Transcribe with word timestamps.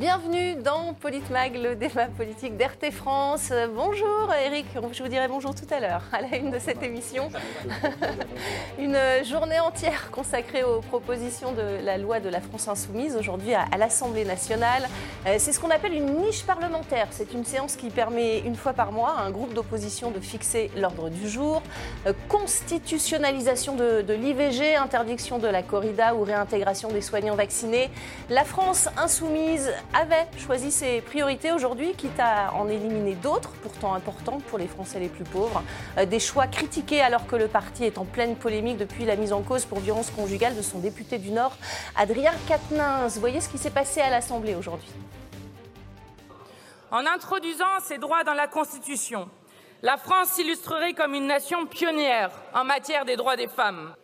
Bienvenue 0.00 0.54
dans 0.54 0.94
Politmag, 0.94 1.56
le 1.56 1.76
débat 1.76 2.06
politique 2.06 2.56
d'RT 2.56 2.90
France. 2.90 3.52
Bonjour 3.74 4.32
Eric, 4.46 4.64
je 4.92 5.02
vous 5.02 5.10
dirai 5.10 5.28
bonjour 5.28 5.54
tout 5.54 5.66
à 5.68 5.78
l'heure 5.78 6.04
à 6.10 6.22
la 6.22 6.38
une 6.38 6.50
de 6.50 6.58
cette 6.58 6.82
émission. 6.82 7.28
Une 8.78 8.96
journée 9.24 9.60
entière 9.60 10.10
consacrée 10.10 10.64
aux 10.64 10.80
propositions 10.80 11.52
de 11.52 11.84
la 11.84 11.98
loi 11.98 12.18
de 12.18 12.30
la 12.30 12.40
France 12.40 12.66
insoumise 12.66 13.14
aujourd'hui 13.14 13.52
à, 13.52 13.66
l'Assemblée 13.76 14.24
nationale. 14.24 14.88
Euh, 15.26 15.34
c'est 15.38 15.52
ce 15.52 15.60
qu'on 15.60 15.68
appelle 15.68 15.92
une 15.92 16.16
niche 16.22 16.44
parlementaire. 16.44 17.08
C'est 17.10 17.34
une 17.34 17.44
séance 17.44 17.76
qui 17.76 17.90
permet 17.90 18.38
une 18.38 18.56
fois 18.56 18.72
par 18.72 18.92
mois 18.92 19.16
à 19.18 19.24
un 19.24 19.30
groupe 19.30 19.52
d'opposition 19.52 20.10
de 20.10 20.20
fixer 20.20 20.70
l'ordre 20.78 21.10
du 21.10 21.28
jour. 21.28 21.60
Euh, 22.06 22.14
constitutionnalisation 22.30 23.76
de 23.76 24.14
l'IVG, 24.14 24.76
interdiction 24.76 25.38
de 25.38 25.48
la 25.48 25.62
corrida 25.62 26.14
ou 26.14 26.22
réintégration 26.22 26.88
des 26.90 27.02
soignants 27.02 27.36
vaccinés. 27.36 27.90
La 28.30 28.44
France 28.44 28.88
insoumise 28.96 29.70
avait 29.92 30.28
choisi 30.38 30.70
ses 30.70 31.00
priorités 31.00 31.52
aujourd'hui, 31.52 31.94
quitte 31.94 32.18
à 32.18 32.54
en 32.54 32.68
éliminer 32.68 33.14
d'autres, 33.14 33.50
pourtant 33.62 33.94
importantes 33.94 34.42
pour 34.44 34.58
les 34.58 34.68
Français 34.68 35.00
les 35.00 35.08
plus 35.08 35.24
pauvres. 35.24 35.62
Euh, 35.98 36.06
des 36.06 36.20
choix 36.20 36.46
critiqués 36.46 37.00
alors 37.00 37.26
que 37.26 37.36
le 37.36 37.48
parti 37.48 37.84
est 37.84 37.98
en 37.98 38.04
pleine 38.04 38.36
polémique 38.36 38.76
depuis 38.76 39.04
la 39.04 39.16
mise 39.16 39.32
en 39.32 39.42
cause 39.42 39.64
pour 39.64 39.80
violence 39.80 40.10
conjugale 40.10 40.56
de 40.56 40.62
son 40.62 40.78
député 40.78 41.18
du 41.18 41.30
Nord, 41.30 41.56
Adrien 41.96 42.32
Quatennens. 42.46 43.18
Voyez 43.18 43.40
ce 43.40 43.48
qui 43.48 43.58
s'est 43.58 43.70
passé 43.70 44.00
à 44.00 44.10
l'Assemblée 44.10 44.54
aujourd'hui. 44.54 44.90
En 46.92 47.04
introduisant 47.06 47.80
ces 47.82 47.98
droits 47.98 48.24
dans 48.24 48.34
la 48.34 48.46
Constitution, 48.46 49.28
la 49.82 49.96
France 49.96 50.28
s'illustrerait 50.28 50.92
comme 50.92 51.14
une 51.14 51.26
nation 51.26 51.66
pionnière 51.66 52.30
en 52.54 52.64
matière 52.64 53.04
des 53.04 53.16
droits 53.16 53.36
des 53.36 53.48
femmes. 53.48 53.94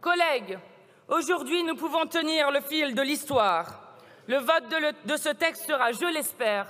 Collègues, 0.00 0.58
aujourd'hui 1.08 1.62
nous 1.64 1.76
pouvons 1.76 2.06
tenir 2.06 2.50
le 2.50 2.60
fil 2.60 2.94
de 2.94 3.02
l'histoire 3.02 3.87
le 4.28 4.36
vote 4.36 4.64
de, 5.06 5.16
ce 5.16 5.30
texte 5.30 5.66
sera, 5.66 5.90
je 5.92 6.04
l'espère, 6.12 6.66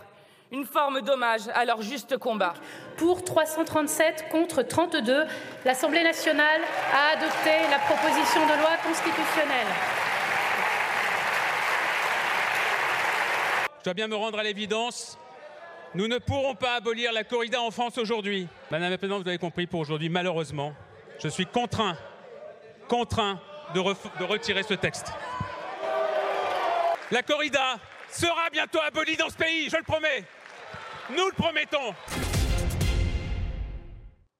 une 0.53 0.64
forme 0.64 1.03
d'hommage 1.03 1.42
à 1.55 1.64
leur 1.64 1.83
juste 1.83 2.17
combat. 2.17 2.55
Pour 2.97 3.25
337 3.25 4.27
contre 4.31 4.62
32, 4.62 5.25
l'Assemblée 5.64 6.05
nationale 6.05 6.62
a 6.95 7.17
adopté 7.17 7.51
la 7.69 7.79
proposition 7.81 8.47
de 8.47 8.61
loi 8.61 8.70
constitutionnelle. 8.86 9.67
Je 13.81 13.84
dois 13.84 13.95
bien 13.95 14.06
me 14.06 14.17
rendre 14.17 14.39
à 14.39 14.45
l'évidence. 14.45 15.19
Nous 15.95 16.06
ne 16.06 16.19
pourrons 16.19 16.55
pas 16.55 16.77
abolir 16.77 17.12
la 17.12 17.25
corrida 17.25 17.61
en 17.61 17.73
France 17.73 17.98
aujourd'hui. 17.98 18.47
Madame 18.70 18.91
la 18.91 18.98
Présidente, 18.98 19.23
vous 19.23 19.29
avez 19.29 19.39
compris, 19.39 19.67
pour 19.67 19.81
aujourd'hui, 19.81 20.09
malheureusement, 20.09 20.75
je 21.19 21.29
suis 21.29 21.47
contraint, 21.47 21.97
contraint 22.86 23.41
de, 23.75 23.81
de 23.81 24.25
retirer 24.25 24.62
ce 24.62 24.75
texte. 24.75 25.12
La 27.11 27.23
corrida 27.23 27.78
sera 28.11 28.51
bientôt 28.53 28.81
abolie 28.87 29.17
dans 29.17 29.31
ce 29.31 29.37
pays, 29.37 29.70
je 29.70 29.77
le 29.78 29.83
promets. 29.83 30.25
Nous 31.09 31.25
le 31.25 31.33
promettons. 31.33 31.95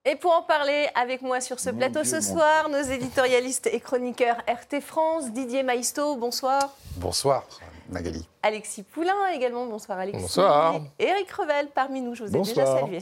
Et 0.05 0.17
pour 0.17 0.33
en 0.33 0.43
parler 0.43 0.87
avec 0.95 1.23
moi 1.23 1.41
sur 1.41 1.61
ce 1.61 1.71
plateau 1.71 2.05
ce 2.05 2.21
soir, 2.21 2.69
nos 2.69 2.83
éditorialistes 2.83 3.69
et 3.69 3.81
chroniqueurs 3.81 4.37
RT 4.47 4.83
France, 4.83 5.31
Didier 5.33 5.63
Maisto, 5.63 6.17
bonsoir. 6.17 6.75
Bonsoir, 6.97 7.47
Magali. 7.89 8.27
Alexis 8.43 8.83
Poulain 8.83 9.29
également. 9.35 9.67
Bonsoir 9.67 9.99
Alexis. 9.99 10.23
Bonsoir. 10.23 10.81
Éric 10.99 11.31
Revel 11.33 11.69
parmi 11.75 12.01
nous, 12.01 12.15
je 12.15 12.25
vous 12.25 12.37
ai 12.37 12.41
déjà 12.41 12.67
salué. 12.67 13.01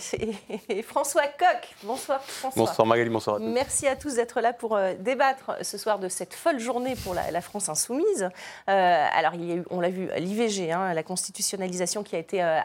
Et 0.69 0.83
François 0.83 1.27
Coq. 1.27 1.75
Bonsoir 1.83 2.23
François. 2.23 2.65
Bonsoir 2.65 2.87
Magali, 2.87 3.11
bonsoir 3.11 3.37
à 3.37 3.39
tous. 3.41 3.47
Merci 3.47 3.87
à 3.87 3.97
tous 3.97 4.15
d'être 4.15 4.41
là 4.41 4.53
pour 4.53 4.77
euh, 4.77 4.95
débattre 4.99 5.53
ce 5.63 5.77
soir 5.77 5.99
de 5.99 6.09
cette 6.09 6.35
folle 6.35 6.59
journée 6.59 6.95
pour 6.97 7.15
la, 7.15 7.41
France 7.41 7.69
insoumise. 7.69 8.31
Euh, 8.69 9.07
alors 9.13 9.35
il 9.35 9.45
y 9.45 9.53
a 9.53 9.57
eu, 9.57 9.65
on 9.71 9.81
l'a 9.81 9.91
vu, 9.91 10.09
l'IVG, 10.17 10.73
hein, 10.73 10.95
la 10.95 11.03
constitutionnalisation 11.03 12.03
qui 12.03 12.17
a 12.17 12.19
été 12.19 12.43
euh, 12.43 12.59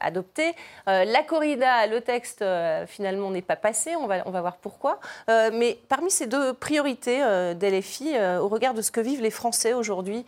adoptée. 0.00 0.54
la 0.86 1.22
corrida, 1.22 1.86
le 1.86 2.00
texte 2.00 2.44
finalement 2.86 3.30
n'est 3.30 3.42
pas 3.42 3.56
passé, 3.56 3.94
on 3.96 4.06
va, 4.06 4.22
on 4.26 4.30
va 4.30 4.40
voir 4.40 4.56
pourquoi. 4.56 5.00
mais 5.28 5.78
parmi 5.88 6.10
ces 6.10 6.26
deux 6.26 6.54
priorités 6.54 7.20
d'LFI, 7.54 8.18
au 8.40 8.48
regard 8.48 8.74
de 8.74 8.82
ce 8.82 8.90
que 8.90 9.00
vivent 9.00 9.22
les 9.22 9.30
Français 9.30 9.74
aujourd'hui, 9.74 10.24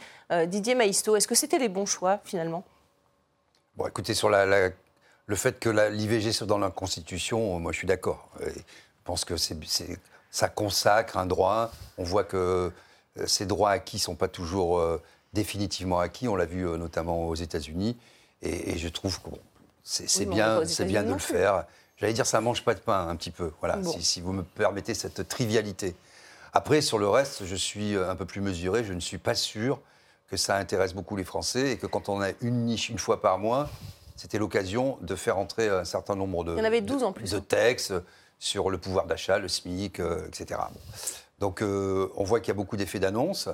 Didier 0.47 0.75
Maisto, 0.75 1.17
est-ce 1.17 1.27
que 1.27 1.35
c'était 1.35 1.59
les 1.59 1.69
bons 1.69 1.87
choix, 1.87 2.21
finalement? 2.25 2.65
Bon, 3.77 3.87
écoutez, 3.87 4.13
sur 4.13 4.29
la, 4.29 4.71
le 5.29 5.37
fait 5.37 5.61
que 5.61 5.69
l'IVG 5.69 6.33
soit 6.33 6.47
dans 6.47 6.59
la 6.59 6.71
Constitution, 6.71 7.61
moi, 7.61 7.71
je 7.71 7.79
suis 7.79 7.87
d'accord. 7.87 8.31
Je 8.41 8.61
pense 9.05 9.25
que 9.25 9.35
ça 10.31 10.49
consacre 10.49 11.19
un 11.19 11.27
droit. 11.27 11.71
On 11.99 12.03
voit 12.03 12.25
que 12.25 12.73
euh, 13.19 13.27
ces 13.27 13.45
droits 13.45 13.71
acquis 13.71 13.97
ne 13.97 14.01
sont 14.01 14.15
pas 14.15 14.29
toujours 14.29 14.79
euh, 14.79 15.01
définitivement 15.35 16.01
acquis. 16.01 16.29
On 16.29 16.37
l'a 16.37 16.47
vu 16.47 16.67
euh, 16.67 16.79
notamment 16.79 17.29
aux 17.29 17.35
États-Unis. 17.35 17.97
Et, 18.41 18.79
je 18.79 18.89
trouve 18.89 19.21
que 19.21 19.31
bon, 19.31 19.39
c'est 19.83 20.25
bien, 20.25 20.61
de 20.61 21.13
le 21.13 21.19
faire. 21.19 21.65
J'allais 21.99 22.15
dire, 22.15 22.27
ça 22.27 22.41
mange 22.41 22.65
pas 22.65 22.75
de 22.75 22.81
pain 22.81 23.09
un 23.09 23.17
petit 23.17 23.31
peu. 23.31 23.53
Voilà, 23.61 23.83
si, 23.83 24.03
si, 24.03 24.21
vous 24.21 24.33
me 24.33 24.43
permettez 24.43 24.95
cette 24.95 25.29
trivialité. 25.29 25.95
Après, 26.53 26.81
sur 26.81 26.99
le 26.99 27.09
reste, 27.09 27.45
je 27.45 27.57
suis 27.57 27.97
un 27.97 28.17
peu 28.17 28.25
plus 28.25 28.41
mesuré. 28.41 28.83
Je 28.85 28.95
ne 28.95 29.01
suis 29.01 29.19
pas 29.19 29.35
sûr 29.35 29.81
que 30.29 30.37
ça 30.37 30.57
intéresse 30.57 30.95
beaucoup 30.95 31.17
les 31.17 31.25
Français 31.25 31.73
et 31.73 31.77
que 31.79 31.87
quand 31.87 32.09
on 32.09 32.21
a 32.21 32.31
une 32.41 32.65
niche 32.65 32.91
une 32.91 32.99
fois 32.99 33.21
par 33.21 33.39
mois, 33.39 33.69
c'était 34.17 34.39
l'occasion 34.39 34.99
de 35.01 35.15
faire 35.15 35.39
entrer 35.39 35.69
un 35.69 35.85
certain 35.85 36.15
nombre 36.15 36.45
de, 36.45 36.57
avait 36.57 36.81
12 36.81 37.03
en 37.03 37.13
plus, 37.13 37.31
de, 37.31 37.39
hein. 37.39 37.45
textes 37.49 37.95
sur 38.39 38.71
le 38.71 38.79
pouvoir 38.79 39.07
d'achat, 39.07 39.39
le 39.39 39.49
SMIC, 39.49 40.01
euh, 40.01 40.27
etc. 40.27 40.61
Donc 41.39 41.63
euh, 41.63 42.09
on 42.17 42.25
voit 42.25 42.41
qu'il 42.41 42.49
y 42.49 42.51
a 42.51 42.55
beaucoup 42.55 42.77
d'effets 42.77 42.99
d'annonce, 42.99 43.49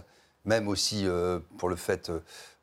même 0.45 0.69
aussi 0.69 1.07
euh, 1.07 1.39
pour 1.59 1.69
le 1.69 1.77
fait 1.77 2.11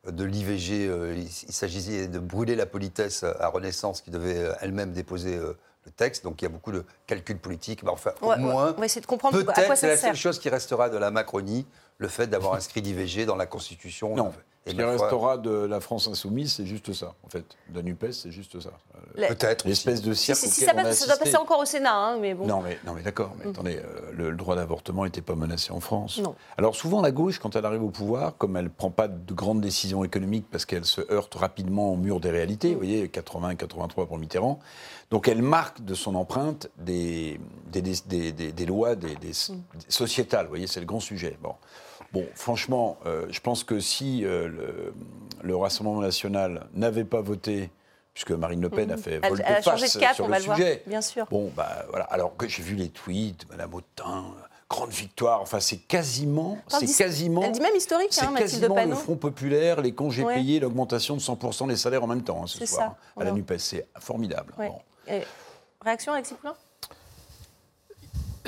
de 0.06 0.24
l'IVG, 0.24 0.90
il, 1.16 1.30
s'agissait 1.30 2.08
de 2.08 2.18
brûler 2.18 2.56
la 2.56 2.66
politesse 2.66 3.22
à 3.22 3.46
Renaissance 3.46 4.00
qui 4.00 4.10
devait 4.10 4.50
elle-même 4.60 4.92
déposer 4.92 5.38
le 5.84 5.90
texte, 5.90 6.24
donc 6.24 6.40
il 6.40 6.44
y 6.44 6.46
a 6.46 6.48
beaucoup 6.48 6.72
de 6.72 6.84
calculs 7.06 7.38
politiques. 7.38 7.82
Mais 7.82 7.90
enfin, 7.90 8.12
au 8.20 8.36
moins, 8.36 8.72
peut-être 8.72 9.76
c'est 9.76 9.88
la 9.88 9.96
seule 9.96 10.16
chose 10.16 10.38
qui 10.38 10.48
restera 10.48 10.88
de 10.88 10.96
la 10.96 11.10
Macronie, 11.10 11.66
le 11.98 12.08
fait 12.08 12.26
d'avoir 12.26 12.54
inscrit 12.54 12.80
l'IVG 12.80 13.26
dans 13.26 13.36
la 13.36 13.46
Constitution. 13.46 14.14
Non. 14.14 14.32
Ce 14.66 14.72
qui 14.72 14.82
restera 14.82 15.38
de 15.38 15.50
la 15.50 15.80
France 15.80 16.06
insoumise, 16.06 16.52
c'est 16.54 16.66
juste 16.66 16.92
ça, 16.92 17.14
en 17.24 17.28
fait. 17.28 17.44
De 17.70 17.76
la 17.76 17.82
NUPES, 17.82 18.12
c'est 18.12 18.30
juste 18.30 18.60
ça. 18.60 18.70
Peut-être. 19.16 19.66
L'espèce 19.66 20.02
de 20.02 20.14
cirque. 20.14 20.38
Si, 20.38 20.48
si, 20.48 20.64
ça, 20.64 20.72
doit 20.72 20.84
passer 21.16 21.36
encore 21.36 21.58
au 21.58 21.64
Sénat, 21.64 21.94
hein, 21.94 22.18
mais 22.20 22.34
bon. 22.34 22.46
Non, 22.46 22.60
mais, 22.60 22.78
non, 22.86 22.94
mais 22.94 23.02
d'accord. 23.02 23.32
Mais 23.38 23.46
mm. 23.46 23.50
attendez, 23.50 23.76
euh, 23.76 24.12
le, 24.12 24.36
droit 24.36 24.54
d'avortement 24.54 25.04
n'était 25.04 25.20
pas 25.20 25.34
menacé 25.34 25.72
en 25.72 25.80
France. 25.80 26.18
Non. 26.18 26.36
Alors 26.56 26.76
souvent, 26.76 27.02
la 27.02 27.10
gauche, 27.10 27.40
quand 27.40 27.56
elle 27.56 27.64
arrive 27.64 27.82
au 27.82 27.90
pouvoir, 27.90 28.36
comme 28.36 28.56
elle 28.56 28.64
ne 28.64 28.70
prend 28.70 28.90
pas 28.90 29.08
de 29.08 29.34
grandes 29.34 29.60
décisions 29.60 30.04
économiques 30.04 30.46
parce 30.50 30.64
qu'elle 30.64 30.84
se 30.84 31.00
heurte 31.12 31.34
rapidement 31.34 31.92
au 31.92 31.96
mur 31.96 32.20
des 32.20 32.30
réalités, 32.30 32.70
mm. 32.70 32.72
vous 32.72 32.78
voyez, 32.78 33.06
80-83 33.08 34.06
pour 34.06 34.18
Mitterrand, 34.18 34.60
donc 35.10 35.26
elle 35.26 35.42
marque 35.42 35.84
de 35.84 35.94
son 35.94 36.14
empreinte 36.14 36.70
des, 36.78 37.40
des, 37.66 37.82
des, 37.82 38.32
des 38.32 38.66
lois 38.66 38.94
des, 38.94 39.14
mm. 39.14 39.80
sociétales, 39.88 40.46
vous 40.46 40.50
voyez, 40.50 40.68
c'est 40.68 40.80
le 40.80 40.86
grand 40.86 41.00
sujet. 41.00 41.36
Bon. 41.42 41.54
Bon, 42.12 42.26
franchement, 42.34 42.98
euh, 43.06 43.26
je 43.30 43.40
pense 43.40 43.64
que 43.64 43.80
si 43.80 44.24
euh, 44.24 44.92
le, 45.42 45.56
Rassemblement 45.56 46.00
national 46.00 46.66
n'avait 46.74 47.04
pas 47.04 47.22
voté, 47.22 47.70
puisque 48.12 48.32
Marine 48.32 48.60
Le 48.60 48.68
Pen 48.68 48.90
a 48.90 48.96
fait 48.96 49.18
volte-face 49.26 49.64
sur 50.14 50.28
le 50.28 50.40
sujet, 50.40 50.82
bien 50.86 51.00
sûr. 51.00 51.26
Bon, 51.30 51.50
bah 51.56 51.86
voilà. 51.88 52.04
Alors 52.06 52.36
que 52.36 52.46
j'ai 52.48 52.62
vu 52.62 52.74
les 52.74 52.90
tweets, 52.90 53.48
Madame 53.50 53.72
Autain, 53.72 54.24
grande 54.68 54.90
victoire. 54.90 55.40
Enfin, 55.40 55.60
c'est 55.60 55.78
quasiment, 55.78 56.58
c'est 56.68 56.86
quasiment. 56.86 57.42
Elle 57.44 57.52
dit 57.52 57.60
même 57.60 57.76
historique, 57.76 58.12
hein, 58.20 58.30
Mathilde 58.30 58.60
quasiment 58.60 58.84
le 58.84 58.94
Front 58.94 59.16
populaire, 59.16 59.80
les 59.80 59.94
congés 59.94 60.24
payés, 60.24 60.60
l'augmentation 60.60 61.16
de 61.16 61.20
100% 61.20 61.68
des 61.68 61.76
salaires 61.76 62.04
en 62.04 62.08
même 62.08 62.22
temps 62.22 62.42
hein, 62.42 62.46
ce 62.46 62.64
soir 62.66 62.96
ça. 63.16 63.20
à 63.22 63.24
la 63.24 63.32
Nupes. 63.32 63.54
C'est 63.58 63.86
formidable. 63.98 64.52
réaction, 65.82 66.12
Alexis 66.12 66.34
Poulain? 66.34 66.54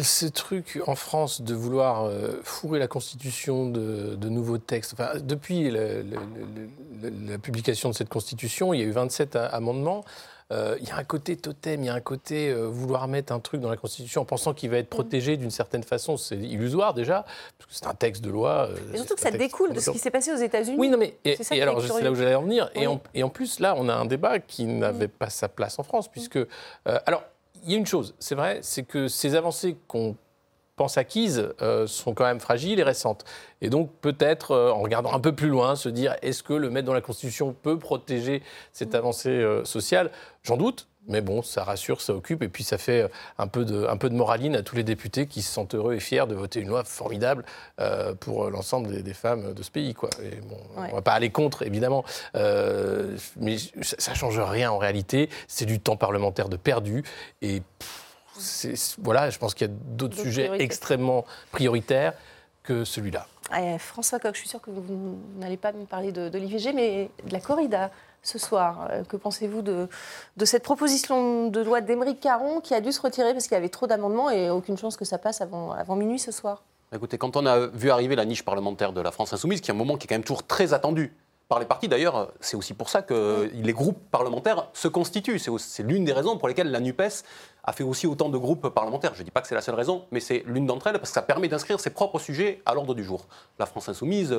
Ce 0.03 0.27
truc 0.27 0.81
en 0.87 0.95
France 0.95 1.43
de 1.43 1.55
vouloir 1.55 2.05
euh, 2.05 2.41
fourrer 2.43 2.79
la 2.79 2.89
Constitution 2.89 3.69
de, 3.69 4.29
nouveaux 4.29 4.59
textes, 4.59 4.95
enfin, 4.95 5.19
depuis 5.21 5.71
la 5.71 7.39
publication 7.39 7.91
de 7.91 7.95
cette 7.95 8.09
Constitution, 8.09 8.75
il 8.75 8.81
y 8.81 8.83
a 8.83 8.87
eu 8.87 8.91
27 8.91 9.37
amendements. 9.37 10.05
Euh, 10.53 10.77
il 10.81 10.89
y 10.89 10.91
a 10.91 10.97
un 10.97 11.05
côté 11.05 11.37
totem, 11.37 11.83
il 11.83 11.87
y 11.87 11.89
a 11.89 11.95
un 11.95 12.01
côté 12.01 12.51
euh, 12.51 12.67
vouloir 12.67 13.09
mettre 13.09 13.33
un 13.33 13.41
truc 13.41 13.63
dans 13.63 13.71
la 13.71 13.79
Constitution 13.79 14.21
en 14.21 14.25
pensant 14.27 14.53
qu'il 14.53 14.69
va 14.71 14.77
être 14.77 14.91
protégé 14.91 15.39
d'une 15.39 15.51
certaine 15.51 15.83
façon. 15.83 16.19
C'est 16.19 16.37
illusoire 16.37 16.93
déjà, 16.93 17.25
parce 17.59 17.71
que 17.71 17.75
c'est 17.75 17.87
un 17.87 17.95
texte 17.95 18.23
de 18.23 18.31
loi. 18.31 18.69
Mais 18.91 18.99
surtout 18.99 19.15
que 19.15 19.21
ça 19.21 19.31
découle 19.31 19.73
de 19.73 19.81
ce 19.81 19.91
qui 19.91 19.99
s'est 19.99 20.11
passé 20.11 20.33
aux 20.33 20.37
États-Unis. 20.37 20.77
Oui, 20.79 20.91
non, 20.91 20.99
mais. 20.99 21.17
Et, 21.25 21.63
alors, 21.63 21.81
c'est 21.81 22.03
là 22.03 22.11
où 22.11 22.15
j'allais 22.15 22.35
en 22.35 22.43
venir. 22.43 22.71
Et, 22.75 22.87
en, 22.87 23.01
et, 23.15 23.23
en, 23.23 23.31
plus, 23.31 23.59
là, 23.59 23.75
on 23.79 23.89
a 23.89 23.95
un 23.95 24.05
débat 24.05 24.39
qui 24.39 24.67
n'avait 24.67 25.09
pas 25.09 25.31
sa 25.31 25.49
place 25.49 25.79
en 25.79 25.83
France, 25.83 26.09
puisque. 26.09 26.39
alors, 26.85 27.23
il 27.65 27.73
y 27.73 27.75
a 27.75 27.79
une 27.79 27.87
chose, 27.87 28.15
c'est 28.19 28.35
vrai, 28.35 28.59
c'est 28.63 28.85
que 28.85 29.09
ces 29.09 29.35
avancées 29.35 29.77
qu'on 29.89 30.17
pense 30.77 30.99
acquises 30.99 31.49
euh, 31.63 31.87
sont 31.87 32.15
quand 32.15 32.25
même 32.25 32.41
fragiles 32.41 32.81
et 32.81 32.83
récentes. 32.83 33.25
Et 33.61 33.71
donc 33.71 33.91
peut-être, 34.01 34.53
euh, 34.53 34.73
en 34.73 34.81
regardant 34.81 35.13
un 35.13 35.21
peu 35.21 35.35
plus 35.35 35.49
loin, 35.49 35.77
se 35.77 35.89
dire 35.89 36.17
est-ce 36.23 36.43
que 36.43 36.53
le 36.53 36.71
mettre 36.71 36.87
dans 36.87 36.95
la 36.95 37.01
Constitution 37.01 37.55
peut 37.63 37.79
protéger 37.79 38.43
cette 38.73 38.95
avancée 38.95 39.31
euh, 39.31 39.65
sociale? 39.65 40.11
J'en 40.43 40.57
doute. 40.57 40.89
Mais 41.07 41.21
bon, 41.21 41.43
ça 41.43 41.65
rassure, 41.65 42.01
ça 42.01 42.15
occupe, 42.15 42.43
et 42.43 42.49
puis 42.49 42.65
ça 42.65 42.79
fait 42.79 43.03
euh, 43.03 43.09
un 43.39 43.47
peu 43.47 43.65
de, 43.65 43.87
un 43.87 43.97
peu 43.97 44.09
de 44.09 44.15
moraline 44.15 44.57
à 44.57 44.63
tous 44.63 44.75
les 44.75 44.85
députés 44.85 45.27
qui 45.27 45.43
se 45.43 45.53
sentent 45.53 45.75
heureux 45.75 45.95
et 45.95 46.01
fiers 46.01 46.27
de 46.27 46.35
voter 46.35 46.61
une 46.61 46.69
loi 46.69 46.83
formidable 46.85 47.45
euh, 47.81 48.15
pour 48.15 48.51
l'ensemble 48.51 49.03
des, 49.03 49.15
femmes 49.15 49.53
de 49.53 49.63
ce 49.63 49.71
pays. 49.71 49.93
Quoi. 49.93 50.09
Et 50.23 50.37
bon, 50.37 50.57
On 50.77 50.83
ne 50.83 50.93
va 50.93 51.03
pas 51.03 51.13
aller 51.13 51.31
contre, 51.31 51.63
évidemment, 51.63 52.05
euh, 52.37 53.17
mais 53.37 53.57
ça 53.83 54.13
ne 54.13 54.17
change 54.17 54.39
rien 54.41 54.71
en 54.71 54.79
réalité. 54.79 55.29
C'est 55.47 55.67
du 55.67 55.79
temps 55.79 55.97
parlementaire 55.97 56.49
de 56.49 56.57
perdu, 56.57 57.05
et 57.43 57.63
voilà, 58.99 59.31
je 59.31 59.39
pense 59.39 59.55
qu'il 59.55 59.69
y 59.69 59.71
a 59.71 59.73
d'autres 59.73 60.19
sujets 60.19 60.51
extrêmement 60.59 61.25
prioritaires 61.53 62.15
que 62.63 62.85
celui-là. 62.85 63.27
François 63.79 64.19
Coq, 64.19 64.35
je 64.35 64.41
suis 64.41 64.49
sûr 64.49 64.61
que 64.61 64.71
vous 64.71 65.19
n'allez 65.37 65.59
pas 65.59 65.73
me 65.73 65.85
parler 65.85 66.13
de, 66.13 66.29
de 66.29 66.39
l'IVG, 66.39 66.73
mais 66.73 67.11
de 67.25 67.33
la 67.33 67.41
corrida 67.41 67.91
ce 68.25 68.39
soir. 68.39 68.89
Euh, 68.91 69.05
que 69.05 69.17
pensez-vous 69.17 69.63
de, 69.63 69.89
de, 70.37 70.45
cette 70.45 70.65
proposition 70.65 71.49
de 71.49 71.61
loi 71.61 71.81
d'Émeric 71.81 72.21
Caron 72.21 72.61
qui 72.61 72.75
a 72.75 72.81
dû 72.81 72.91
se 72.91 73.01
retirer 73.01 73.33
parce 73.33 73.45
qu'il 73.45 73.55
y 73.55 73.59
avait 73.59 73.69
trop 73.69 73.87
d'amendements 73.87 74.31
et 74.31 74.51
aucune 74.51 74.77
chance 74.77 74.97
que 74.97 75.05
ça 75.05 75.19
passe 75.19 75.41
avant, 75.41 75.71
avant 75.71 75.95
minuit 75.95 76.19
ce 76.19 76.33
soir? 76.33 76.65
Écoutez, 76.93 77.19
quand 77.19 77.37
on 77.37 77.47
a 77.47 77.67
vu 77.67 77.91
arriver 77.91 78.17
la 78.17 78.25
niche 78.25 78.45
parlementaire 78.45 78.93
de 78.93 79.01
la 79.01 79.11
France 79.11 79.33
Insoumise, 79.33 79.61
qui 79.61 79.71
est 79.71 79.75
un 79.75 79.77
moment 79.77 79.97
qui 79.97 80.07
est 80.07 80.09
quand 80.09 80.15
même 80.15 80.25
toujours 80.25 80.47
très 80.47 80.73
attendu 80.75 81.13
par 81.49 81.59
les 81.59 81.67
partis, 81.67 81.89
d'ailleurs, 81.89 82.33
c'est 82.41 82.57
aussi 82.57 82.73
pour 82.73 82.89
ça 82.89 83.03
que 83.03 83.51
les 83.53 83.73
groupes 83.73 83.99
parlementaires 84.11 84.69
se 84.73 84.89
constituent. 84.89 85.39
C'est 85.39 85.83
l'une 85.83 86.05
des 86.05 86.13
raisons 86.13 86.39
pour 86.39 86.49
lesquelles 86.49 86.71
la 86.71 86.81
NUPES 86.81 87.23
a 87.65 87.73
fait 87.73 87.85
aussi 87.85 88.07
autant 88.07 88.31
de 88.31 88.39
groupes 88.39 88.69
parlementaires. 88.69 89.15
Je 89.15 89.21
ne 89.21 89.25
dis 89.25 89.31
pas 89.31 89.43
que 89.43 89.49
c'est 89.49 89.55
la 89.55 89.61
seule 89.61 89.75
raison, 89.75 90.05
mais 90.11 90.21
c'est 90.21 90.43
l'une 90.47 90.67
d'entre 90.67 90.87
elles 90.87 90.99
parce 90.99 91.11
que 91.11 91.15
ça 91.15 91.23
permet 91.23 91.49
d'inscrire 91.49 91.81
ses 91.81 91.91
propres 91.91 92.19
sujets 92.19 92.63
à 92.65 92.75
l'ordre 92.75 92.95
du 92.95 93.05
jour. 93.05 93.27
La 93.59 93.67
France 93.67 93.89
Insoumise. 93.89 94.35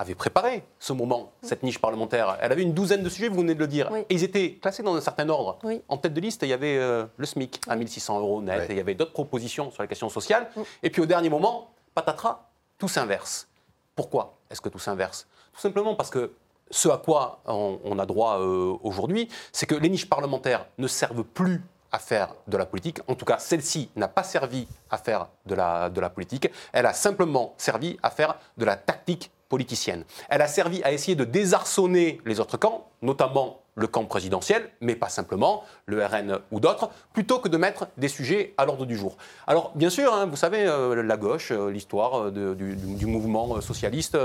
Avait 0.00 0.14
préparé 0.14 0.64
ce 0.78 0.94
moment, 0.94 1.30
cette 1.42 1.62
niche 1.62 1.78
parlementaire. 1.78 2.38
Elle 2.40 2.52
avait 2.52 2.62
une 2.62 2.72
douzaine 2.72 3.02
de 3.02 3.08
sujets, 3.10 3.28
vous 3.28 3.40
venez 3.40 3.54
de 3.54 3.58
le 3.58 3.66
dire. 3.66 3.94
Et 4.08 4.14
ils 4.14 4.24
étaient 4.24 4.54
classés 4.54 4.82
dans 4.82 4.94
un 4.94 5.00
certain 5.02 5.28
ordre. 5.28 5.58
En 5.88 5.98
tête 5.98 6.14
de 6.14 6.20
liste, 6.22 6.40
il 6.42 6.48
y 6.48 6.54
avait 6.54 6.78
euh, 6.78 7.04
le 7.18 7.26
SMIC 7.26 7.60
à 7.68 7.76
1600 7.76 8.18
euros 8.18 8.40
net, 8.40 8.70
et 8.70 8.72
il 8.72 8.76
y 8.78 8.80
avait 8.80 8.94
d'autres 8.94 9.12
propositions 9.12 9.70
sur 9.70 9.82
la 9.82 9.86
question 9.86 10.08
sociale. 10.08 10.48
Et 10.82 10.88
puis 10.88 11.02
au 11.02 11.06
dernier 11.06 11.28
moment, 11.28 11.70
patatras, 11.94 12.48
tout 12.78 12.88
s'inverse. 12.88 13.46
Pourquoi 13.94 14.38
est-ce 14.50 14.62
que 14.62 14.70
tout 14.70 14.78
s'inverse? 14.78 15.26
Tout 15.52 15.60
simplement 15.60 15.94
parce 15.94 16.08
que 16.08 16.32
ce 16.70 16.88
à 16.88 16.96
quoi 16.96 17.42
on, 17.44 17.98
a 17.98 18.06
droit 18.06 18.40
euh, 18.40 18.78
aujourd'hui, 18.82 19.28
c'est 19.52 19.66
que 19.66 19.74
les 19.74 19.90
niches 19.90 20.08
parlementaires 20.08 20.64
ne 20.78 20.86
servent 20.86 21.24
plus 21.24 21.62
à 21.92 21.98
faire 21.98 22.34
de 22.46 22.56
la 22.56 22.64
politique. 22.64 23.00
En 23.06 23.16
tout 23.16 23.26
cas, 23.26 23.36
celle-ci 23.36 23.90
n'a 23.96 24.08
pas 24.08 24.22
servi 24.22 24.66
à 24.88 24.96
faire 24.96 25.28
de 25.44 25.54
la, 25.54 25.90
de 25.90 26.00
la 26.00 26.08
politique. 26.08 26.48
Elle 26.72 26.86
a 26.86 26.94
simplement 26.94 27.52
servi 27.58 27.98
à 28.02 28.08
faire 28.08 28.38
de 28.56 28.64
la 28.64 28.76
tactique 28.76 29.30
politicienne. 29.50 30.04
Elle 30.30 30.40
a 30.40 30.48
servi 30.48 30.82
à 30.82 30.92
essayer 30.92 31.14
de 31.14 31.24
désarçonner 31.24 32.22
les 32.24 32.40
autres 32.40 32.56
camps, 32.56 32.88
notamment 33.02 33.60
le 33.74 33.86
camp 33.86 34.04
présidentiel, 34.04 34.70
mais 34.80 34.94
pas 34.94 35.08
simplement, 35.08 35.64
le 35.86 36.04
RN 36.04 36.38
ou 36.50 36.60
d'autres, 36.60 36.90
plutôt 37.12 37.38
que 37.38 37.48
de 37.48 37.56
mettre 37.56 37.88
des 37.96 38.08
sujets 38.08 38.54
à 38.56 38.64
l'ordre 38.64 38.86
du 38.86 38.96
jour. 38.96 39.16
Alors, 39.46 39.72
bien 39.74 39.90
sûr, 39.90 40.12
hein, 40.12 40.26
vous 40.26 40.36
savez, 40.36 40.66
euh, 40.66 41.02
la 41.02 41.16
gauche, 41.16 41.50
euh, 41.50 41.70
l'histoire 41.70 42.28
euh, 42.28 42.54
du, 42.54 43.06
mouvement 43.06 43.60
socialiste, 43.60 44.16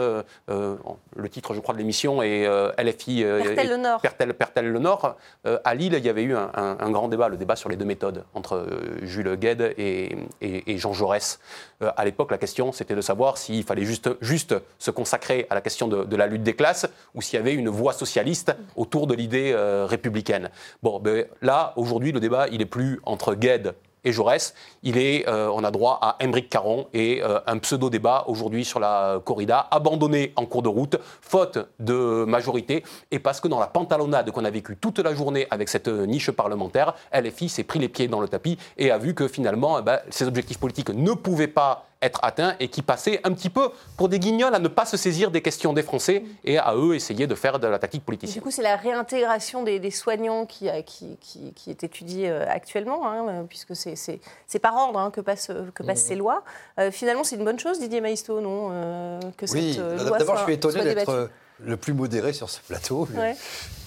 le 0.48 1.30
titre, 1.30 1.54
je 1.54 1.60
crois, 1.60 1.74
de 1.74 1.80
l'émission 1.80 2.22
est 2.22 2.48
LFI. 2.78 3.24
Pertel 3.24 3.70
le 3.70 3.78
Nord. 3.78 4.02
Pertel, 4.02 4.68
le 4.68 4.80
Nord. 4.80 5.16
à 5.64 5.76
Lille, 5.76 5.96
il 5.98 6.06
y 6.06 6.10
avait 6.10 6.24
eu 6.24 6.36
un, 6.36 6.92
grand 6.92 7.08
débat, 7.08 7.30
le 7.30 7.38
débat 7.38 7.56
sur 7.56 7.70
les 7.70 7.76
deux 7.76 7.86
méthodes, 7.86 8.24
entre 8.34 8.68
Jules 9.02 9.36
Gued 9.38 9.74
et, 9.78 10.78
Jean 10.78 10.94
Jaurès. 10.94 11.40
à 11.82 12.06
l'époque, 12.06 12.32
la 12.32 12.38
question, 12.38 12.72
c'était 12.72 12.96
de 12.96 13.02
savoir 13.02 13.38
s'il 13.38 13.64
fallait 13.64 13.86
juste, 13.86 14.10
juste 14.22 14.56
se 14.78 14.92
consacrer 14.92 15.48
à 15.50 15.56
la 15.56 15.62
question 15.62 15.88
de, 15.88 16.04
de 16.04 16.16
la 16.16 16.28
lutte 16.28 16.44
des 16.44 16.56
classes 16.56 16.88
ou 17.16 17.22
s'il 17.22 17.38
y 17.38 17.42
avait 17.42 17.54
une 17.54 17.70
voie 17.70 17.94
socialiste 17.94 18.56
autour 18.76 19.08
de 19.08 19.16
l'idée 19.16 19.45
euh, 19.54 19.86
républicaine. 19.86 20.50
Bon, 20.84 21.00
ben, 21.00 21.26
là, 21.42 21.74
aujourd'hui, 21.76 22.12
le 22.12 22.20
débat, 22.20 22.48
il 22.52 22.62
est 22.62 22.66
plus 22.66 23.00
entre 23.06 23.36
Gued 23.36 23.74
et 24.06 24.12
Jaurès. 24.12 24.54
Il 24.84 24.98
est, 24.98 25.28
euh, 25.28 25.50
on 25.52 25.64
a 25.64 25.72
droit 25.72 26.00
à 26.02 26.16
Emeric 26.20 26.50
Caron 26.50 26.88
et 26.94 27.22
euh, 27.24 27.40
un 27.48 27.58
pseudo-débat 27.58 28.26
aujourd'hui 28.28 28.64
sur 28.64 28.80
la 28.80 29.20
corrida, 29.26 29.68
abandonné 29.72 30.32
en 30.36 30.46
cours 30.46 30.62
de 30.62 30.70
route, 30.70 30.98
faute 31.22 31.58
de 31.80 32.24
majorité, 32.24 32.84
et 33.12 33.20
parce 33.20 33.42
que 33.42 33.48
dans 33.48 33.60
la 33.60 33.68
pantalonnade 33.68 34.32
qu'on 34.32 34.46
a 34.46 34.52
vécue 34.52 34.78
toute 34.78 35.00
la 35.00 35.14
journée 35.16 35.48
avec 35.50 35.68
cette 35.68 35.88
niche 35.88 36.32
parlementaire, 36.32 36.94
LFI 37.14 37.50
s'est 37.50 37.64
pris 37.64 37.80
les 37.80 37.90
pieds 37.90 38.08
dans 38.08 38.22
le 38.22 38.28
tapis 38.28 38.58
et 38.78 38.92
a 38.92 38.98
vu 38.98 39.16
que 39.16 39.28
finalement, 39.28 39.80
eh 39.80 39.82
ben, 39.82 40.00
ses 40.10 40.28
objectifs 40.28 40.60
politiques 40.60 40.90
ne 40.90 41.14
pouvaient 41.14 41.48
pas 41.48 41.88
être 42.06 42.20
atteints 42.24 42.56
et 42.60 42.70
qui 42.70 42.82
passaient 42.82 43.20
un 43.24 43.34
petit 43.34 43.50
peu 43.50 43.70
pour 43.98 44.10
des 44.10 44.20
guignols 44.20 44.54
à 44.54 44.60
ne 44.60 44.68
pas 44.68 44.86
se 44.86 44.98
saisir 44.98 45.32
des 45.32 45.42
questions 45.42 45.74
des 45.74 45.84
Français 45.84 46.24
et 46.44 46.58
à 46.58 46.76
eux 46.76 46.96
essayer 46.96 47.28
de 47.28 47.36
faire 47.36 47.60
de 47.60 47.68
la 47.68 47.80
tactique 47.80 48.06
politique. 48.06 48.32
Du 48.32 48.42
coup, 48.42 48.52
c'est 48.52 48.62
la 48.62 48.76
réintégration 48.76 49.64
des, 49.64 49.92
soignants 49.92 50.46
qui, 50.46 50.70
qui, 50.86 51.18
qui, 51.56 51.70
est 51.70 51.84
étudiée 51.84 52.30
euh, 52.30 52.46
actuellement, 52.48 53.08
hein, 53.08 53.46
puisque 53.48 53.76
c'est 53.76 54.60
par 54.60 54.76
ordre 54.76 55.00
hein, 55.00 55.12
que, 55.12 55.22
passent, 55.22 55.52
que 55.74 55.84
passent 55.84 56.04
mmh. 56.04 56.08
ces 56.08 56.16
lois. 56.16 56.44
Euh, 56.80 56.92
finalement, 56.92 57.24
c'est 57.24 57.36
une 57.36 57.46
bonne 57.46 57.60
chose, 57.60 57.80
Didier 57.80 58.02
Maisto, 58.02 58.42
non 58.42 58.70
euh, 58.72 59.20
que 59.38 59.46
Oui, 59.52 59.78
d'abord, 59.78 60.38
je 60.38 60.44
suis 60.44 60.54
étonné 60.54 60.84
d'être 60.84 61.30
le 61.60 61.78
plus 61.78 61.94
modéré 61.94 62.34
sur 62.34 62.50
ce 62.50 62.60
plateau. 62.62 63.08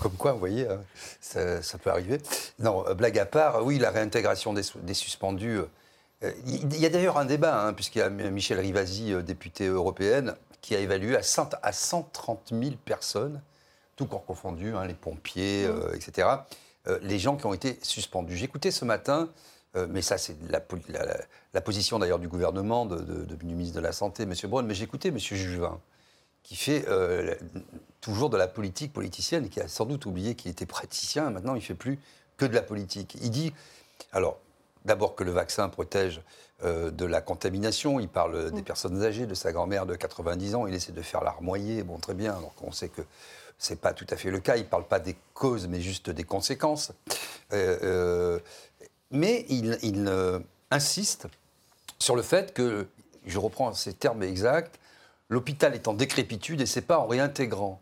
Comme 0.00 0.12
quoi, 0.12 0.32
vous 0.32 0.38
voyez, 0.38 0.66
ça, 1.20 1.78
peut 1.82 1.90
arriver. 1.90 2.18
Non, 2.58 2.84
blague 2.94 3.18
à 3.18 3.26
part, 3.26 3.64
oui, 3.64 3.78
la 3.78 3.90
réintégration 3.90 4.52
des, 4.52 4.62
des 4.82 4.94
suspendus 4.94 5.58
euh, 5.58 5.68
il 6.22 6.76
y 6.78 6.86
a 6.86 6.88
d'ailleurs 6.88 7.18
un 7.18 7.24
débat, 7.24 7.64
hein, 7.64 7.72
puisqu'il 7.72 8.00
y 8.00 8.02
a 8.02 8.10
Michel 8.10 8.58
Rivasi, 8.58 9.12
euh, 9.12 9.22
députée 9.22 9.66
européenne, 9.66 10.34
qui 10.60 10.74
a 10.74 10.80
évalué 10.80 11.16
à, 11.16 11.22
130 11.22 12.48
000 12.50 12.74
personnes, 12.84 13.40
tout 13.96 14.06
corps 14.06 14.24
confondu, 14.24 14.74
hein, 14.74 14.84
les 14.86 14.94
pompiers, 14.94 15.66
mmh. 15.66 15.70
euh, 15.70 15.94
etc., 15.94 16.28
les 17.02 17.18
gens 17.18 17.36
qui 17.36 17.44
ont 17.44 17.52
été 17.52 17.78
suspendus. 17.82 18.34
J'écoutais 18.34 18.70
ce 18.70 18.86
matin, 18.86 19.28
mais 19.90 20.00
ça 20.00 20.16
c'est 20.16 20.34
la, 20.48 21.60
position 21.60 21.98
d'ailleurs 21.98 22.18
du 22.18 22.28
gouvernement, 22.28 22.86
du 22.86 23.44
ministre 23.44 23.76
de 23.76 23.82
la 23.82 23.92
Santé, 23.92 24.22
M. 24.22 24.32
Braun, 24.44 24.64
mais 24.64 24.72
j'écoutais 24.72 25.08
M. 25.08 25.18
Juvin, 25.18 25.82
qui 26.42 26.56
fait 26.56 26.86
toujours 28.00 28.30
de 28.30 28.38
la 28.38 28.48
politique 28.48 28.94
politicienne 28.94 29.44
et 29.44 29.48
qui 29.50 29.60
a 29.60 29.68
sans 29.68 29.84
doute 29.84 30.06
oublié 30.06 30.34
qu'il 30.34 30.50
était 30.50 30.64
praticien, 30.64 31.28
maintenant 31.28 31.52
il 31.52 31.58
ne 31.58 31.62
fait 31.62 31.74
plus 31.74 31.98
que 32.38 32.46
de 32.46 32.54
la 32.54 32.62
politique. 32.62 33.18
Il 33.20 33.30
dit, 33.30 33.52
alors 34.12 34.38
D'abord 34.88 35.14
que 35.14 35.22
le 35.22 35.32
vaccin 35.32 35.68
protège 35.68 36.22
euh, 36.64 36.90
de 36.90 37.04
la 37.04 37.20
contamination. 37.20 38.00
Il 38.00 38.08
parle 38.08 38.50
des 38.50 38.62
mm. 38.62 38.64
personnes 38.64 39.02
âgées, 39.04 39.26
de 39.26 39.34
sa 39.34 39.52
grand-mère 39.52 39.84
de 39.84 39.94
90 39.94 40.54
ans. 40.54 40.66
Il 40.66 40.72
essaie 40.72 40.92
de 40.92 41.02
faire 41.02 41.22
larmoyer. 41.22 41.82
Bon, 41.82 41.98
très 41.98 42.14
bien. 42.14 42.32
Alors 42.32 42.54
qu'on 42.54 42.72
sait 42.72 42.88
que 42.88 43.02
ce 43.58 43.74
n'est 43.74 43.76
pas 43.76 43.92
tout 43.92 44.06
à 44.08 44.16
fait 44.16 44.30
le 44.30 44.40
cas. 44.40 44.56
Il 44.56 44.62
ne 44.62 44.68
parle 44.68 44.84
pas 44.84 44.98
des 44.98 45.14
causes, 45.34 45.68
mais 45.68 45.82
juste 45.82 46.08
des 46.08 46.24
conséquences. 46.24 46.92
Euh, 47.52 47.78
euh, 47.82 48.38
mais 49.10 49.44
il, 49.50 49.78
insiste 50.70 51.26
sur 51.98 52.16
le 52.16 52.22
fait 52.22 52.54
que, 52.54 52.86
je 53.26 53.38
reprends 53.38 53.74
ces 53.74 53.92
termes 53.92 54.22
exacts, 54.22 54.80
l'hôpital 55.28 55.74
est 55.74 55.86
en 55.86 55.92
décrépitude 55.92 56.62
et 56.62 56.66
c'est 56.66 56.80
pas 56.80 56.98
en 56.98 57.06
réintégrant 57.06 57.78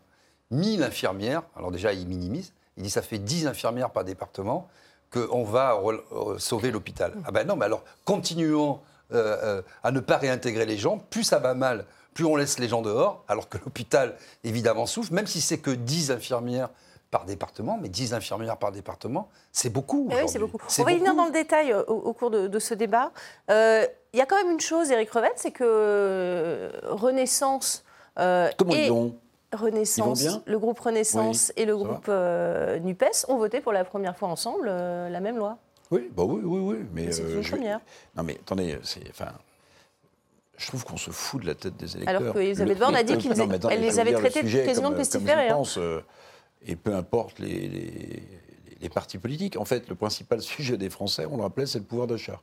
1000 0.51 0.83
infirmières. 0.83 1.43
Alors 1.55 1.71
déjà, 1.71 1.93
il 1.93 2.05
minimise. 2.05 2.51
Il 2.75 2.83
dit 2.83 2.89
ça 2.89 3.01
fait 3.01 3.17
10 3.17 3.47
infirmières 3.47 3.91
par 3.91 4.03
département 4.03 4.67
qu'on 5.11 5.43
va 5.43 5.79
sauver 6.37 6.71
l'hôpital. 6.71 7.13
Ah 7.25 7.31
ben 7.31 7.47
non, 7.47 7.55
mais 7.55 7.65
alors 7.65 7.83
continuons 8.05 8.79
euh, 9.13 9.37
euh, 9.41 9.61
à 9.83 9.91
ne 9.91 10.01
pas 10.01 10.17
réintégrer 10.17 10.65
les 10.65 10.77
gens, 10.77 10.97
plus 10.97 11.23
ça 11.23 11.39
va 11.39 11.53
mal, 11.53 11.85
plus 12.13 12.25
on 12.25 12.35
laisse 12.35 12.59
les 12.59 12.67
gens 12.67 12.81
dehors, 12.81 13.23
alors 13.29 13.47
que 13.47 13.57
l'hôpital, 13.57 14.17
évidemment, 14.43 14.85
souffre, 14.85 15.13
même 15.13 15.27
si 15.27 15.39
c'est 15.39 15.59
que 15.59 15.71
10 15.71 16.11
infirmières 16.11 16.69
par 17.09 17.23
département, 17.23 17.79
mais 17.81 17.87
10 17.87 18.13
infirmières 18.13 18.57
par 18.57 18.73
département, 18.73 19.29
c'est 19.53 19.69
beaucoup. 19.69 20.09
Eh 20.11 20.15
oui, 20.15 20.27
c'est 20.27 20.39
beaucoup. 20.39 20.57
On 20.77 20.83
va 20.83 20.91
y 20.91 20.97
venir 20.97 21.15
dans 21.15 21.25
le 21.25 21.31
détail 21.31 21.71
euh, 21.71 21.83
au, 21.85 22.11
cours 22.11 22.31
de, 22.31 22.59
ce 22.59 22.73
débat. 22.73 23.13
Il 23.49 24.19
y 24.19 24.21
a 24.21 24.25
quand 24.25 24.35
même 24.35 24.51
une 24.51 24.59
chose, 24.59 24.91
Éric 24.91 25.09
Revette, 25.11 25.37
c'est 25.37 25.51
que 25.51 26.69
Renaissance... 26.83 27.85
Comment 28.17 28.73
ils 28.73 28.89
vont 28.89 29.15
Renaissance, 29.53 30.41
le 30.45 30.59
groupe 30.59 30.79
Renaissance 30.79 31.53
et 31.55 31.65
le 31.65 31.77
groupe 31.77 32.07
euh, 32.09 32.79
NUPES 32.79 33.25
ont 33.29 33.37
voté 33.37 33.61
pour 33.61 33.71
la 33.71 33.85
première 33.85 34.17
fois 34.17 34.27
ensemble 34.27 34.67
euh, 34.69 35.09
la 35.09 35.21
même 35.21 35.37
loi. 35.37 35.57
Oui, 35.89 36.09
bah 36.13 36.23
oui, 36.25 36.41
oui, 36.43 36.59
oui. 36.59 36.85
Mais 36.93 37.11
c'est 37.13 37.21
une 37.21 37.37
euh, 37.37 37.41
première. 37.41 37.79
Non, 38.17 38.23
mais 38.23 38.33
attendez, 38.33 38.77
c'est, 38.83 39.09
enfin, 39.09 39.31
je 40.57 40.67
trouve 40.67 40.83
qu'on 40.83 40.97
se 40.97 41.11
fout 41.11 41.41
de 41.41 41.47
la 41.47 41.55
tête 41.55 41.77
des 41.77 41.95
électeurs. 41.95 42.21
Alors 42.21 42.33
qu'Elisabeth 42.33 42.77
Borne 42.77 42.95
a 42.95 43.03
dit 43.03 43.17
qu'elle 43.17 43.81
les 43.81 43.99
avait 43.99 44.13
traités 44.13 44.43
de 44.43 44.63
président 44.63 44.89
de 44.89 44.95
pestiférés. 44.95 45.49
et 46.65 46.75
peu 46.75 46.93
importe 46.93 47.39
les, 47.39 48.21
les, 48.81 48.89
partis 48.89 49.17
politiques. 49.17 49.55
En 49.55 49.65
fait, 49.65 49.87
le 49.87 49.95
principal 49.95 50.41
sujet 50.41 50.75
des 50.75 50.89
Français, 50.89 51.25
on 51.25 51.37
le 51.37 51.43
rappelait, 51.43 51.67
c'est 51.67 51.79
le 51.79 51.85
pouvoir 51.85 52.07
d'achat. 52.07 52.41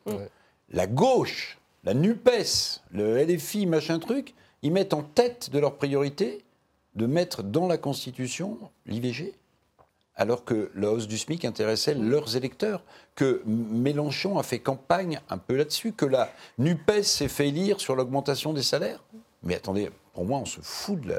La 0.70 0.86
gauche, 0.86 1.58
la 1.84 1.92
NUPES, 1.92 2.80
le 2.92 3.22
LFI, 3.22 3.66
machin 3.66 3.98
truc, 3.98 4.32
ils 4.62 4.72
mettent 4.72 4.94
en 4.94 5.02
tête 5.02 5.50
de 5.50 5.58
leurs 5.58 5.74
priorités 5.74 6.44
de 6.94 7.06
mettre 7.06 7.42
dans 7.42 7.66
la 7.66 7.78
Constitution 7.78 8.58
l'IVG 8.86 9.34
alors 10.16 10.44
que 10.44 10.70
la 10.76 10.90
hausse 10.90 11.08
du 11.08 11.18
SMIC 11.18 11.44
intéressait 11.44 11.94
leurs 11.94 12.36
électeurs, 12.36 12.84
que 13.16 13.42
Mélenchon 13.46 14.38
a 14.38 14.44
fait 14.44 14.60
campagne 14.60 15.20
un 15.28 15.38
peu 15.38 15.56
là-dessus, 15.56 15.92
que 15.92 16.06
la 16.06 16.30
NUPES 16.58 17.02
s'est 17.02 17.28
fait 17.28 17.50
lire 17.50 17.80
sur 17.80 17.96
l'augmentation 17.96 18.52
des 18.52 18.62
salaires. 18.62 19.02
Mais 19.42 19.56
attendez, 19.56 19.90
pour 20.12 20.24
moi, 20.24 20.38
on 20.38 20.44
se 20.44 20.60
fout 20.62 21.00
de 21.00 21.08
la, 21.08 21.16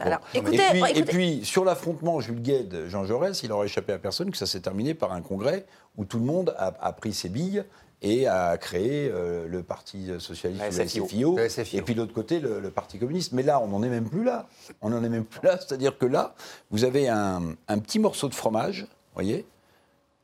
Alors, 0.00 0.20
et, 0.32 0.38
écoutez, 0.38 0.56
puis, 0.70 0.78
écoutez- 0.78 0.98
et 0.98 1.04
puis, 1.04 1.44
sur 1.44 1.64
l'affrontement 1.64 2.20
Jules 2.20 2.40
Gued, 2.40 2.86
Jean 2.88 3.04
Jaurès, 3.04 3.42
il 3.42 3.52
aurait 3.52 3.66
échappé 3.66 3.92
à 3.92 3.98
personne 3.98 4.30
que 4.30 4.38
ça 4.38 4.46
s'est 4.46 4.60
terminé 4.60 4.94
par 4.94 5.12
un 5.12 5.20
congrès 5.20 5.66
où 5.98 6.06
tout 6.06 6.18
le 6.18 6.24
monde 6.24 6.54
a, 6.56 6.72
a 6.80 6.92
pris 6.94 7.12
ses 7.12 7.28
billes 7.28 7.64
et 8.02 8.26
a 8.26 8.58
créé 8.58 9.08
euh, 9.10 9.46
le 9.46 9.62
Parti 9.62 10.08
socialiste, 10.18 10.64
le 10.64 10.86
SFIO. 10.88 11.06
SFIO, 11.06 11.36
Le 11.36 11.48
SFIO. 11.48 11.78
et 11.78 11.82
puis 11.82 11.94
de 11.94 12.00
l'autre 12.00 12.12
côté 12.14 12.40
le, 12.40 12.58
le 12.60 12.70
Parti 12.70 12.98
communiste. 12.98 13.32
Mais 13.32 13.42
là, 13.42 13.60
on 13.60 13.68
n'en 13.68 13.82
est 13.82 13.88
même 13.88 14.08
plus 14.08 14.24
là. 14.24 14.48
On 14.80 14.90
n'en 14.90 15.02
est 15.04 15.08
même 15.08 15.24
plus 15.24 15.40
là. 15.46 15.56
C'est-à-dire 15.58 15.96
que 15.96 16.06
là, 16.06 16.34
vous 16.70 16.84
avez 16.84 17.08
un, 17.08 17.54
un 17.68 17.78
petit 17.78 17.98
morceau 18.00 18.28
de 18.28 18.34
fromage, 18.34 18.86
voyez, 19.14 19.46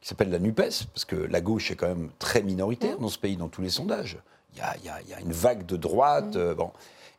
qui 0.01 0.09
s'appelle 0.09 0.31
la 0.31 0.39
NUPES, 0.39 0.87
parce 0.93 1.05
que 1.05 1.17
la 1.17 1.41
gauche 1.41 1.71
est 1.71 1.77
quand 1.77 1.89
même 1.89 2.11
très 2.19 2.43
minoritaire 2.43 2.99
dans 2.99 3.09
ce 3.09 3.19
pays, 3.19 3.37
dans 3.37 3.49
tous 3.49 3.63
les 3.63 3.71
sondages. 3.71 4.19
Il 4.55 4.59
y 4.59 4.63
a, 4.63 4.77
il 4.79 4.85
y 4.85 4.89
a- 4.89 5.01
il 5.03 5.09
y 5.11 5.15
a 5.15 5.21
une 5.21 5.33
vague 5.33 5.65
de 5.67 5.77
droite. 5.77 6.37
euh, 6.37 6.55
bon. 6.55 6.71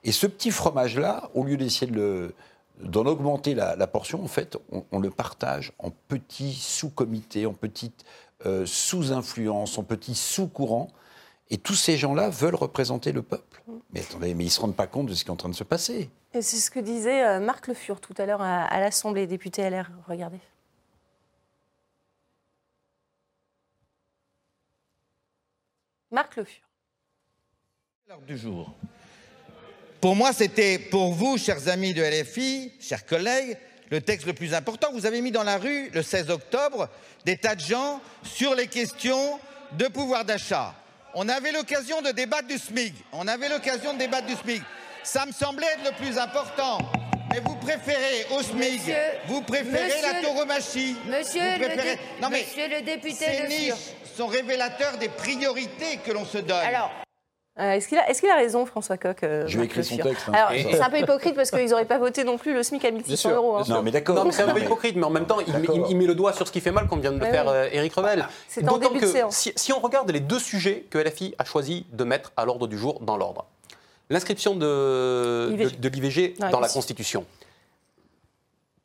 Et 0.04 0.12
ce 0.12 0.28
petit 0.28 0.52
fromage-là, 0.52 1.30
au 1.34 1.44
lieu 1.44 1.58
d'essayer 1.58 1.92
de 1.92 1.96
le- 1.98 2.34
d'en 2.82 3.06
augmenter 3.06 3.54
la, 3.56 3.76
la 3.76 3.88
portion, 3.88 4.24
en 4.24 4.28
fait, 4.30 4.58
on, 4.72 4.86
on 4.94 5.00
le 5.00 5.10
partage 5.10 5.74
en 5.80 5.90
petits 6.08 6.54
sous-comités, 6.54 7.46
en 7.46 7.54
petites 7.54 8.06
euh, 8.46 8.66
sous-influences, 8.66 9.78
en 9.78 9.84
petits 9.84 10.16
sous-courants. 10.16 10.90
Et 11.50 11.58
tous 11.58 11.74
ces 11.76 11.98
gens-là 11.98 12.30
veulent 12.30 12.56
représenter 12.56 13.12
le 13.12 13.24
peuple. 13.24 13.64
Mais 13.92 14.02
attendez, 14.02 14.34
mais 14.36 14.44
ils 14.44 14.48
ne 14.48 14.52
se 14.52 14.62
rendent 14.62 14.76
pas 14.76 14.88
compte 14.88 15.08
de 15.08 15.14
ce 15.16 15.24
qui 15.24 15.30
est 15.30 15.34
en 15.34 15.36
train 15.36 15.50
de 15.50 15.56
se 15.56 15.64
passer. 15.64 16.10
Et 16.34 16.42
c'est 16.42 16.58
ce 16.58 16.70
que 16.70 16.80
disait 16.80 17.26
euh, 17.26 17.40
Marc 17.40 17.68
Le 17.68 17.74
Fur 17.74 18.00
tout 18.00 18.14
à 18.18 18.26
l'heure 18.26 18.42
à, 18.42 18.66
à 18.66 18.80
l'Assemblée, 18.80 19.26
député 19.26 19.68
LR. 19.68 19.90
Regardez. 20.08 20.40
Marc 26.12 26.36
Le 26.36 26.44
Fur. 26.44 26.64
L'ordre 28.08 28.26
du 28.26 28.38
jour. 28.38 28.74
Pour 30.02 30.16
moi, 30.16 30.34
c'était 30.34 30.80
pour 30.80 31.14
vous, 31.14 31.38
chers 31.38 31.68
amis 31.68 31.94
de 31.94 32.02
LFI, 32.02 32.72
chers 32.80 33.06
collègues, 33.06 33.58
le 33.90 34.02
texte 34.02 34.28
le 34.28 34.34
plus 34.34 34.54
important. 34.54 34.90
Vous 34.94 35.06
avez 35.06 35.22
mis 35.22 35.32
dans 35.32 35.44
la 35.44 35.58
rue, 35.58 35.90
le 35.94 36.02
16 36.04 36.30
octobre, 36.30 36.90
des 37.26 37.38
tas 37.38 37.56
de 37.56 37.62
gens 37.62 38.02
sur 38.24 38.56
les 38.56 38.68
questions 38.68 39.40
de 39.74 39.88
pouvoir 39.88 40.26
d'achat. 40.26 40.74
On 41.16 41.28
avait 41.28 41.52
l'occasion 41.52 42.02
de 42.02 42.12
débattre 42.12 42.48
du 42.48 42.58
SMIC. 42.58 42.94
On 43.14 43.28
avait 43.28 43.50
l'occasion 43.50 43.94
de 43.94 44.00
débattre 44.00 44.28
du 44.28 44.36
SMIC. 44.36 44.62
Ça 45.04 45.26
me 45.26 45.32
semblait 45.32 45.66
être 45.68 45.86
le 45.92 46.06
plus 46.06 46.18
important. 46.18 46.78
Mais 47.32 47.40
vous 47.42 47.56
préférez 47.56 48.26
au 48.32 48.38
Monsieur- 48.56 48.96
vous 49.28 49.42
préférez 49.42 50.02
la 50.02 50.22
tauromachie. 50.22 50.96
Monsieur 51.06 51.42
vous 51.58 51.62
le 51.62 51.68
dé- 51.76 52.00
non 52.22 52.30
mais 52.30 52.42
Monsieur 52.42 52.68
le 52.68 52.82
député 52.82 53.14
ces 53.26 53.48
niches 53.48 53.74
sont 54.18 54.26
révélateurs 54.28 54.98
des 54.98 55.10
priorités 55.10 55.98
que 56.04 56.12
l'on 56.12 56.26
se 56.26 56.40
donne. 56.40 56.58
Alors, 56.66 56.92
Euh, 57.60 57.74
Est-ce 57.74 57.88
qu'il 58.22 58.30
a, 58.30 58.36
raison, 58.36 58.66
François 58.66 58.98
Coq 58.98 59.18
euh, 59.24 59.44
Je 59.48 59.58
vais 59.60 59.66
écrire 59.66 59.84
son 59.84 59.98
texte, 59.98 60.26
hein. 60.30 60.32
Alors, 60.34 60.52
c'est 60.52 60.80
un 60.82 60.90
peu 60.90 61.00
hypocrite 61.00 61.36
parce 61.36 61.52
qu'ils 61.52 61.70
n'auraient 61.70 61.84
pas 61.86 61.98
voté 61.98 62.24
non 62.24 62.38
plus 62.38 62.54
le 62.54 62.64
SMIC 62.64 62.86
à 62.86 62.92
1600 62.92 63.30
sûr, 63.30 63.38
euros. 63.38 63.58
hein. 63.58 63.64
Non, 63.68 63.82
mais 63.84 63.92
d'accord. 63.92 64.26
C'est 64.32 64.44
un 64.44 64.54
peu 64.54 64.62
hypocrite, 64.62 64.96
mais 64.96 65.04
en 65.04 65.10
même 65.10 65.26
temps, 65.26 65.40
il, 65.46 65.52
met- 65.54 65.60
D'accord. 65.60 65.76
il- 65.88 65.92
il 65.92 65.98
met 65.98 66.06
le 66.06 66.16
doigt 66.16 66.32
sur 66.34 66.48
ce 66.48 66.52
qui 66.54 66.62
fait 66.62 66.72
mal, 66.72 66.88
comme 66.88 67.02
vient 67.02 67.12
de 67.12 67.18
le 67.20 67.24
Ouais, 67.26 67.32
faire 67.32 67.46
oui. 67.48 67.52
euh, 67.54 67.70
Éric 67.74 67.94
Revel. 67.96 68.26
C'était 68.48 68.70
en 68.70 68.78
début 68.78 69.00
de 69.00 69.06
séance. 69.08 69.36
si, 69.36 69.52
si 69.56 69.74
on 69.74 69.80
regarde 69.80 70.10
les 70.12 70.22
deux 70.22 70.40
sujets 70.40 70.86
que 70.90 70.98
LFI 70.98 71.36
a 71.38 71.44
choisi 71.44 71.86
de 71.92 72.04
mettre 72.06 72.32
à 72.38 72.46
l'ordre 72.46 72.66
du 72.68 72.78
jour 72.78 73.00
dans 73.02 73.18
l'ordre, 73.18 73.46
l'inscription 74.10 74.56
de, 74.56 75.50
IVG. 75.52 75.76
de, 75.78 75.78
de 75.78 75.90
l'IVG 75.90 76.36
Ouais, 76.42 76.50
dans 76.52 76.60
la. 76.60 76.70
Constitution. 76.70 77.26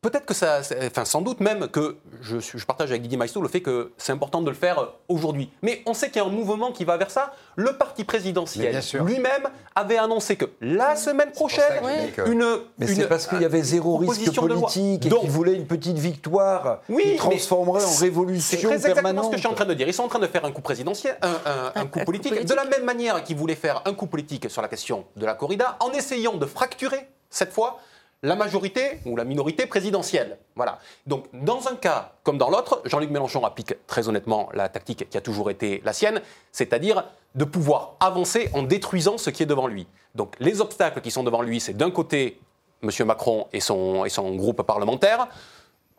Peut-être 0.05 0.27
que 0.27 0.35
ça, 0.35 0.63
c'est- 0.63 0.87
enfin 0.87 1.07
sans 1.07 1.23
doute 1.23 1.41
même 1.41 1.67
que 1.69 1.97
je, 2.21 2.37
partage 2.67 2.91
avec 2.91 3.01
Didier 3.01 3.17
Maistre 3.17 3.41
le 3.41 3.49
fait 3.49 3.63
que 3.63 3.93
c'est 3.97 4.13
important 4.13 4.43
de 4.43 4.51
le 4.51 4.55
faire 4.55 4.93
aujourd'hui. 5.09 5.51
Mais 5.63 5.83
on 5.87 5.95
sait 5.95 6.09
qu'il 6.11 6.21
y 6.21 6.25
a 6.25 6.29
un 6.29 6.31
mouvement 6.31 6.73
qui 6.73 6.85
va 6.85 6.99
vers 6.99 7.11
ça. 7.11 7.33
Le 7.57 7.73
parti 7.79 8.05
présidentiel 8.05 8.79
lui-même 9.03 9.49
avait 9.75 9.97
annoncé 9.97 10.37
que 10.37 10.45
la 10.61 10.95
semaine 10.97 11.31
prochaine, 11.33 11.81
que 12.15 12.31
une, 12.31 12.45
Mais 12.79 12.87
c'est 12.87 13.09
parce 13.09 13.27
qu'il 13.27 13.41
y 13.41 13.47
avait 13.47 13.63
zéro 13.63 13.97
risque 13.97 14.35
politique 14.35 15.07
et 15.07 15.09
Donc- 15.09 15.21
qu'ils 15.21 15.31
voulaient 15.31 15.55
une 15.55 15.67
petite 15.67 15.97
victoire 15.97 16.81
Oui, 16.91 17.03
qui 17.03 17.09
mais 17.11 17.17
transformerait 17.17 17.83
en 17.85 17.95
révolution 17.99 18.59
C'est 18.59 18.63
très 18.67 18.75
exactement 18.75 19.03
permanente. 19.05 19.25
ce 19.25 19.31
que 19.31 19.37
je 19.37 19.41
suis 19.41 19.49
en 19.49 19.55
train 19.55 19.65
de 19.65 19.73
dire. 19.73 19.89
Ils 19.89 19.95
sont 19.95 20.03
en 20.05 20.09
train 20.09 20.19
de 20.19 20.27
faire 20.27 20.45
un 20.45 20.53
coup 20.53 20.61
présidentiel, 20.61 21.17
un, 21.23 21.29
un- 21.29 21.33
un 21.35 21.67
Un- 21.67 21.71
coup 21.73 21.79
un 21.79 21.87
coup 21.87 22.05
politique, 22.05 22.33
politique. 22.35 22.51
de 22.51 22.55
la 22.55 22.65
même 22.67 22.85
manière 22.85 23.25
qu'ils 23.25 23.37
voulaient 23.37 23.55
faire 23.55 23.81
un 23.87 23.95
coup 23.95 24.07
politique 24.07 24.51
sur 24.51 24.61
la 24.61 24.69
question 24.69 25.07
de 25.17 25.25
la 25.25 25.33
corrida, 25.33 25.77
en 25.81 25.91
essayant 25.93 26.35
de 26.35 26.45
fracturer, 26.45 27.09
cette 27.31 27.53
fois, 27.55 27.79
la 28.25 28.37
majorité 28.37 29.01
ou 29.05 29.17
la 29.17 29.25
minorité 29.25 29.67
présidentielle. 29.67 30.39
Voilà. 30.57 30.79
Donc, 31.07 31.27
dans 31.35 31.69
un 31.69 31.77
cas 31.77 32.13
comme 32.23 32.39
dans 32.39 32.49
l'autre, 32.49 32.81
Jean-Luc 32.87 33.11
Mélenchon 33.11 33.45
applique 33.45 33.75
très 33.87 34.09
honnêtement 34.09 34.49
la 34.55 34.71
tactique 34.71 35.09
qui 35.11 35.17
a 35.19 35.21
toujours 35.21 35.51
été 35.51 35.83
la 35.85 35.93
sienne, 35.93 36.23
c'est-à-dire 36.51 37.05
de 37.35 37.45
pouvoir 37.45 37.97
avancer 38.01 38.49
en 38.55 38.63
détruisant 38.63 39.19
ce 39.19 39.29
qui 39.29 39.43
est 39.43 39.47
devant 39.47 39.67
lui. 39.67 39.87
Donc, 40.15 40.35
les 40.41 40.63
obstacles 40.63 41.03
qui 41.03 41.11
sont 41.11 41.23
devant 41.23 41.43
lui, 41.43 41.61
c'est 41.61 41.77
d'un 41.77 41.91
côté 41.91 42.41
M. 42.83 42.91
Macron 43.07 43.47
et 43.53 43.61
son, 43.61 44.07
et 44.07 44.09
son 44.09 44.35
groupe 44.37 44.63
parlementaire, 44.63 45.29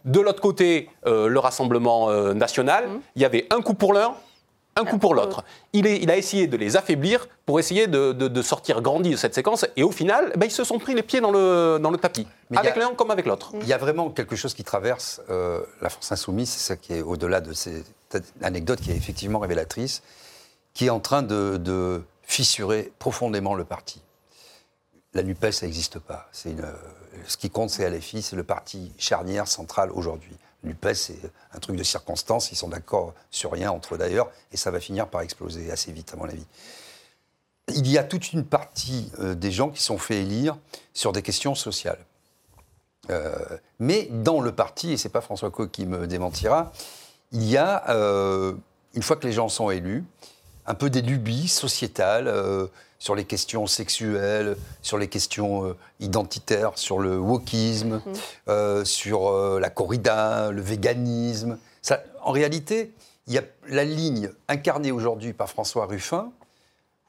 de 0.03 0.19
l'autre 0.19 0.41
côté, 0.41 0.89
euh, 1.05 1.27
le 1.27 1.39
Rassemblement 1.39 2.09
euh, 2.09 2.33
national, 2.33 2.85
il 3.15 3.21
y 3.21 3.25
avait 3.25 3.47
un 3.51 3.61
coup 3.61 3.73
pour 3.75 3.93
l'un, 3.93 4.15
un 4.77 4.83
coup 4.83 4.97
pour 4.97 5.15
l'autre. 5.15 5.43
Il, 5.71 5.87
a 6.11 6.17
essayé 6.17 6.47
de 6.47 6.57
les 6.57 6.75
affaiblir 6.75 7.27
pour 7.45 7.59
essayer 7.59 7.87
de, 7.87 8.11
de- 8.11 8.27
de 8.27 8.41
sortir 8.41 8.81
grandi 8.81 9.11
de 9.11 9.15
cette 9.15 9.33
séquence. 9.33 9.65
Et 9.77 9.83
au 9.83 9.91
final, 9.91 10.33
ben, 10.35 10.47
ils 10.47 10.51
se 10.51 10.65
sont 10.65 10.79
pris 10.79 10.93
les 10.93 11.03
pieds 11.03 11.21
dans 11.21 11.31
le, 11.31 11.79
dans 11.81 11.91
le 11.91 11.97
tapis, 11.97 12.27
Mais 12.49 12.57
avec 12.57 12.75
l'un 12.75 12.93
comme 12.93 13.09
avec 13.09 13.25
l'autre. 13.25 13.51
Il 13.61 13.67
y 13.67 13.73
a 13.73 13.77
vraiment 13.77 14.09
quelque 14.09 14.35
chose 14.35 14.53
qui 14.53 14.65
traverse 14.65 15.21
euh, 15.29 15.61
la 15.81 15.89
France 15.89 16.11
insoumise, 16.11 16.49
c'est 16.49 16.59
ça 16.67 16.75
qui 16.75 16.93
est 16.93 17.01
au-delà 17.01 17.39
de 17.39 17.53
cette 17.53 17.85
anecdote 18.41 18.81
qui 18.81 18.91
est 18.91 18.95
effectivement 18.97 19.39
révélatrice, 19.39 20.03
qui 20.73 20.87
est 20.87 20.89
en 20.89 20.99
train 20.99 21.21
de, 21.23 21.55
de 21.57 22.01
fissurer 22.23 22.91
profondément 22.99 23.55
le 23.55 23.63
parti. 23.63 24.01
La 25.13 25.23
NUPES, 25.23 25.51
ça 25.51 25.65
n'existe 25.65 25.99
pas. 25.99 26.27
Une, 26.43 26.65
ce 27.27 27.37
qui 27.37 27.49
compte, 27.49 27.69
c'est 27.69 27.89
LFI, 27.89 28.21
c'est 28.21 28.35
le 28.35 28.43
parti 28.43 28.91
charnière 28.97 29.47
central 29.47 29.89
aujourd'hui. 29.91 30.35
NUPES, 30.65 30.93
c'est 30.93 31.19
un 31.53 31.59
truc 31.59 31.75
de 31.75 31.83
circonstance, 31.83 32.51
ils 32.51 32.55
sont 32.55 32.69
d'accord 32.69 33.13
sur 33.31 33.51
rien 33.51 33.71
entre 33.71 33.95
eux 33.95 33.97
d'ailleurs, 33.97 34.31
et 34.51 34.57
ça 34.57 34.71
va 34.71 34.79
finir 34.79 35.07
par 35.07 35.21
exploser 35.21 35.71
assez 35.71 35.91
vite, 35.91 36.13
à 36.13 36.17
mon 36.17 36.25
avis. 36.25 36.45
Il 37.69 37.87
y 37.89 37.97
a 37.97 38.03
toute 38.03 38.33
une 38.33 38.43
partie 38.43 39.11
euh, 39.19 39.33
des 39.35 39.51
gens 39.51 39.69
qui 39.69 39.81
sont 39.81 39.97
fait 39.97 40.21
élire 40.21 40.57
sur 40.93 41.11
des 41.11 41.21
questions 41.21 41.55
sociales. 41.55 42.05
Euh, 43.09 43.35
mais 43.79 44.07
dans 44.11 44.41
le 44.41 44.51
parti, 44.51 44.93
et 44.93 44.97
c'est 44.97 45.09
pas 45.09 45.21
François 45.21 45.51
Coq 45.51 45.71
qui 45.71 45.85
me 45.85 46.07
démentira, 46.07 46.71
il 47.31 47.43
y 47.43 47.57
a, 47.57 47.89
euh, 47.89 48.53
une 48.93 49.03
fois 49.03 49.15
que 49.15 49.25
les 49.25 49.33
gens 49.33 49.49
sont 49.49 49.69
élus, 49.69 50.03
un 50.67 50.73
peu 50.73 50.89
des 50.89 51.01
lubies 51.01 51.47
sociétales 51.47 52.31
sur 53.05 53.13
les 53.13 53.25
questions 53.25 53.67
sexuelles, 53.67 54.57
sur 54.81 54.97
les 54.97 55.07
questions 55.07 55.63
euh, 55.63 55.77
identitaires, 55.99 56.75
sur 56.75 56.97
le 56.97 57.19
wokisme, 57.19 58.01
euh, 58.47 58.83
sur 58.83 59.27
euh, 59.27 59.59
la 59.59 59.69
corrida, 59.69 60.49
le 60.49 60.63
véganisme. 60.63 61.59
Ça, 61.83 62.01
en 62.23 62.31
réalité, 62.31 62.93
il 63.27 63.33
y 63.33 63.37
a 63.37 63.43
la 63.67 63.83
ligne 63.83 64.31
incarnée 64.47 64.91
aujourd'hui 64.91 65.33
par 65.33 65.51
François 65.51 65.85
Ruffin, 65.85 66.31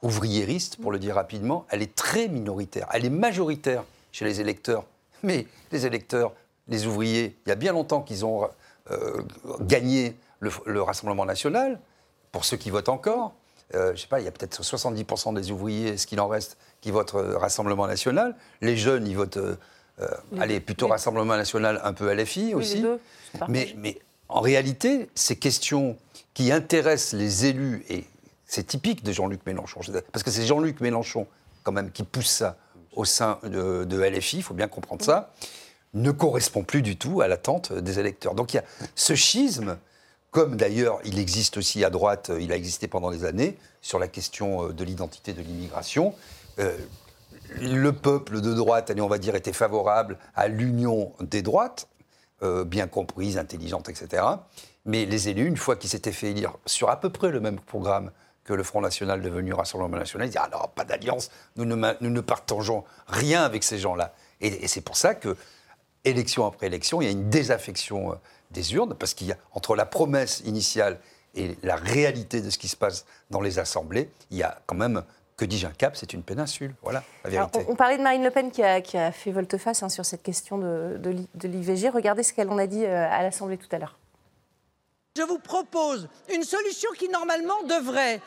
ouvriériste, 0.03 0.79
pour 0.79 0.91
le 0.91 0.99
dire 0.99 1.15
rapidement, 1.15 1.65
elle 1.71 1.81
est 1.81 1.95
très 1.95 2.27
minoritaire. 2.27 2.87
Elle 2.93 3.05
est 3.05 3.09
majoritaire 3.09 3.83
chez 4.11 4.23
les 4.23 4.39
électeurs. 4.39 4.85
Mais 5.23 5.47
les 5.71 5.87
électeurs, 5.87 6.31
les 6.67 6.85
ouvriers, 6.85 7.35
il 7.47 7.49
y 7.49 7.51
a 7.51 7.55
bien 7.55 7.73
longtemps 7.73 8.03
qu'ils 8.03 8.23
ont 8.23 8.47
gagné 9.61 10.15
le, 10.41 10.51
le 10.67 10.79
Rassemblement 10.83 11.25
national, 11.25 11.79
pour 12.31 12.45
ceux 12.45 12.57
qui 12.57 12.69
votent 12.69 12.89
encore. 12.89 13.33
Euh, 13.75 13.93
je 13.95 14.01
sais 14.01 14.07
pas, 14.07 14.19
il 14.19 14.25
y 14.25 14.27
a 14.27 14.31
peut-être 14.31 14.61
70% 14.61 15.33
des 15.33 15.51
ouvriers, 15.51 15.97
ce 15.97 16.07
qu'il 16.07 16.19
en 16.19 16.27
reste, 16.27 16.57
qui 16.81 16.91
votent 16.91 17.15
euh, 17.15 17.37
Rassemblement 17.37 17.87
national. 17.87 18.35
Les 18.61 18.77
jeunes, 18.77 19.07
ils 19.07 19.15
votent, 19.15 19.37
euh, 19.37 19.57
euh, 19.99 20.07
allez, 20.39 20.59
plutôt 20.59 20.87
Rassemblement 20.87 21.35
national, 21.35 21.81
un 21.83 21.93
peu 21.93 22.13
LFI 22.13 22.47
Oui, 22.47 22.53
aussi. 22.53 22.85
Mais, 23.49 23.73
mais 23.77 23.99
en 24.29 24.41
réalité, 24.41 25.09
ces 25.15 25.35
questions 25.35 25.97
qui 26.33 26.51
intéressent 26.51 27.19
les 27.19 27.45
élus, 27.45 27.83
et 27.89 28.05
c'est 28.45 28.67
typique 28.67 29.03
de 29.03 29.11
Jean-Luc 29.11 29.45
Mélenchon, 29.45 29.81
parce 30.11 30.23
que 30.23 30.31
c'est 30.31 30.45
Jean-Luc 30.45 30.79
Mélenchon 30.79 31.27
quand 31.63 31.71
même 31.71 31.91
qui 31.91 32.03
pousse 32.03 32.29
ça 32.29 32.57
au 32.95 33.05
sein 33.05 33.39
de, 33.43 33.83
de 33.83 34.01
LFI, 34.01 34.37
il 34.37 34.43
faut 34.43 34.53
bien 34.53 34.67
comprendre 34.67 35.03
ça, 35.03 35.33
ne 35.93 36.11
correspond 36.11 36.63
plus 36.63 36.81
du 36.81 36.97
tout 36.97 37.21
à 37.21 37.27
l'attente 37.27 37.73
des 37.73 37.99
électeurs. 37.99 38.35
Donc 38.35 38.53
il 38.53 38.57
y 38.57 38.59
a 38.59 38.63
ce 38.95 39.15
schisme, 39.15 39.77
comme 40.37 40.55
d'ailleurs 40.55 40.99
il 41.03 41.17
existe 41.17 41.57
aussi 41.57 41.83
à 41.83 41.89
droite, 41.89 42.31
il 42.39 42.51
a 42.51 42.55
existé 42.55 42.87
pendant 42.87 43.09
des 43.09 43.25
années, 43.25 43.57
sur 43.81 43.97
la 43.97 44.07
question 44.07 44.67
euh, 44.67 44.71
de 44.71 44.83
l'identité 44.83 45.33
de 45.33 45.41
l'immigration. 45.41 46.13
Euh, 46.59 46.77
le 47.59 47.91
peuple 47.91 48.39
de 48.39 48.53
droite, 48.53 48.91
allez, 48.91 49.01
on 49.01 49.07
va 49.07 49.17
dire, 49.17 49.33
était 49.33 49.51
favorable 49.51 50.19
à 50.35 50.47
l'union 50.47 51.11
des 51.21 51.41
droites, 51.41 51.87
euh, 52.43 52.63
bien 52.63 52.85
comprise, 52.85 53.39
intelligente, 53.39 53.89
etc. 53.89 54.23
Mais 54.85 55.05
les 55.05 55.27
élus, 55.27 55.47
une 55.47 55.57
fois 55.57 55.75
qu'ils 55.75 55.89
s'étaient 55.89 56.11
fait 56.11 56.29
élire 56.29 56.53
sur 56.67 56.91
à 56.91 56.99
peu 56.99 57.09
près 57.09 57.31
le 57.31 57.39
même 57.39 57.59
programme 57.59 58.11
que 58.43 58.53
le 58.53 58.61
Front 58.61 58.81
National 58.81 59.23
devenu 59.23 59.53
Rassemblement 59.53 59.97
National, 59.97 60.27
ils 60.27 60.29
disaient 60.29 60.43
Ah 60.43 60.49
non, 60.55 60.69
pas 60.75 60.85
d'alliance, 60.85 61.31
nous 61.55 61.65
ne, 61.65 62.21
partageons 62.21 62.83
rien 63.07 63.41
avec 63.41 63.63
ces 63.63 63.79
gens-là. 63.79 64.13
Et, 64.39 64.65
et 64.65 64.67
c'est 64.67 64.81
pour 64.81 64.97
ça 64.97 65.15
que, 65.15 65.35
élection 66.03 66.45
après 66.45 66.67
élection, 66.67 67.01
il 67.01 67.05
y 67.05 67.07
a 67.07 67.11
une 67.11 67.29
désaffection 67.29 68.11
euh, 68.11 68.15
des 68.51 68.73
urnes, 68.73 68.93
parce 68.93 69.13
qu'il 69.13 69.27
y 69.27 69.31
a, 69.31 69.37
entre 69.53 69.75
la 69.75 69.85
promesse 69.85 70.41
initiale 70.45 70.99
et 71.35 71.57
la 71.63 71.75
réalité 71.75 72.41
de 72.41 72.49
ce 72.49 72.57
qui 72.57 72.67
se 72.67 72.75
passe 72.75 73.05
dans 73.29 73.41
les 73.41 73.59
assemblées, 73.59 74.09
il 74.31 74.37
y 74.37 74.43
a 74.43 74.59
quand 74.65 74.75
même 74.75 75.03
que 75.37 75.45
dis-je, 75.45 75.67
un 75.67 75.71
cap, 75.71 75.95
c'est 75.95 76.13
une 76.13 76.23
péninsule. 76.23 76.73
Voilà 76.81 77.03
la 77.23 77.29
vérité. 77.29 77.63
on, 77.69 77.75
parlait 77.75 77.97
de 77.97 78.01
Marine 78.01 78.23
Le 78.23 78.31
Pen 78.31 78.49
qui 78.49 78.63
a, 78.63 78.81
qui 78.81 78.97
a 78.97 79.11
fait 79.11 79.31
volte-face 79.31 79.83
hein, 79.83 79.89
sur 79.89 80.03
cette 80.03 80.23
question 80.23 80.57
de, 80.57 80.97
de 80.99 81.47
l'IVG. 81.47 81.89
Regardez 81.89 82.23
ce 82.23 82.33
qu'elle 82.33 82.49
en 82.49 82.57
a 82.57 82.65
dit 82.65 82.83
euh, 82.83 83.07
à 83.07 83.21
l'Assemblée 83.21 83.57
tout 83.57 83.67
à 83.71 83.77
l'heure. 83.77 83.99
Je 85.15 85.21
vous 85.21 85.39
propose 85.39 86.09
une 86.33 86.43
solution 86.43 86.89
qui 86.97 87.09
normalement 87.09 87.61
devrait 87.63 88.19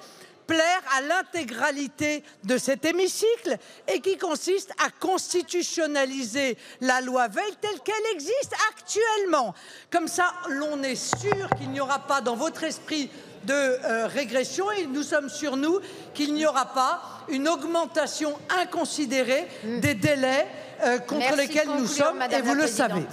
plaire 0.50 0.82
à 0.98 1.00
l'intégralité 1.02 2.24
de 2.42 2.58
cet 2.58 2.84
hémicycle 2.84 3.56
et 3.86 4.00
qui 4.00 4.18
consiste 4.18 4.72
à 4.84 4.90
constitutionnaliser 4.90 6.58
la 6.80 7.00
loi 7.00 7.28
Veil 7.28 7.54
telle 7.60 7.78
qu'elle 7.84 8.14
existe 8.14 8.52
actuellement. 8.68 9.54
Comme 9.92 10.08
ça, 10.08 10.32
l'on 10.48 10.82
est 10.82 10.96
sûr 10.96 11.48
qu'il 11.56 11.70
n'y 11.70 11.78
aura 11.78 12.00
pas 12.00 12.20
dans 12.20 12.34
votre 12.34 12.64
esprit 12.64 13.08
de 13.44 13.54
euh, 13.54 14.08
régression 14.08 14.68
et 14.72 14.86
nous 14.86 15.04
sommes 15.04 15.28
sûrs, 15.28 15.56
nous, 15.56 15.78
qu'il 16.14 16.34
n'y 16.34 16.44
aura 16.44 16.66
pas 16.66 17.00
une 17.28 17.48
augmentation 17.48 18.36
inconsidérée 18.60 19.46
mm. 19.62 19.80
des 19.80 19.94
délais 19.94 20.48
euh, 20.82 20.98
contre 20.98 21.36
lesquels 21.36 21.68
nous 21.68 21.86
sommes 21.86 22.20
et 22.22 22.42
vous 22.42 22.54
le 22.54 22.66
savez. 22.66 23.06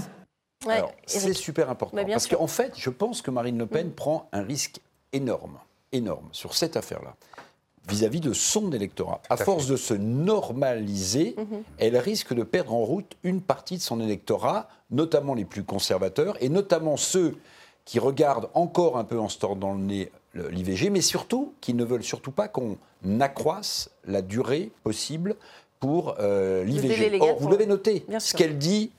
c'est 1.06 1.34
super 1.34 1.70
important 1.70 2.04
parce 2.04 2.26
qu'en 2.26 2.48
fait, 2.48 2.74
je 2.76 2.90
pense 2.90 3.22
que 3.22 3.30
Marine 3.30 3.60
Le 3.60 3.68
Pen 3.68 3.90
mm. 3.90 3.94
prend 3.94 4.28
un 4.34 4.42
risque 4.42 4.80
énorme 5.14 5.60
énorme 5.92 6.30
sur 6.32 6.56
cette 6.56 6.78
affaire-là 6.78 7.16
vis-à-vis 7.88 8.20
de 8.20 8.34
son 8.34 8.72
électorat. 8.72 9.22
À 9.30 9.38
force 9.38 9.68
de 9.68 9.78
se 9.78 9.94
normaliser, 9.94 11.36
mhm. 11.38 11.64
elle 11.78 11.98
risque 11.98 12.34
de 12.34 12.44
perdre 12.44 12.74
en 12.74 12.84
route 12.84 13.16
une 13.24 13.42
partie 13.42 13.78
de 13.78 13.82
son 13.82 14.02
électorat, 14.02 14.68
notamment 14.92 15.34
les 15.34 15.46
plus 15.46 15.64
conservateurs, 15.64 16.36
et 16.42 16.50
notamment 16.50 16.98
ceux 16.98 17.38
qui 17.86 18.00
regardent 18.00 18.50
encore 18.54 18.98
un 18.98 19.06
peu 19.06 19.18
en 19.18 19.30
se 19.30 19.38
tordant 19.40 19.74
le 19.74 19.80
nez 19.80 20.12
l'IVG, 20.34 20.90
mais 20.90 21.02
surtout 21.02 21.54
qui 21.62 21.74
ne 21.74 21.84
veulent 21.84 22.04
surtout 22.04 22.32
pas 22.32 22.48
qu'on 22.48 22.78
accroisse 23.22 23.90
la 24.06 24.22
durée 24.22 24.72
possible 24.84 25.36
pour 25.80 26.16
euh, 26.20 26.64
l'IVG. 26.64 27.20
Or, 27.22 27.38
vous 27.40 27.50
l'avez 27.50 27.66
noté, 27.66 28.06
ce 28.20 28.36
qu'elle 28.36 28.58
dit, 28.58 28.92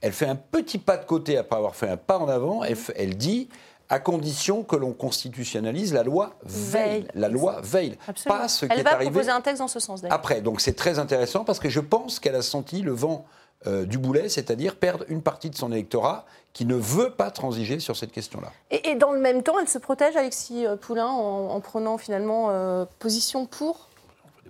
elle 0.00 0.12
fait 0.12 0.26
un 0.26 0.36
petit 0.36 0.78
pas 0.78 0.96
de 0.96 1.04
côté 1.04 1.36
après 1.36 1.56
avoir 1.56 1.76
fait 1.76 1.88
un 1.88 1.96
pas 1.96 2.18
en 2.18 2.28
avant, 2.28 2.62
elle 2.64 3.16
dit 3.16 3.48
à 3.90 3.98
condition 3.98 4.62
que 4.62 4.76
l'on 4.76 4.92
constitutionnalise 4.92 5.92
la 5.92 6.04
loi 6.04 6.36
Veil. 6.44 7.06
La 7.14 7.28
loi 7.28 7.60
Veil. 7.62 7.98
Pas 8.24 8.48
ce 8.48 8.64
Elle 8.66 8.76
qui 8.76 8.82
va 8.82 8.90
est 8.90 8.94
arrivé 8.94 9.10
proposer 9.10 9.30
un 9.30 9.40
texte 9.40 9.58
dans 9.58 9.68
ce 9.68 9.80
sens. 9.80 10.02
Après, 10.08 10.40
donc 10.40 10.60
c'est 10.60 10.74
très 10.74 10.98
intéressant 11.00 11.44
parce 11.44 11.58
que 11.58 11.68
je 11.68 11.80
pense 11.80 12.20
qu'elle 12.20 12.36
a 12.36 12.42
senti 12.42 12.82
le 12.82 12.92
vent 12.92 13.26
euh, 13.66 13.84
du 13.84 13.98
boulet, 13.98 14.30
c'est-à-dire 14.30 14.76
perdre 14.76 15.04
une 15.08 15.20
partie 15.20 15.50
de 15.50 15.56
son 15.56 15.70
électorat 15.72 16.24
qui 16.52 16.64
ne 16.64 16.76
veut 16.76 17.10
pas 17.10 17.30
transiger 17.30 17.78
sur 17.78 17.96
cette 17.96 18.12
question-là. 18.12 18.52
Et, 18.70 18.94
dans 18.94 19.12
le 19.12 19.20
même 19.20 19.42
temps, 19.42 19.58
elle 19.60 19.68
se 19.68 19.76
protège, 19.76 20.16
Alexis 20.16 20.64
euh, 20.66 20.76
Poulain, 20.76 21.08
en, 21.08 21.60
prenant 21.60 21.98
finalement 21.98 22.48
euh, 22.50 22.86
position 23.00 23.44
pour? 23.44 23.88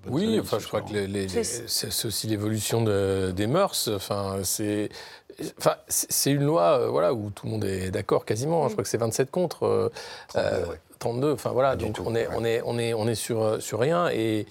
Oui, 0.07 0.39
enfin, 0.41 0.59
je 0.61 0.67
crois 0.69 0.81
que 0.81 0.95
c'est 1.67 2.07
aussi 2.07 2.27
l'évolution 2.29 2.83
des 2.83 3.47
mœurs. 3.47 3.91
Enfin, 3.95 4.37
c'est 4.45 4.89
Enfin, 5.59 5.77
c'est 5.89 6.33
une 6.33 6.45
loi 6.45 6.81
euh, 6.81 6.89
voilà, 6.89 7.15
où 7.15 7.31
tout 7.31 7.47
le 7.47 7.53
monde 7.53 7.65
est 7.65 7.91
d'accord 7.91 8.25
quasiment. 8.25 8.65
Hein. 8.65 8.69
Je 8.69 8.73
crois 8.73 8.85
que 8.85 8.91
c'est 8.91 8.99
27 8.99 9.31
contre 9.31 9.91
32. 10.99 11.27
Euh, 11.27 11.35
enfin 11.35 11.51
voilà, 11.51 11.77
donc 11.77 11.99
on 12.05 12.15
est, 12.15 12.29
on 12.37 12.45
est, 12.45 12.63
on 12.65 12.79
est, 12.79 12.95
on 12.95 13.07
est 13.09 13.15
sur, 13.15 13.61
sur 13.63 13.79
rien. 13.79 14.09
Et, 14.11 14.47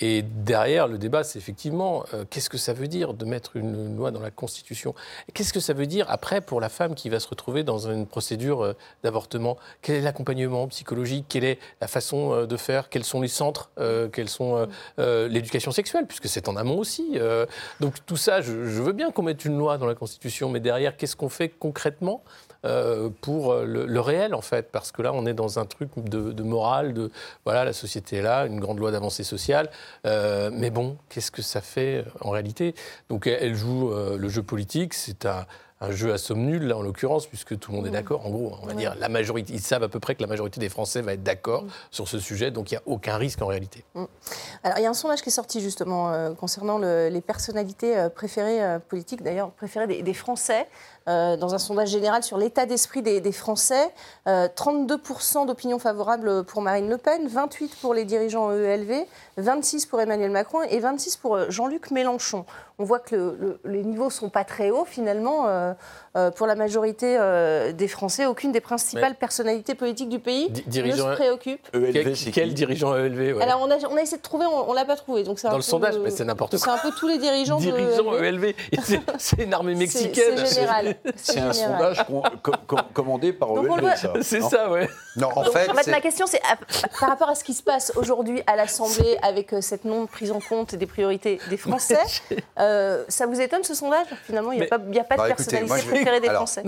et 0.00 0.22
derrière, 0.22 0.88
le 0.88 0.96
débat, 0.96 1.24
c'est 1.24 1.38
effectivement 1.38 2.04
euh, 2.14 2.24
qu'est-ce 2.28 2.48
que 2.48 2.56
ça 2.56 2.72
veut 2.72 2.88
dire 2.88 3.12
de 3.12 3.26
mettre 3.26 3.56
une 3.56 3.96
loi 3.96 4.10
dans 4.10 4.20
la 4.20 4.30
Constitution? 4.30 4.94
Qu'est-ce 5.34 5.52
que 5.52 5.60
ça 5.60 5.74
veut 5.74 5.86
dire 5.86 6.06
après 6.08 6.40
pour 6.40 6.58
la 6.58 6.70
femme 6.70 6.94
qui 6.94 7.10
va 7.10 7.20
se 7.20 7.28
retrouver 7.28 7.64
dans 7.64 7.90
une 7.90 8.06
procédure 8.06 8.64
euh, 8.64 8.72
d'avortement? 9.02 9.58
Quel 9.82 9.96
est 9.96 10.00
l'accompagnement 10.00 10.66
psychologique? 10.68 11.26
Quelle 11.28 11.44
est 11.44 11.58
la 11.82 11.86
façon 11.86 12.32
euh, 12.32 12.46
de 12.46 12.56
faire? 12.56 12.88
Quels 12.88 13.04
sont 13.04 13.20
les 13.20 13.28
centres 13.28 13.70
Quelles 14.12 14.28
sont 14.28 14.66
l'éducation 14.98 15.70
sexuelle? 15.70 16.06
Puisque 16.06 16.28
c'est 16.28 16.48
en 16.48 16.56
amont 16.56 16.78
aussi. 16.78 17.18
donc 17.80 17.94
tout 18.06 18.16
ça, 18.16 18.40
je 18.40 18.52
veux 18.52 18.92
bien 18.92 19.10
qu'on 19.10 19.22
mette 19.22 19.44
une 19.44 19.58
loi 19.58 19.78
dans 19.78 19.86
la 19.86 19.94
Constitution, 19.94 20.48
mais 20.48 20.60
derrière, 20.60 20.96
qu'est-ce 20.96 21.16
qu'on 21.16 21.28
fait 21.28 21.48
concrètement 21.48 22.22
pour 23.20 23.54
le, 23.54 24.00
réel, 24.00 24.34
en 24.34 24.40
fait, 24.40 24.70
parce 24.70 24.92
que 24.92 25.02
là, 25.02 25.12
on 25.12 25.26
est 25.26 25.34
dans 25.34 25.58
un 25.58 25.64
truc 25.64 25.90
de, 25.96 26.42
morale, 26.42 26.92
de 26.92 27.10
voilà, 27.44 27.64
la 27.64 27.72
société 27.72 28.16
est 28.16 28.22
là, 28.22 28.46
une 28.46 28.60
grande 28.60 28.78
loi 28.78 28.90
d'avancée 28.90 29.24
sociale, 29.24 29.70
euh, 30.06 30.50
mais 30.52 30.70
bon, 30.70 30.96
qu'est-ce 31.08 31.30
que 31.30 31.42
ça 31.42 31.60
fait 31.60 31.98
euh, 31.98 32.10
en 32.20 32.30
réalité? 32.30 32.74
Donc, 33.08 33.26
elle 33.26 33.54
joue 33.54 33.90
le 33.90 34.28
jeu 34.28 34.42
politique, 34.42 34.94
c'est 34.94 35.26
un 35.26 35.90
jeu 35.90 36.12
à 36.12 36.18
somme 36.18 36.44
nulle, 36.44 36.64
là 36.64 36.76
en 36.76 36.82
l'occurrence, 36.82 37.26
puisque 37.26 37.58
tout 37.58 37.70
le 37.70 37.78
monde 37.78 37.86
est 37.86 37.90
d'accord. 37.90 38.26
En 38.26 38.30
gros, 38.30 38.52
on 38.62 38.66
va 38.66 38.74
dire 38.74 38.94
la 38.98 39.08
majorité, 39.08 39.52
ils 39.52 39.60
savent 39.60 39.82
à 39.82 39.88
peu 39.88 39.98
près 39.98 40.14
que 40.14 40.22
la 40.22 40.26
majorité 40.26 40.60
des 40.60 40.68
Français 40.68 41.00
va 41.00 41.14
être 41.14 41.22
d'accord 41.22 41.64
sur 41.90 42.06
ce 42.06 42.18
sujet, 42.18 42.50
donc 42.50 42.70
il 42.70 42.74
n'y 42.74 42.78
a 42.78 42.82
aucun 42.86 43.16
risque 43.16 43.40
en 43.42 43.46
réalité. 43.46 43.84
Alors 44.62 44.78
il 44.78 44.82
y 44.82 44.86
a 44.86 44.90
un 44.90 44.94
sondage 44.94 45.22
qui 45.22 45.30
est 45.30 45.32
sorti 45.32 45.60
justement 45.60 46.34
concernant 46.34 46.78
les 46.78 47.20
personnalités 47.20 48.08
préférées 48.14 48.78
politiques, 48.88 49.22
d'ailleurs 49.22 49.50
préférées 49.52 50.02
des 50.02 50.14
Français. 50.14 50.66
Euh, 51.08 51.36
dans 51.36 51.54
un 51.54 51.58
sondage 51.58 51.88
général 51.88 52.22
sur 52.22 52.36
l'état 52.36 52.66
d'esprit 52.66 53.00
des, 53.00 53.32
Français. 53.32 53.90
32% 54.26 55.42
euh, 55.42 55.46
d'opinion 55.46 55.78
favorable 55.78 56.44
pour 56.44 56.60
Marine 56.60 56.90
Le 56.90 56.98
Pen, 56.98 57.26
28% 57.26 57.80
pour 57.80 57.94
les 57.94 58.04
dirigeants 58.04 58.52
EELV, 58.52 59.06
26% 59.38 59.88
pour 59.88 60.00
Emmanuel 60.00 60.30
Macron 60.30 60.62
et 60.62 60.78
26% 60.78 61.18
pour 61.20 61.36
euh, 61.36 61.46
Jean-Luc 61.48 61.90
Mélenchon. 61.90 62.44
On 62.78 62.84
voit 62.84 62.98
que 62.98 63.58
les 63.64 63.82
niveaux 63.82 64.06
ne 64.06 64.10
sont 64.10 64.28
pas 64.28 64.44
très 64.44 64.70
hauts 64.70 64.86
finalement 64.86 65.46
pour 66.36 66.46
la 66.46 66.54
majorité 66.54 67.18
des 67.74 67.88
Français. 67.88 68.26
Aucune 68.26 68.52
des 68.52 68.60
principales 68.60 69.14
personnalités 69.14 69.74
politiques 69.74 70.08
du 70.08 70.18
pays 70.18 70.50
ne 70.66 70.90
se 70.92 71.14
préoccupe. 71.14 71.60
ELV, 71.72 71.92
quel, 71.92 72.32
quel 72.32 72.54
dirigeant 72.54 72.96
EELV 72.96 73.40
Alors 73.40 73.60
on 73.62 73.70
a, 73.70 73.76
on 73.90 73.96
a, 73.96 74.02
essayé 74.02 74.16
de 74.16 74.22
trouver, 74.22 74.46
on 74.46 74.70
ne 74.70 74.74
l'a 74.74 74.84
pas 74.84 74.96
trouvé. 74.96 75.22
Donc 75.22 75.42
Dans 75.42 75.56
le 75.56 75.62
sondage, 75.62 75.98
mais 75.98 76.10
c'est 76.10 76.24
n'importe 76.24 76.58
quoi. 76.58 76.78
C'est 76.78 76.86
un 76.86 76.90
peu 76.90 76.96
tous 76.96 77.08
les 77.08 77.18
dirigeants. 77.18 77.58
Dirigeants 77.58 78.14
EELV, 78.14 78.54
c'est 79.18 79.42
une 79.42 79.54
armée 79.54 79.74
mexicaine. 79.74 80.36
C'est 80.36 80.54
général. 80.54 80.96
C'est 81.16 81.40
un 81.40 81.52
sondage 81.52 82.04
commandé 82.92 83.32
par 83.32 83.50
OLV, 83.52 83.96
ça. 83.96 84.12
C'est 84.22 84.40
ça, 84.40 84.70
ouais. 84.70 84.88
Non, 85.16 85.28
en 85.34 85.44
fait, 85.44 85.68
ma 85.90 86.00
question, 86.00 86.26
c'est 86.26 86.40
par 86.98 87.08
rapport 87.08 87.28
à 87.28 87.34
ce 87.34 87.44
qui 87.44 87.54
se 87.54 87.62
passe 87.62 87.92
aujourd'hui 87.96 88.42
à 88.46 88.56
l'Assemblée 88.56 89.16
avec 89.22 89.52
euh, 89.52 89.60
cette 89.60 89.84
non 89.84 90.06
prise 90.06 90.30
en 90.30 90.40
compte 90.40 90.74
des 90.74 90.86
priorités 90.86 91.40
des 91.48 91.56
Français, 91.56 91.98
euh, 92.58 93.04
ça 93.08 93.26
vous 93.26 93.40
étonne 93.40 93.64
ce 93.64 93.74
sondage? 93.74 94.06
Finalement, 94.24 94.52
il 94.52 94.58
n'y 94.58 94.64
a, 94.64 94.68
pas 94.68 94.78
de 94.78 94.92
bah, 95.16 95.26
personnalité 95.26 95.99
préférée 96.02 96.20
des 96.20 96.30
Français. 96.30 96.62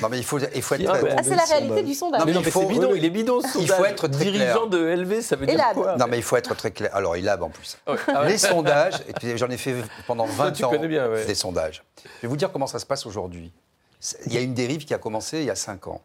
Non, 0.00 0.08
mais 0.10 0.18
il 0.18 0.24
faut, 0.24 0.38
il 0.38 0.62
faut 0.62 0.74
être. 0.74 0.88
Ah, 0.88 1.22
c'est 1.22 1.36
la 1.36 1.44
réalité 1.44 1.82
du 1.82 1.94
sondage. 1.94 2.20
Non, 2.20 2.26
mais, 2.26 2.50
c'est 2.50 2.66
bidon, 2.66 2.94
il 2.94 3.04
est 3.04 3.10
bidon 3.10 3.40
ce 3.40 3.48
sondage. 3.48 3.68
Il 3.68 3.72
faut 3.72 3.84
être 3.84 4.08
très 4.08 4.24
Dirigeant 4.24 4.66
de 4.66 4.78
LV, 4.78 5.20
ça 5.22 5.36
veut 5.36 5.46
dire 5.46 5.58
quoi 5.74 5.96
Non, 5.96 6.06
mais 6.08 6.18
il 6.18 6.22
faut 6.22 6.36
être 6.36 6.54
très 6.54 6.70
clair. 6.70 6.94
Alors, 6.94 7.16
il 7.16 7.28
a 7.28 7.40
en 7.42 7.50
plus. 7.50 7.78
Ah 7.86 8.24
Les 8.26 8.38
sondages, 8.38 9.02
et 9.22 9.36
j'en 9.36 9.48
ai 9.48 9.56
fait 9.56 9.74
pendant 10.06 10.24
20 10.26 10.62
ans 10.64 10.72
des 11.26 11.34
sondages. 11.34 11.82
Je 12.04 12.22
vais 12.22 12.28
vous 12.28 12.36
dire 12.36 12.52
comment 12.52 12.66
ça 12.66 12.78
se 12.78 12.86
passe 12.86 13.06
aujourd'hui. 13.06 13.52
Il 14.26 14.32
y 14.32 14.38
a 14.38 14.40
une 14.40 14.54
dérive 14.54 14.84
qui 14.84 14.94
a 14.94 14.98
commencé 14.98 15.40
il 15.40 15.44
y 15.44 15.50
a 15.50 15.54
cinq 15.54 15.86
ans. 15.86 16.02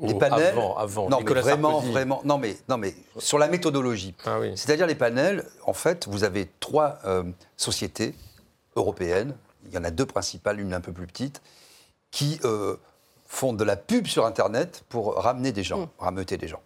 Les 0.00 0.12
oh, 0.14 0.18
panels, 0.18 0.52
avant, 0.52 0.76
avant. 0.76 1.08
Non, 1.08 1.18
mais 1.20 1.34
vraiment, 1.34 1.80
vraiment. 1.80 2.20
Non, 2.24 2.38
mais, 2.38 2.56
non, 2.68 2.78
mais 2.78 2.94
sur 3.18 3.36
la 3.36 3.48
méthodologie. 3.48 4.14
Ah 4.26 4.38
C'est-à-dire 4.54 4.86
les 4.86 4.94
panels, 4.94 5.44
en 5.66 5.72
fait, 5.72 6.06
vous 6.06 6.22
avez 6.22 6.48
trois 6.60 6.98
euh, 7.04 7.24
sociétés 7.56 8.14
européennes. 8.76 9.34
Il 9.66 9.74
y 9.74 9.78
en 9.78 9.82
a 9.82 9.90
deux 9.90 10.06
principales, 10.06 10.60
une 10.60 10.72
un 10.72 10.80
peu 10.80 10.92
plus 10.92 11.06
petite, 11.06 11.42
qui 12.10 12.40
euh, 12.44 12.76
font 13.26 13.52
de 13.52 13.64
la 13.64 13.76
pub 13.76 14.06
sur 14.06 14.26
Internet 14.26 14.84
pour 14.88 15.14
ramener 15.14 15.52
des 15.52 15.62
gens, 15.62 15.80
mm. 15.80 15.88
rameuter 15.98 16.36
des 16.36 16.48
gens. 16.48 16.60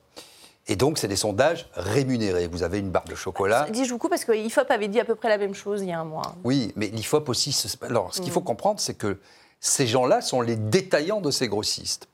Et 0.69 0.77
donc, 0.77 0.99
c'est 0.99 1.09
des 1.09 1.17
sondages 1.17 1.69
rémunérés. 1.75 2.47
Vous 2.47 2.63
avez 2.63 2.79
une 2.79 2.91
barre 2.91 3.05
de 3.05 3.17
chocolat. 3.17 3.67
Dis, 3.71 3.85
je 3.85 3.91
vous 3.91 3.99
coupe 3.99 4.11
parce 4.11 4.25
que 4.25 4.33
l'IFOP 4.33 4.71
avait 4.71 4.89
dit 4.89 5.01
à 5.01 5.05
peu 5.05 5.17
près 5.17 5.29
la 5.29 5.39
même 5.39 5.55
chose 5.55 5.83
il 5.83 5.89
y 5.89 5.93
a 5.93 5.99
un 5.99 6.05
mois. 6.05 6.37
Oui, 6.45 6.73
mais 6.77 6.87
l'IFOP 6.87 7.29
aussi. 7.29 7.57
Alors, 7.83 8.15
ce 8.15 8.21
qu'il 8.21 8.31
mm. 8.31 8.35
faut 8.35 8.41
comprendre, 8.43 8.79
c'est 8.79 8.95
que 8.95 9.19
ces 9.61 9.87
gens-là 9.87 10.21
sont 10.21 10.41
les 10.41 10.57
détaillants 10.57 11.21
de 11.21 11.31
ces 11.31 11.49
grossistes. 11.49 12.09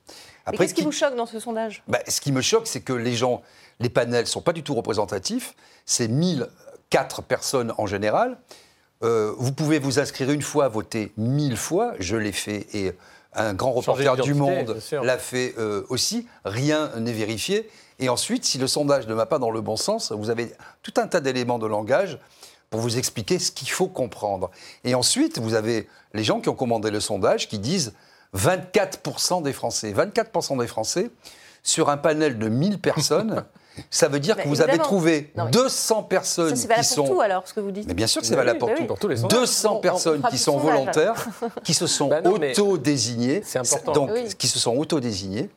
Qu'est-ce 0.56 0.74
qui, 0.74 0.82
vous 0.82 0.92
choque 0.92 1.14
dans 1.14 1.26
ce 1.26 1.40
sondage? 1.40 1.82
Bah, 1.88 1.98
Ce 2.08 2.20
qui 2.20 2.32
me 2.32 2.40
choque, 2.40 2.66
c'est 2.66 2.80
que 2.80 2.92
les 2.92 3.14
gens, 3.14 3.42
les 3.80 3.90
panels 3.90 4.22
ne 4.22 4.28
sont 4.28 4.40
pas 4.40 4.54
du 4.54 4.62
tout 4.62 4.74
représentatifs. 4.74 5.54
C'est 5.84 6.08
1004 6.08 7.22
personnes 7.22 7.74
en 7.76 7.86
général. 7.86 8.38
Euh, 9.02 9.34
vous 9.38 9.52
pouvez 9.52 9.78
vous 9.78 9.98
inscrire 9.98 10.30
une 10.30 10.42
fois, 10.42 10.68
voter 10.68 11.12
1000 11.16 11.56
fois. 11.56 11.92
Je 11.98 12.16
l'ai 12.16 12.32
fait 12.32 12.66
et 12.74 12.92
un 13.34 13.54
grand 13.54 13.72
reporter 13.72 14.16
du 14.16 14.34
Monde 14.34 14.76
l'a 15.02 15.18
fait 15.18 15.54
euh, 15.58 15.84
aussi. 15.88 16.26
Rien 16.44 16.90
n'est 16.96 17.12
vérifié. 17.12 17.68
Et 17.98 18.08
ensuite, 18.08 18.44
si 18.44 18.58
le 18.58 18.66
sondage 18.66 19.06
ne 19.06 19.14
va 19.14 19.26
pas 19.26 19.38
dans 19.38 19.50
le 19.50 19.60
bon 19.60 19.76
sens, 19.76 20.12
vous 20.12 20.30
avez 20.30 20.52
tout 20.82 20.94
un 20.96 21.06
tas 21.06 21.20
d'éléments 21.20 21.58
de 21.58 21.66
langage 21.66 22.18
pour 22.70 22.80
vous 22.80 22.98
expliquer 22.98 23.38
ce 23.38 23.50
qu'il 23.50 23.70
faut 23.70 23.88
comprendre. 23.88 24.50
Et 24.84 24.94
ensuite, 24.94 25.38
vous 25.38 25.54
avez 25.54 25.88
les 26.14 26.24
gens 26.24 26.40
qui 26.40 26.48
ont 26.48 26.54
commandé 26.54 26.90
le 26.90 27.00
sondage 27.00 27.48
qui 27.48 27.58
disent 27.58 27.94
24% 28.36 29.42
des 29.42 29.52
Français. 29.52 29.92
24% 29.92 30.58
des 30.58 30.66
Français, 30.66 31.10
sur 31.62 31.88
un 31.90 31.96
panel 31.96 32.38
de 32.38 32.48
1000 32.48 32.78
personnes, 32.78 33.44
ça 33.90 34.08
veut 34.08 34.20
dire 34.20 34.36
que 34.36 34.48
vous 34.48 34.60
avez 34.60 34.78
trouvé 34.78 35.32
200 35.52 36.02
personnes 36.04 36.56
ça, 36.56 36.74
qui 36.76 36.84
sont. 36.84 37.04
pour 37.04 37.14
tout 37.16 37.20
alors, 37.20 37.46
ce 37.46 37.54
que 37.54 37.60
vous 37.60 37.70
dites. 37.70 37.86
Mais 37.86 37.94
bien 37.94 38.06
sûr 38.06 38.20
que 38.22 38.26
c'est 38.26 38.36
valable 38.36 38.58
pour, 38.58 38.74
tout. 38.74 38.86
tous 39.00 39.08
les 39.08 39.16
200 39.20 39.76
personnes 39.76 40.22
qui 40.30 40.38
sont 40.38 40.58
volontaires, 40.58 41.26
qui 41.64 41.74
se 41.74 41.86
sont 41.86 42.08
bah 42.08 42.20
auto-désignées, 42.24 43.42
donc 43.94 44.10
qui 44.38 44.48
se 44.48 44.58
sont 44.58 44.76
auto-désignées 44.76 45.50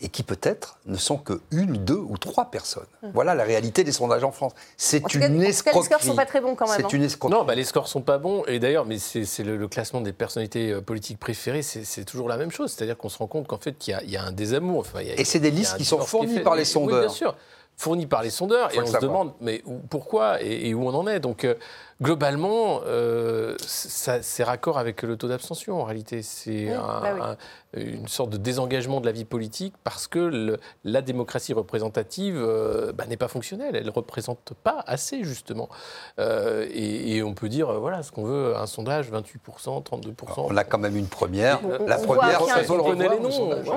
et 0.00 0.08
qui 0.08 0.22
peut-être 0.24 0.78
ne 0.86 0.96
sont 0.96 1.16
que 1.16 1.40
une, 1.52 1.74
deux 1.76 1.94
ou 1.94 2.18
trois 2.18 2.46
personnes. 2.46 2.84
Voilà 3.14 3.34
la 3.34 3.44
réalité 3.44 3.84
des 3.84 3.92
sondages 3.92 4.24
en 4.24 4.32
France. 4.32 4.52
C'est 4.76 5.02
En 5.02 5.08
tout 5.08 5.18
cas- 5.20 5.28
une 5.28 5.34
en 5.34 5.36
tout 5.36 5.42
cas, 5.44 5.48
escroquerie. 5.48 5.80
les 5.80 5.84
scores 5.86 6.02
sont 6.02 6.16
pas 6.16 6.26
très 6.26 6.40
bons 6.40 6.54
quand 6.56 6.66
même, 6.66 6.76
C'est 6.76 6.84
hein. 6.84 6.88
une 6.92 7.04
escroquerie. 7.04 7.38
Non, 7.38 7.46
bah, 7.46 7.54
les 7.54 7.64
scores 7.64 7.88
sont 7.88 8.02
pas 8.02 8.18
bons. 8.18 8.44
Et 8.46 8.58
d'ailleurs, 8.58 8.84
mais 8.86 8.98
c'est 8.98 9.24
c'est 9.24 9.44
le, 9.44 9.56
le 9.56 9.68
classement 9.68 10.00
des 10.00 10.12
personnalités 10.12 10.72
euh, 10.72 10.80
politiques 10.82 11.18
préférées, 11.20 11.62
c'est 11.62 11.84
c'est 11.84 12.04
toujours 12.04 12.28
la 12.28 12.36
même 12.36 12.50
chose. 12.50 12.72
C'est-à-dire 12.72 12.98
qu'on 12.98 13.08
se 13.08 13.16
rend 13.18 13.28
compte 13.28 13.46
qu'en 13.46 13.56
fait, 13.58 13.86
il 13.86 13.90
y, 13.90 13.94
a- 13.94 14.02
il 14.02 14.10
y 14.10 14.16
a 14.16 14.24
un 14.24 14.32
désamour. 14.32 14.80
Enfin, 14.80 15.00
il 15.00 15.08
y 15.08 15.10
a- 15.12 15.18
Et 15.18 15.24
c'est 15.24 15.38
des 15.38 15.52
listes 15.52 15.76
qui 15.78 15.84
sont 15.84 16.00
fournies 16.00 16.40
par 16.40 16.54
les 16.56 16.62
Oui, 16.62 16.66
sondeurs. 16.66 17.00
bien 17.00 17.08
sûr. 17.08 17.34
Fournies 17.76 18.06
par 18.06 18.22
les 18.22 18.30
sondeurs. 18.30 18.72
Et 18.74 18.78
on 18.80 18.86
se 18.86 18.92
demande, 19.02 19.32
mais 19.40 19.62
où- 19.66 19.78
pourquoi 19.90 20.40
et, 20.42 20.68
et 20.68 20.74
où 20.74 20.86
on 20.86 20.94
en 20.94 21.06
est 21.08 21.18
Donc, 21.20 21.44
euh, 21.44 21.54
globalement, 22.02 22.80
euh, 22.86 23.54
ça- 23.66 24.22
c'est 24.22 24.44
raccord 24.44 24.78
avec 24.78 25.02
le 25.02 25.16
taux 25.16 25.28
d'abstention, 25.28 25.80
en 25.80 25.84
réalité. 25.84 26.22
C'est 26.22 26.70
un- 26.72 27.00
bah 27.00 27.10
oui. 27.14 27.20
un- 27.22 27.36
une 27.76 28.06
sorte 28.06 28.30
de 28.30 28.36
désengagement 28.36 29.00
de 29.00 29.06
la 29.06 29.10
vie 29.12 29.24
politique 29.24 29.74
parce 29.82 30.06
que 30.06 30.20
le- 30.20 30.58
la 30.84 31.02
démocratie 31.02 31.52
représentative 31.52 32.36
euh, 32.38 32.92
bah, 32.92 33.04
n'est 33.08 33.16
pas 33.16 33.26
fonctionnelle. 33.26 33.74
Elle 33.74 33.86
ne 33.86 33.90
représente 33.90 34.52
pas 34.62 34.84
assez, 34.86 35.24
justement. 35.24 35.68
Euh, 36.20 36.66
et, 36.70 37.16
et 37.16 37.22
on 37.24 37.34
peut 37.34 37.48
dire, 37.48 37.70
euh, 37.70 37.78
voilà, 37.78 38.04
ce 38.04 38.12
qu'on 38.12 38.22
veut, 38.24 38.54
un 38.56 38.66
sondage, 38.66 39.10
28%, 39.10 39.80
32%. 39.82 40.46
On 40.50 40.56
a 40.56 40.62
quand 40.62 40.78
même 40.78 40.96
une 40.96 41.08
première. 41.08 41.58
On- 41.64 41.84
la 41.86 41.98
on 41.98 42.02
première, 42.04 42.40
on 42.42 42.46
le 42.46 42.66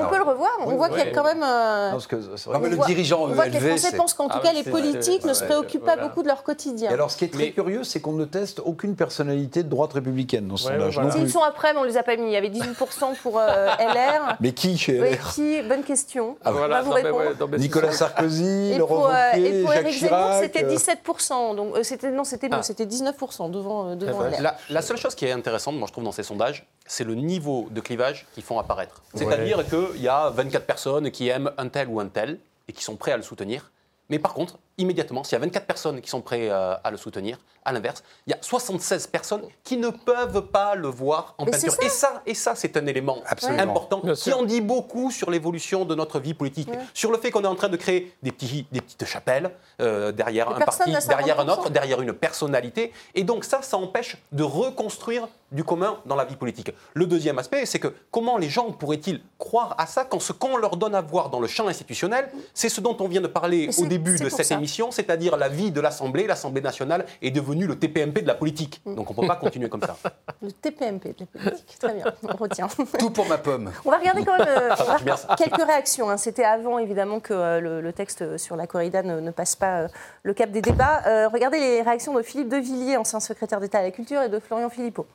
peut 0.10 0.18
le 0.18 0.24
revoir, 0.24 0.52
on 0.62 0.70
Oui, 0.70 0.76
voit 0.76 0.90
qu'il 0.90 1.00
y 1.00 1.02
a 1.02 1.12
quand 1.12 1.24
même. 1.24 1.44
euh, 1.44 1.88
Non, 1.88 1.92
parce 1.94 2.08
que 2.08 2.16
Non, 2.16 2.60
mais 2.60 2.70
le 2.70 2.76
voit- 2.76 2.86
dirigeant 2.86 3.22
On 3.24 3.28
voit 3.30 3.46
que 3.48 3.52
les 3.54 3.58
ELV, 3.66 3.78
Français 3.80 3.98
pensent 3.98 4.14
qu'en 4.14 4.28
tout 4.30 4.38
Ah 4.40 4.42
cas 4.44 4.54
les 4.54 4.64
politiques 4.64 5.26
ne 5.26 5.34
se 5.34 5.44
préoccupent 5.44 5.86
pas 5.86 5.98
beaucoup 5.98 6.22
de 6.24 6.28
leur 6.28 6.44
quotidien. 6.44 6.92
Et 6.92 6.94
alors, 6.94 7.10
ce 7.12 7.18
qui 7.18 7.26
est 7.26 7.34
très 7.34 7.52
curieux, 7.52 7.84
c'est 7.84 8.00
qu'on 8.08 8.14
ne 8.14 8.26
teste 8.26 8.62
aucune 8.64 8.96
personnalité 8.96 9.64
de 9.64 9.70
droite 9.70 9.94
républicaine 9.94 10.48
dans 10.48 10.56
ce 10.58 10.68
Ouais, 10.70 10.76
sondage. 10.76 10.94
voilà. 10.94 11.10
non 11.10 11.14
S'ils 11.16 11.24
plus. 11.24 11.32
sont 11.32 11.42
après, 11.44 11.74
mais 11.74 11.80
on 11.80 11.84
les 11.84 11.98
a 11.98 12.04
pas 12.04 12.16
mis. 12.16 12.28
Il 12.28 12.32
y 12.32 12.36
avait 12.38 12.50
18% 12.50 13.16
pour 13.22 13.38
euh, 13.38 13.68
LR. 13.80 14.38
Mais 14.40 14.54
qui 14.54 14.78
chez 14.78 15.02
Oui, 15.02 15.10
LR 15.12 15.34
qui 15.34 15.62
Bonne 15.64 15.84
question. 15.84 16.38
Ah, 16.44 16.52
on 16.52 16.54
voilà, 16.58 16.76
va 16.78 16.82
vous 16.84 16.94
mais 16.94 17.02
répondre. 17.02 17.52
ouais, 17.52 17.58
Nicolas. 17.58 17.92
Sarkozy, 17.92 18.72
Et 18.72 18.78
Laurent 18.78 18.96
pour, 18.96 19.08
euh, 19.10 19.32
Wauquiez, 19.34 19.60
et 19.60 19.64
pour 19.64 19.74
Éric 19.74 20.00
Zemmour, 20.00 20.18
Chirac. 20.18 20.44
c'était 20.44 20.64
euh, 20.66 20.76
17%. 20.76 21.56
Donc, 21.56 21.76
euh, 21.76 21.84
c'était, 21.84 22.12
non, 22.12 22.24
c'était 22.24 22.48
Ah. 22.52 22.64
c'était 22.64 22.86
19% 22.86 23.50
devant, 23.52 23.90
euh, 23.92 23.96
devant 23.96 24.22
LR. 24.24 24.42
La, 24.42 24.56
la 24.70 24.82
seule 24.82 24.98
chose 24.98 25.16
qui 25.16 25.26
est 25.26 25.32
intéressante, 25.32 25.76
moi 25.76 25.88
je 25.88 25.92
trouve, 25.92 26.04
dans 26.06 26.12
ces 26.12 26.24
sondages, 26.24 26.66
c'est 26.86 27.04
le 27.04 27.16
niveau 27.16 27.68
de 27.72 27.82
clivage 27.82 28.26
qu'ils 28.34 28.44
font 28.44 28.60
apparaître. 28.60 29.02
C'est-à-dire 29.16 29.66
qu'il 29.68 30.02
y 30.02 30.08
a 30.08 30.30
24 30.30 30.66
personnes 30.66 31.12
qui 31.12 31.28
aiment 31.28 31.52
un 31.58 31.68
tel 31.68 31.88
ou 31.90 32.00
un 32.00 32.08
tel 32.08 32.40
et 32.70 32.74
qui 32.74 32.84
sont 32.84 32.96
prêts 32.96 33.12
à 33.12 33.18
le 33.18 33.24
soutenir. 33.24 33.72
Mais 34.10 34.20
par 34.20 34.34
contre, 34.34 34.58
immédiatement, 34.78 35.24
s'il 35.24 35.34
y 35.34 35.36
a 35.38 35.40
24 35.40 35.66
personnes 35.66 36.02
qui 36.02 36.10
sont 36.10 36.22
prêtes 36.22 36.50
euh, 36.52 36.76
à 36.84 36.92
le 36.92 36.98
soutenir, 36.98 37.40
à 37.66 37.74
l'inverse, 37.74 38.04
il 38.26 38.32
y 38.32 38.34
a 38.34 38.38
76 38.40 39.08
personnes 39.08 39.42
qui 39.64 39.78
ne 39.78 39.90
peuvent 39.90 40.48
pas 40.48 40.76
le 40.76 40.88
voir 40.88 41.36
en 41.38 41.46
Mais 41.46 41.52
peinture. 41.52 41.74
ça. 41.74 41.84
Et 41.84 41.90
ça, 41.90 42.22
et 42.26 42.34
ça 42.34 42.56
c'est 42.56 42.78
un 42.78 42.86
élément 42.86 43.22
Absolument. 43.26 43.62
important 43.62 44.02
qui 44.16 44.32
en 44.32 44.44
dit 44.44 44.62
beaucoup 44.62 45.12
sur 45.12 45.30
l'évolution 45.30 45.84
de 45.84 45.94
notre 45.96 46.20
vie 46.20 46.34
politique, 46.34 46.70
sur 46.94 47.12
le 47.12 47.18
fait 47.18 47.32
qu'on 47.32 47.44
est 47.44 47.48
en 47.48 47.56
train 47.56 47.70
de 47.70 47.76
créer 47.78 48.14
des, 48.24 48.32
petits, 48.32 48.66
des 48.72 48.82
petites 48.82 49.06
chapelles 49.06 49.52
euh, 49.82 50.12
derrière 50.12 50.50
un 50.50 50.60
parti, 50.60 50.92
derrière 51.08 51.40
un 51.40 51.46
50%. 51.46 51.52
autre, 51.52 51.70
derrière 51.70 52.02
une 52.02 52.14
personnalité. 52.14 52.94
Et 53.16 53.24
donc 53.24 53.44
ça, 53.44 53.62
ça 53.62 53.78
empêche 53.78 54.18
de 54.32 54.44
reconstruire 54.44 55.28
du 55.52 55.64
commun 55.64 55.98
dans 56.06 56.16
la 56.16 56.26
vie 56.26 56.36
politique. 56.36 56.72
Le 56.94 57.06
deuxième 57.06 57.40
aspect, 57.40 57.66
c'est 57.66 57.80
que 57.80 57.94
comment 58.12 58.38
les 58.38 58.50
gens 58.50 58.72
pourraient-ils 58.72 59.22
croire 59.38 59.76
à 59.78 59.86
ça 59.86 60.04
quand 60.04 60.20
ce 60.20 60.34
qu'on 60.34 60.58
leur 60.58 60.76
donne 60.78 60.96
à 60.96 61.02
voir 61.02 61.30
dans 61.30 61.40
le 61.40 61.48
champ 61.48 61.68
institutionnel, 61.68 62.30
c'est 62.54 62.70
ce 62.70 62.82
dont 62.82 62.98
on 63.00 63.08
vient 63.08 63.22
de 63.22 63.28
parler 63.28 63.70
au 63.78 63.86
début 63.86 64.18
de 64.20 64.30
cette 64.30 64.46
ça. 64.46 64.58
C'est-à-dire 64.92 65.38
la 65.38 65.50
vie 65.50 65.72
de 65.72 65.82
l'Assemblée. 65.82 66.28
L'Assemblée 66.28 66.62
nationale 66.62 67.06
est 67.22 67.32
devenue 67.32 67.68
le 67.68 67.78
TPMP 67.78 68.22
de 68.22 68.28
la 68.28 68.36
politique. 68.36 68.82
Mm. 68.86 68.96
Donc 68.96 69.10
on 69.10 69.14
ne 69.14 69.22
peut 69.22 69.28
pas 69.28 69.36
continuer 69.38 69.70
comme 69.70 69.82
ça. 69.82 69.98
Le 70.42 70.52
TPMP 70.52 71.16
de 71.18 71.26
la 71.34 71.42
politique. 71.50 71.78
Très 71.80 71.94
bien, 71.96 72.06
on 72.24 72.36
retient. 72.36 72.68
Tout 73.00 73.10
pour 73.10 73.28
ma 73.28 73.38
pomme. 73.38 73.72
On 73.86 73.90
va 73.92 73.98
regarder 73.98 74.24
quand 74.24 74.38
même 74.38 74.48
euh, 74.48 74.70
va- 75.06 75.36
quelques 75.36 75.66
réactions. 75.66 76.10
hein. 76.10 76.18
C'était 76.18 76.44
avant, 76.44 76.78
évidemment, 76.78 77.20
que 77.20 77.34
euh, 77.34 77.60
le, 77.60 77.82
le 77.82 77.94
texte 77.94 78.38
sur 78.38 78.56
la 78.56 78.68
corrida 78.68 79.02
ne, 79.02 79.20
ne 79.20 79.32
passe 79.32 79.56
pas 79.56 79.82
euh, 79.82 79.88
le 80.24 80.34
cap 80.34 80.52
des 80.52 80.62
débats. 80.62 81.02
Euh, 81.08 81.28
regardez 81.30 81.60
les 81.60 81.82
réactions 81.82 82.14
de 82.14 82.22
Philippe 82.22 82.50
de 82.50 82.58
Villiers, 82.58 82.98
ancien 82.98 83.20
secrétaire 83.20 83.60
d'État 83.60 83.80
à 83.80 83.84
la 83.84 83.92
Culture, 83.92 84.22
et 84.22 84.30
de 84.30 84.40
Florian 84.40 84.70
Philippot. 84.70 85.08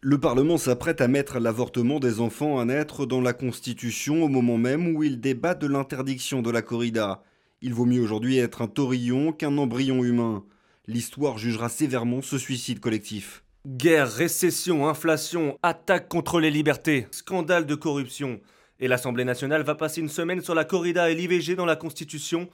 Le 0.00 0.20
Parlement 0.20 0.58
s'apprête 0.58 1.00
à 1.00 1.08
mettre 1.08 1.40
l'avortement 1.40 1.98
des 1.98 2.20
enfants 2.20 2.60
à 2.60 2.64
naître 2.64 3.04
dans 3.04 3.20
la 3.20 3.32
Constitution 3.32 4.22
au 4.22 4.28
moment 4.28 4.56
même 4.56 4.94
où 4.94 5.02
il 5.02 5.20
débat 5.20 5.54
de 5.54 5.66
l'interdiction 5.66 6.40
de 6.40 6.50
la 6.52 6.62
corrida. 6.62 7.22
Il 7.60 7.74
vaut 7.74 7.86
mieux 7.86 8.00
aujourd'hui 8.00 8.38
être 8.38 8.62
un 8.62 8.68
taurillon 8.68 9.32
qu'un 9.32 9.58
embryon 9.58 10.04
humain. 10.04 10.44
L'histoire 10.86 11.38
jugera 11.38 11.68
sévèrement 11.68 12.22
ce 12.22 12.38
suicide 12.38 12.78
collectif. 12.78 13.42
Guerre, 13.66 14.12
récession, 14.12 14.88
inflation, 14.88 15.58
attaque 15.64 16.08
contre 16.08 16.38
les 16.38 16.52
libertés, 16.52 17.08
scandale 17.10 17.66
de 17.66 17.74
corruption. 17.74 18.40
Et 18.78 18.86
l'Assemblée 18.86 19.24
nationale 19.24 19.64
va 19.64 19.74
passer 19.74 20.00
une 20.00 20.08
semaine 20.08 20.40
sur 20.40 20.54
la 20.54 20.64
corrida 20.64 21.10
et 21.10 21.16
l'IVG 21.16 21.56
dans 21.56 21.66
la 21.66 21.74
Constitution. 21.74 22.48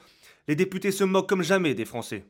Les 0.49 0.57
députés 0.57 0.91
se 0.91 1.05
moquent 1.05 1.29
comme 1.29 1.43
jamais 1.43 1.75
des 1.75 1.85
Français. 1.85 2.25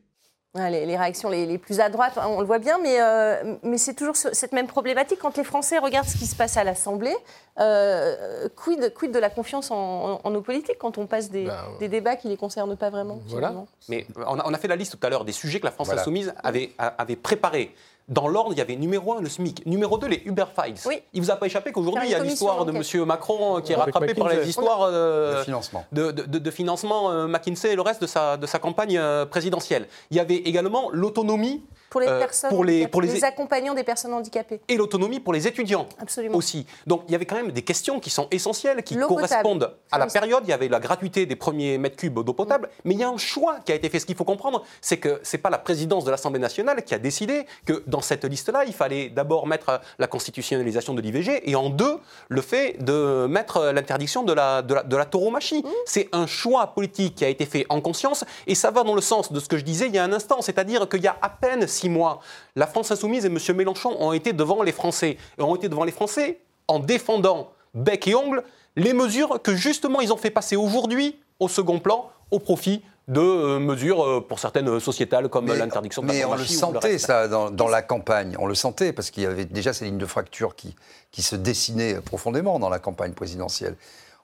Ouais, 0.55 0.71
Les, 0.71 0.85
les 0.85 0.95
réactions 0.97 1.29
les, 1.29 1.45
les 1.45 1.57
plus 1.57 1.81
à 1.81 1.89
droite, 1.89 2.13
on 2.17 2.39
le 2.39 2.45
voit 2.45 2.59
bien, 2.59 2.77
mais, 2.81 2.97
euh, 3.01 3.55
mais 3.63 3.77
c'est 3.77 3.93
toujours 3.93 4.15
ce- 4.15 4.33
cette 4.33 4.53
même 4.53 4.67
problématique. 4.67 5.19
Quand 5.19 5.35
les 5.35 5.43
Français 5.43 5.77
regardent 5.79 6.07
ce 6.07 6.17
qui 6.17 6.25
se 6.25 6.35
passe 6.35 6.55
à 6.55 6.63
l'Assemblée, 6.63 7.15
euh, 7.59 8.47
quid, 8.55 8.93
quid 8.93 9.11
de 9.11 9.19
la 9.19 9.29
confiance 9.29 9.69
en, 9.71 9.75
en- 9.75 10.19
en 10.23 10.29
nos 10.29 10.41
politiques 10.41 10.77
quand 10.79 10.97
on 10.97 11.07
passe 11.07 11.29
des, 11.29 11.45
Ben, 11.45 11.57
des 11.79 11.87
débats 11.89 12.15
qui 12.15 12.27
ne 12.27 12.31
les 12.31 12.37
concernent 12.37 12.77
pas 12.77 12.89
vraiment 12.89 13.19
Voilà. 13.27 13.47
finalement? 13.49 13.67
Mais 13.89 14.07
on 14.27 14.39
a, 14.39 14.43
on 14.47 14.53
a 14.53 14.57
fait 14.57 14.67
la 14.69 14.75
liste 14.77 14.97
tout 14.99 15.05
à 15.05 15.09
l'heure 15.09 15.25
des 15.25 15.31
sujets 15.33 15.59
que 15.59 15.65
la 15.65 15.71
France 15.71 15.87
Voilà. 15.87 16.01
Insoumise 16.01 16.33
avait, 16.43 16.71
a- 16.77 16.87
avait 16.87 17.15
préparés. 17.17 17.73
Dans 18.07 18.27
l'ordre, 18.27 18.51
il 18.53 18.57
y 18.59 18.61
avait 18.61 18.75
numéro 18.75 19.13
1, 19.13 19.21
le 19.21 19.29
SMIC. 19.29 19.65
Numéro 19.65 19.97
2, 19.97 20.05
les 20.07 20.21
Uber 20.25 20.45
Files. 20.55 20.75
Oui. 20.85 21.01
Il 21.13 21.21
vous 21.23 21.31
a 21.31 21.37
pas 21.37 21.47
échappé 21.47 21.71
qu'aujourd'hui, 21.71 22.03
il 22.05 22.11
y 22.11 22.15
a 22.15 22.19
l'histoire 22.19 22.63
de. 22.65 22.71
M. 22.71 23.05
Macron 23.05 23.57
euh, 23.57 23.61
qui 23.61 23.71
est 23.71 23.75
rattrapé 23.75 24.13
par 24.13 24.29
les 24.29 24.47
histoires 24.47 24.81
euh, 24.83 25.43
financement. 25.43 25.85
de, 25.91 26.11
de- 26.11 26.23
de- 26.23 26.37
de 26.39 26.51
financement 26.51 27.09
euh, 27.11 27.27
McKinsey 27.27 27.71
et 27.71 27.75
le 27.75 27.81
reste 27.81 28.01
de 28.01 28.07
sa, 28.07 28.37
de 28.37 28.45
sa 28.45 28.59
campagne 28.59 28.97
euh, 28.97 29.25
présidentielle. 29.25 29.87
Il 30.11 30.17
y 30.17 30.19
avait 30.19 30.35
également 30.35 30.89
l'autonomie 30.91 31.63
Pour 31.89 32.01
les 32.01 32.07
Euh, 32.07 32.19
personnes, 32.19 32.49
pour 32.49 32.63
les- 32.65 32.73
handicapées, 32.73 32.91
pour 32.91 33.01
les- 33.01 33.23
accompagnants 33.23 33.73
des 33.73 33.83
personnes 33.83 34.13
handicapées. 34.13 34.59
et 34.67 34.75
l'autonomie 34.75 35.19
pour 35.19 35.33
les 35.33 35.47
étudiants. 35.47 35.87
Absolument. 35.99 36.37
aussi. 36.37 36.65
Donc 36.87 37.03
il 37.07 37.11
y 37.11 37.15
avait 37.15 37.25
quand 37.25 37.35
même 37.35 37.51
des 37.51 37.61
questions 37.61 37.99
qui 37.99 38.09
sont 38.09 38.27
essentielles, 38.31 38.83
qui 38.83 38.95
correspondent 38.97 39.59
potable. 39.59 39.77
à 39.91 39.97
la 39.99 40.07
période. 40.07 40.43
Il 40.45 40.49
y 40.49 40.53
avait 40.53 40.67
la 40.67 40.79
gratuité 40.79 41.25
des 41.25 41.35
premiers 41.35 41.77
mètres 41.77 41.95
cubes 41.95 42.19
d'eau 42.23 42.33
potable, 42.33 42.69
mais 42.83 42.93
il 42.95 42.99
y 42.99 43.03
a 43.03 43.09
un 43.09 43.17
choix 43.17 43.57
qui 43.65 43.71
a 43.71 43.75
été 43.75 43.89
fait. 43.89 43.99
Ce 43.99 44.05
qu'il 44.05 44.15
faut 44.15 44.23
comprendre, 44.25 44.63
c'est 44.81 44.97
que 44.97 45.19
c'est 45.23 45.37
pas 45.37 45.49
la 45.49 45.57
présidence 45.57 46.03
de 46.05 46.11
l'Assemblée 46.11 46.39
nationale 46.39 46.83
qui 46.83 46.93
a 46.93 46.99
décidé 46.99 47.45
que 47.65 47.83
dans 47.87 48.01
cette 48.01 48.25
liste-là, 48.25 48.65
il 48.65 48.73
fallait 48.73 49.09
d'abord 49.09 49.47
mettre 49.47 49.79
la 49.99 50.07
constitutionnalisation 50.07 50.93
de 50.93 51.01
l'IVG 51.01 51.49
et 51.49 51.55
en 51.55 51.69
deux, 51.69 51.97
le 52.29 52.41
fait 52.41 52.77
de 52.83 53.25
mettre 53.27 53.71
l'interdiction 53.73 54.23
de 54.23 54.33
la, 54.33 54.61
de 54.61 54.73
la, 54.73 54.83
de 54.83 54.95
la 54.97 55.05
tauromachie. 55.05 55.63
Mmh. 55.63 55.69
C'est 55.85 56.09
un 56.11 56.27
choix 56.27 56.67
politique 56.67 57.15
qui 57.15 57.25
a 57.25 57.29
été 57.29 57.45
fait 57.45 57.65
en 57.69 57.79
conscience 57.81 58.25
et 58.47 58.55
ça 58.55 58.71
va 58.71 58.83
dans 58.83 58.95
le 58.95 59.01
sens 59.01 59.31
de 59.31 59.39
ce 59.39 59.47
que 59.47 59.57
je 59.57 59.63
disais 59.63 59.87
il 59.87 59.95
y 59.95 59.97
a 59.97 60.03
un 60.03 60.13
instant, 60.13 60.41
c'est-à-dire 60.41 60.87
qu'il 60.89 61.01
y 61.03 61.07
a 61.07 61.15
à 61.21 61.29
peine 61.29 61.67
six 61.75 61.89
mois, 61.89 62.19
la 62.55 62.67
France 62.67 62.89
Insoumise 62.91 63.25
et 63.25 63.27
M. 63.27 63.37
Mélenchon 63.55 63.95
ont 63.99 64.13
été 64.13 64.33
devant 64.33 64.63
les 64.63 64.71
Français. 64.71 65.17
Et 65.37 65.41
ont 65.41 65.55
été 65.55 65.69
devant 65.69 65.83
les 65.83 65.91
Français 65.91 66.39
en 66.67 66.79
défendant 66.79 67.51
bec 67.73 68.07
et 68.07 68.15
ongle 68.15 68.43
les 68.75 68.93
mesures 68.93 69.41
que 69.41 69.53
justement 69.55 70.01
ils 70.01 70.11
ont 70.11 70.17
fait 70.17 70.31
passer 70.31 70.55
aujourd'hui 70.55 71.19
au 71.39 71.47
second 71.47 71.79
plan 71.79 72.09
au 72.31 72.39
profit 72.39 72.81
de 73.07 73.21
euh, 73.21 73.59
mesures 73.59 74.01
euh, 74.03 74.19
pour 74.27 74.39
certaines 74.39 74.79
sociétales 74.79 75.29
comme 75.29 75.45
l'interdiction 75.47 76.01
de 76.01 76.07
la 76.07 76.13
Mais 76.13 76.25
on 76.25 76.33
le 76.35 76.43
sentait, 76.45 76.97
ça, 76.97 77.27
dans, 77.27 77.51
dans 77.51 77.67
la 77.67 77.83
campagne. 77.83 78.35
On 78.39 78.47
le 78.47 78.55
sentait, 78.55 78.93
parce 78.93 79.11
qu'il 79.11 79.21
y 79.23 79.25
avait 79.27 79.45
déjà 79.45 79.73
ces 79.73 79.85
lignes 79.85 79.99
de 79.99 80.05
fracture 80.07 80.55
qui, 80.55 80.75
qui 81.11 81.21
se 81.21 81.35
dessinaient 81.35 82.01
profondément 82.01 82.57
dans 82.57 82.69
la 82.69 82.79
campagne 82.79 83.13
présidentielle. 83.13 83.75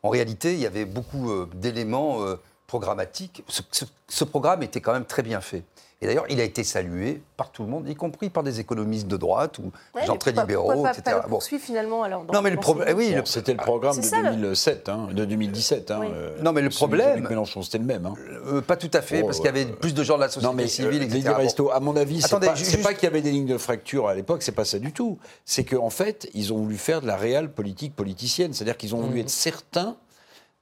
En 0.02 0.10
réalité, 0.10 0.54
il 0.54 0.60
y 0.60 0.66
avait 0.66 0.86
beaucoup 0.86 1.30
euh, 1.30 1.48
d'éléments 1.54 2.18
programmatiques. 2.66 3.44
Ce, 3.48 3.62
ce- 3.72 3.86
ce 4.08 4.24
programme 4.24 4.64
était 4.64 4.82
quand 4.82 4.94
même 4.94 5.06
très 5.06 5.22
bien 5.24 5.42
fait. 5.42 5.64
Et 6.04 6.08
d'ailleurs, 6.08 6.26
il 6.30 6.42
a 6.42 6.44
été 6.44 6.64
salué 6.64 7.22
par 7.38 7.52
tout 7.52 7.62
le 7.62 7.70
monde, 7.70 7.88
y 7.88 7.94
compris 7.94 8.32
par 8.32 8.42
des 8.42 8.60
économistes 8.60 9.08
de 9.08 9.18
droite 9.18 9.60
ou 9.60 9.72
Ouais, 9.94 10.02
des 10.02 10.08
gens 10.08 10.18
très 10.18 10.32
libéraux, 10.32 10.72
pourquoi 10.72 10.90
pas, 10.92 10.98
etc. 10.98 11.18
pas 11.22 11.28
Bon. 11.28 11.40
finalement 11.40 12.02
alors 12.02 12.24
dans- 12.24 12.34
Non, 12.34 12.42
mais 12.42 12.50
le 12.50 12.58
problème, 12.58 12.98
oui, 12.98 13.12
le- 13.14 13.22
C'était 13.26 13.52
le 13.52 13.60
programme 13.60 13.94
C'est 13.94 14.02
de, 14.02 14.06
ça, 14.08 14.22
le- 14.24 14.32
2007, 14.32 14.90
hein, 14.90 15.10
de 15.14 15.26
2017. 15.26 15.92
hein, 15.92 16.00
Oui. 16.02 16.08
euh, 16.12 16.42
Non, 16.42 16.54
mais 16.54 16.62
le 16.62 16.70
problème- 16.70 17.28
Mélenchon, 17.30 17.62
c'était 17.62 17.78
le 17.78 17.84
même. 17.84 18.08
hein. 18.08 18.16
euh, 18.48 18.62
pas 18.62 18.78
tout 18.78 18.90
à 18.96 19.02
fait, 19.04 19.22
Oh, 19.22 19.26
parce 19.28 19.38
qu'il 19.38 19.46
y 19.46 19.50
avait 19.50 19.66
euh, 19.66 19.76
plus 19.80 19.94
de 19.94 20.04
gens 20.04 20.16
de 20.16 20.22
la 20.22 20.28
société 20.30 20.48
Non, 20.48 20.54
mais 20.54 20.68
civile, 20.68 21.04
euh, 21.04 21.06
etc. 21.06 21.22
Bon. 21.28 21.36
Resto, 21.36 21.72
à 21.72 21.80
mon 21.80 21.96
avis, 21.96 22.22
c'est 22.24 22.40
pas, 22.40 22.56
juste- 22.56 22.72
qu'il 22.82 23.04
y 23.04 23.06
avait 23.06 23.22
des 23.22 23.32
lignes 23.32 23.46
de 23.46 23.58
fracture 23.60 24.08
à 24.08 24.16
l'époque, 24.16 24.42
c'est 24.42 24.52
pas 24.54 24.66
ça 24.66 24.80
du 24.80 24.92
tout. 24.94 25.20
C'est 25.46 25.64
qu'en 25.66 25.92
fait, 25.92 26.28
ils 26.34 26.52
ont 26.52 26.58
voulu 26.58 26.78
faire 26.78 27.02
de 27.02 27.08
la 27.08 27.16
réelle 27.16 27.52
politique 27.52 27.96
politicienne. 27.96 28.54
C'est-à-dire 28.54 28.76
qu'ils 28.78 28.96
ont 28.96 29.02
voulu 29.02 29.16
Mhm. 29.18 29.22
être 29.22 29.30
certains 29.30 29.96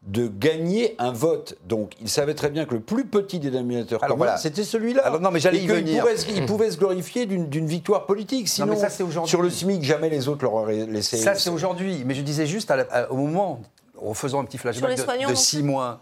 de 0.03 0.27
gagner 0.27 0.95
un 0.97 1.11
vote. 1.11 1.57
Donc, 1.67 1.93
ils 1.99 2.09
savaient 2.09 2.33
très 2.33 2.49
bien 2.49 2.65
que 2.65 2.73
le 2.73 2.79
plus 2.79 3.05
petit 3.05 3.39
dénominateur 3.39 4.01
Alors 4.03 4.15
commun, 4.15 4.25
voilà. 4.27 4.37
c'était 4.39 4.63
celui-là. 4.63 5.05
Alors 5.05 5.19
non, 5.19 5.29
mais 5.29 5.39
j'allais 5.41 5.57
y 5.57 5.61
qu'ils 5.61 5.71
venir. 5.71 6.01
pourraient 6.01 6.17
se- 6.17 6.29
Ils 6.31 6.45
pouvaient 6.45 6.71
se 6.71 6.77
glorifier 6.77 7.25
d'une 7.25 7.67
victoire 7.67 8.05
politique. 8.05 8.47
Sinon, 8.47 8.67
mais 8.67 8.75
ça, 8.77 8.89
c'est 8.89 9.03
aujourd'hui. 9.03 9.29
sur 9.29 9.41
le 9.41 9.49
SMIC, 9.49 9.83
jamais 9.83 10.09
les 10.09 10.27
autres 10.29 10.43
leur 10.43 10.53
auraient 10.53 10.85
laissé. 10.85 11.17
Ça, 11.17 11.35
c'est 11.35 11.49
aujourd'hui. 11.49 12.03
Mais 12.05 12.13
je 12.13 12.21
disais 12.21 12.45
juste 12.45 12.71
à 12.71 12.77
la- 12.77 12.87
à- 12.91 13.11
au 13.11 13.17
moment, 13.17 13.61
en 14.01 14.13
faisant 14.13 14.39
un 14.39 14.45
petit 14.45 14.57
flashback 14.57 14.95
de- 14.97 15.23
non 15.27 15.35
six 15.35 15.63
mois, 15.63 16.01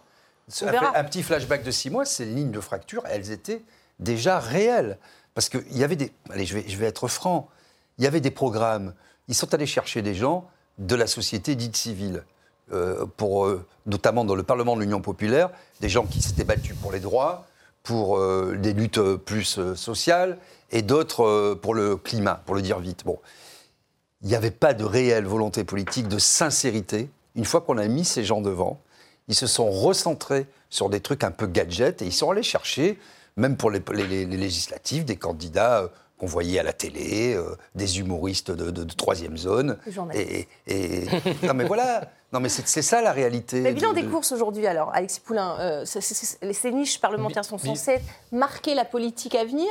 un, 0.95 1.03
petit 1.03 1.23
flashback 1.23 1.63
de 1.63 1.71
six 1.71 1.89
mois, 1.89 2.05
ces 2.05 2.25
lignes 2.25 2.51
de 2.51 2.59
fracture, 2.61 3.03
elles 3.09 3.31
étaient 3.31 3.61
déjà 3.99 4.39
réelles. 4.39 4.97
Parce 5.33 5.49
qu'il 5.49 5.75
y 5.77 5.83
avait 5.83 5.95
des. 5.95 6.11
Allez, 6.29 6.45
je 6.45 6.53
vais, 6.55 6.65
je 6.67 6.77
vais 6.77 6.85
être 6.85 7.07
franc. 7.07 7.49
Il 7.97 8.03
y 8.03 8.07
avait 8.07 8.21
des 8.21 8.31
programmes. 8.31 8.93
Ils 9.27 9.35
sont 9.35 9.53
allés 9.53 9.65
chercher 9.65 10.01
des 10.03 10.13
gens 10.13 10.47
de 10.77 10.95
la 10.95 11.07
société 11.07 11.55
dite 11.55 11.75
civile. 11.75 12.23
Pour, 13.15 13.49
notamment 13.85 14.25
dans 14.25 14.35
le 14.35 14.43
Parlement 14.43 14.75
de 14.75 14.81
l'Union 14.81 15.01
populaire, 15.01 15.49
des 15.79 15.89
gens 15.89 16.05
qui 16.05 16.21
s'étaient 16.21 16.43
battus 16.43 16.75
pour 16.81 16.91
les 16.91 16.99
droits, 16.99 17.45
pour 17.83 18.19
des 18.55 18.73
luttes 18.73 18.99
plus 18.99 19.59
sociales, 19.75 20.37
et 20.71 20.81
d'autres 20.81 21.53
pour 21.61 21.73
le 21.73 21.95
climat, 21.95 22.41
pour 22.45 22.55
le 22.55 22.61
dire 22.61 22.79
vite. 22.79 23.03
Bon, 23.05 23.19
il 24.21 24.27
n'y 24.29 24.35
avait 24.35 24.51
pas 24.51 24.73
de 24.73 24.83
réelle 24.83 25.25
volonté 25.25 25.63
politique, 25.63 26.07
de 26.07 26.19
sincérité. 26.19 27.09
Une 27.35 27.45
fois 27.45 27.61
qu'on 27.61 27.77
a 27.77 27.87
mis 27.87 28.03
ces 28.03 28.23
gens 28.23 28.41
devant, 28.41 28.81
ils 29.27 29.35
se 29.35 29.47
sont 29.47 29.69
recentrés 29.69 30.47
sur 30.69 30.89
des 30.89 30.99
trucs 30.99 31.23
un 31.23 31.31
peu 31.31 31.47
gadgets 31.47 32.01
et 32.01 32.05
ils 32.05 32.13
sont 32.13 32.31
allés 32.31 32.43
chercher, 32.43 32.97
même 33.35 33.57
pour 33.57 33.69
les, 33.69 33.79
législatives, 34.25 35.05
des 35.05 35.17
candidats 35.17 35.83
euh, 35.83 35.87
qu'on 36.17 36.25
voyait 36.25 36.59
à 36.59 36.63
la 36.63 36.73
télé, 36.73 37.33
euh, 37.33 37.55
des 37.75 37.99
humoristes 37.99 38.51
de, 38.51 38.83
troisième 38.83 39.37
zone. 39.37 39.77
Et, 40.13 40.47
non 41.43 41.53
mais 41.53 41.65
voilà, 41.65 42.09
non 42.33 42.39
mais 42.39 42.49
c'est 42.49 42.81
ça 42.81 43.01
la 43.01 43.11
réalité. 43.11 43.61
Mais 43.61 43.73
bilan 43.73 43.93
des 43.93 44.05
courses 44.05 44.31
aujourd'hui 44.31 44.65
alors, 44.65 44.91
Alexis 44.93 45.19
Poulain, 45.19 45.57
euh, 45.59 45.85
ces 45.85 46.71
niches 46.71 46.99
parlementaires 46.99 47.45
sont 47.45 47.57
censées 47.57 47.99
marquer 48.31 48.73
la 48.73 48.85
politique 48.85 49.35
à 49.35 49.45
venir. 49.45 49.67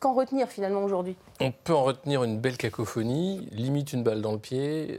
Qu'en 0.00 0.14
retenir 0.14 0.48
finalement 0.48 0.82
aujourd'hui? 0.82 1.16
On 1.40 1.50
peut 1.50 1.74
en 1.74 1.84
retenir 1.84 2.24
une 2.24 2.38
belle 2.38 2.56
cacophonie, 2.56 3.48
limite 3.52 3.92
une 3.92 4.02
balle 4.02 4.20
dans 4.20 4.32
le 4.32 4.38
pied, 4.38 4.98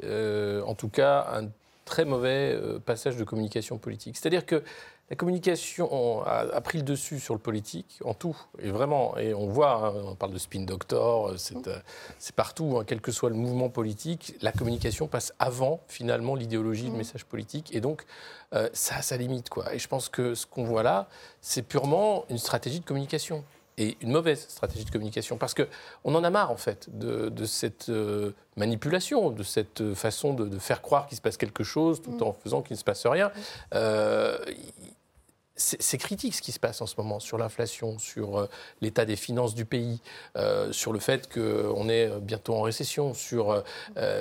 en 0.66 0.74
tout 0.74 0.90
cas 0.90 1.28
un 1.34 1.48
très 1.86 2.04
mauvais 2.04 2.52
euh, 2.54 2.80
passage 2.80 3.16
de 3.16 3.24
communication 3.24 3.78
politique. 3.78 4.18
C'est-à-dire 4.18 4.46
que 4.46 4.64
la 5.10 5.16
communication 5.16 6.24
a, 6.26 6.62
pris 6.62 6.80
le 6.80 6.84
dessus 6.84 7.20
sur 7.20 7.36
le 7.36 7.40
politique, 7.40 8.00
en 8.04 8.16
tout, 8.16 8.36
et 8.58 8.72
vraiment, 8.72 9.16
et 9.18 9.36
on 9.36 9.48
voit, 9.48 9.90
hein, 9.90 9.94
on 10.08 10.16
parle 10.16 10.34
de 10.34 10.40
spin 10.40 10.62
doctor, 10.62 11.28
euh, 11.28 11.38
euh, 11.68 11.80
c'est 12.18 12.36
partout, 12.36 12.78
hein, 12.80 12.84
quel 12.88 13.02
que 13.02 13.12
soit 13.12 13.30
le 13.30 13.36
mouvement 13.36 13.70
politique, 13.70 14.36
la 14.42 14.52
communication 14.52 15.08
passe 15.08 15.34
avant, 15.38 15.82
finalement, 15.88 16.34
l'idéologie, 16.34 16.86
le 16.86 16.94
mmh. 16.94 16.98
message 16.98 17.26
politique, 17.26 17.76
et 17.76 17.82
donc 17.82 18.06
ça 18.72 18.96
a 18.96 19.02
sa 19.02 19.18
limite. 19.18 19.50
Quoi. 19.50 19.76
Et 19.76 19.80
je 19.80 19.88
pense 19.90 20.08
que 20.08 20.34
ce 20.34 20.46
qu'on 20.46 20.64
voit 20.64 20.82
là, 20.82 21.10
c'est 21.42 21.62
purement 21.62 22.24
une 22.30 22.38
stratégie 22.38 22.80
de 22.80 22.86
communication 22.86 23.44
et 23.78 23.98
une 24.02 24.12
mauvaise 24.12 24.48
stratégie 24.48 24.86
de 24.86 24.92
communication. 24.92 25.38
Parce 25.38 25.54
qu'on 25.54 26.16
en 26.16 26.24
a 26.24 26.30
marre, 26.30 26.52
en 26.52 26.58
fait, 26.58 26.88
de, 26.98 27.46
cette 27.46 27.90
euh, 27.90 28.32
manipulation, 28.56 29.32
de 29.32 29.44
cette 29.44 29.94
façon 29.94 30.34
de, 30.34 30.58
faire 30.60 30.82
croire 30.82 31.08
qu'il 31.08 31.18
se 31.18 31.22
passe 31.22 31.38
quelque 31.38 31.64
chose 31.64 32.02
tout 32.02 32.24
en 32.24 32.34
faisant 32.34 32.62
qu'il 32.62 32.76
ne 32.76 32.80
se 32.80 32.84
passe 32.84 33.06
rien. 33.06 33.32
Euh, 33.74 34.38
c'est 35.58 35.98
critique 35.98 36.36
ce 36.36 36.42
qui 36.42 36.52
se 36.52 36.60
passe 36.60 36.82
en 36.82 36.86
ce 36.86 36.96
moment 36.98 37.22
sur 37.22 37.38
l'inflation, 37.38 37.98
sur 37.98 38.40
euh, 38.40 38.50
l'état 38.82 39.06
des 39.06 39.16
finances 39.16 39.56
du 39.56 39.64
pays, 39.64 40.02
sur 40.72 40.92
le 40.92 41.00
fait 41.00 41.34
qu'on 41.34 41.88
est 41.88 42.10
bientôt 42.20 42.56
en 42.56 42.62
récession, 42.62 43.14
sur 43.14 43.64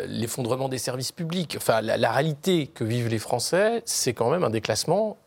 l'effondrement 0.07 0.69
des 0.69 0.79
services 0.79 1.11
publics. 1.11 1.55
Enfin, 1.57 1.81
la, 1.81 1.97
la, 1.97 2.13
réalité 2.13 2.69
que 2.69 2.85
vivent 2.85 3.09
les 3.09 3.19
Français, 3.19 3.83
c'est 3.85 4.15
quand 4.15 4.31
même 4.31 4.45
un 4.45 4.51
déclassement 4.51 5.19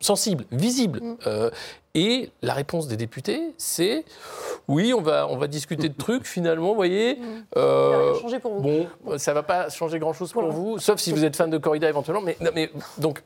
sensible, 0.00 0.44
visible. 0.52 1.00
Mm. 1.00 1.16
Euh, 1.26 1.50
et 1.98 2.30
la 2.42 2.54
réponse 2.54 2.86
des 2.86 2.96
députés, 2.96 3.54
c'est 3.56 4.04
oui, 4.68 4.94
on 4.94 5.00
va, 5.00 5.26
on 5.28 5.36
va 5.36 5.48
discuter 5.48 5.88
de 5.88 5.94
trucs, 5.98 6.26
finalement, 6.26 6.68
vous 6.68 6.76
voyez. 6.76 7.16
Mm. 7.16 7.44
Euh, 7.56 8.14
ça 8.14 8.20
changer 8.20 8.38
pour 8.38 8.54
vous. 8.54 8.86
Bon, 9.04 9.18
ça 9.18 9.32
ne 9.32 9.34
va 9.34 9.42
pas 9.42 9.68
changer 9.68 9.98
grand-chose 9.98 10.32
pour, 10.32 10.48
vous, 10.48 10.78
sauf 10.78 11.00
si 11.00 11.12
vous 11.12 11.24
êtes 11.24 11.34
fan 11.34 11.50
de 11.50 11.58
corrida 11.58 11.88
éventuellement. 11.88 12.22
Mais, 12.22 12.36
mais 12.54 12.70
donc, 12.98 13.24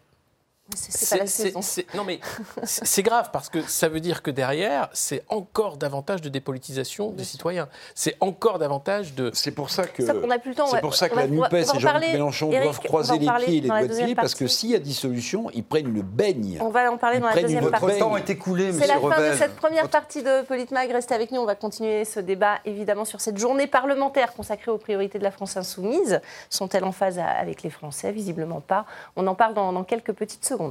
c'est 0.75 1.95
Non, 1.95 2.05
mais 2.05 2.21
c'est 2.63 3.03
grave 3.03 3.31
parce 3.33 3.49
que 3.49 3.63
ça 3.63 3.89
veut 3.89 4.01
dire 4.01 4.23
que 4.23 4.31
derrière, 4.31 4.89
c'est 4.93 5.25
encore 5.29 5.77
davantage 5.77 6.21
de 6.21 6.29
dépolitisation 6.29 7.11
des 7.11 7.25
citoyens. 7.25 7.69
C'est 7.95 8.17
encore 8.21 8.59
davantage 8.59 9.15
de. 9.15 9.31
C'est 9.35 9.51
pour 9.51 9.71
ça 9.71 9.85
que. 9.85 10.03
C'est 10.05 10.81
pour 10.81 10.95
ça 10.95 11.09
que 11.09 11.17
la 11.17 11.27
Nupes 11.27 11.53
et 11.53 11.65
Jean-Luc 11.79 12.13
Mélenchon 12.13 12.51
doivent 12.51 12.81
croiser 12.81 13.19
les 13.19 13.29
pieds 13.45 13.59
et 13.59 13.61
les 13.61 13.69
doigts 13.69 13.83
de 13.83 14.15
parce 14.15 14.35
que 14.35 14.47
s'il 14.47 14.71
y 14.71 14.75
a 14.75 14.79
dissolution, 14.79 15.49
ils 15.55 15.65
prennent 15.65 15.89
une 15.89 16.03
baigne. 16.03 16.59
On 16.61 16.69
va 16.69 16.91
en 16.91 16.97
parler 16.97 17.19
dans 17.19 17.29
la 17.29 17.41
deuxième 17.41 17.71
partie. 17.71 17.87
Votre 17.87 17.99
temps 17.99 18.17
est 18.17 18.31
écoulé, 18.31 18.73
C'est 18.73 18.87
la 18.87 18.99
fin 18.99 19.31
de 19.31 19.37
cette 19.37 19.57
première 19.57 19.89
partie 19.89 20.23
de 20.23 20.43
Politmag. 20.43 20.91
Restez 20.91 21.15
avec 21.15 21.31
nous. 21.31 21.41
On 21.41 21.47
va 21.47 21.55
continuer 21.55 22.05
ce 22.05 22.21
débat 22.21 22.59
évidemment 22.65 23.05
sur 23.05 23.21
cette 23.21 23.39
journée 23.39 23.67
parlementaire 23.67 24.33
consacrée 24.35 24.71
aux 24.71 24.79
priorités 24.79 25.19
de 25.19 25.25
la 25.25 25.31
France 25.31 25.57
insoumise. 25.57 26.21
Sont-elles 26.51 26.85
en 26.85 26.93
phase 26.93 27.19
avec 27.19 27.63
les 27.63 27.71
Français? 27.71 28.13
Visiblement 28.13 28.61
pas. 28.61 28.87
On 29.17 29.27
en 29.27 29.35
parle 29.35 29.55
dans 29.55 29.85
quelques 29.85 30.13
petites 30.13 30.45
secondes. 30.45 30.62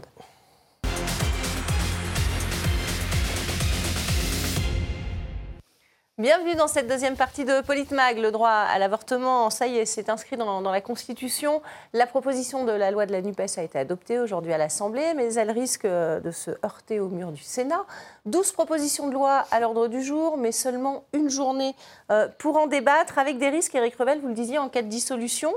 Bienvenue 6.21 6.53
dans 6.53 6.67
cette 6.67 6.87
deuxième 6.87 7.15
partie 7.15 7.45
de 7.45 7.61
Politmag. 7.61 8.19
Le 8.19 8.29
droit 8.29 8.51
à 8.51 8.77
l'avortement, 8.77 9.49
ça 9.49 9.65
y 9.65 9.79
est, 9.79 9.85
c'est 9.85 10.07
inscrit 10.07 10.37
dans, 10.37 10.61
la 10.61 10.79
Constitution. 10.79 11.63
La 11.93 12.05
proposition 12.05 12.63
de 12.63 12.71
la 12.71 12.91
loi 12.91 13.07
de 13.07 13.11
la 13.11 13.23
NUPES 13.23 13.57
a 13.57 13.63
été 13.63 13.79
adoptée 13.79 14.19
aujourd'hui 14.19 14.53
à 14.53 14.59
l'Assemblée, 14.59 15.15
mais 15.15 15.33
elle 15.33 15.49
risque 15.49 15.87
de 15.87 16.29
se 16.29 16.51
heurter 16.63 16.99
au 16.99 17.07
mur 17.07 17.31
du 17.31 17.41
Sénat. 17.41 17.85
12 18.27 18.51
propositions 18.51 19.07
de 19.07 19.13
loi 19.13 19.45
à 19.49 19.59
l'ordre 19.59 19.87
du 19.87 20.03
jour, 20.03 20.37
mais 20.37 20.51
seulement 20.51 21.05
une 21.13 21.31
journée 21.31 21.73
euh, 22.11 22.27
pour 22.37 22.55
en 22.55 22.67
débattre, 22.67 23.17
avec 23.17 23.39
des 23.39 23.49
risques, 23.49 23.73
Éric 23.73 23.95
Revel, 23.95 24.19
vous 24.19 24.27
le 24.27 24.35
disiez, 24.35 24.59
en 24.59 24.69
cas 24.69 24.83
de 24.83 24.89
dissolution. 24.89 25.51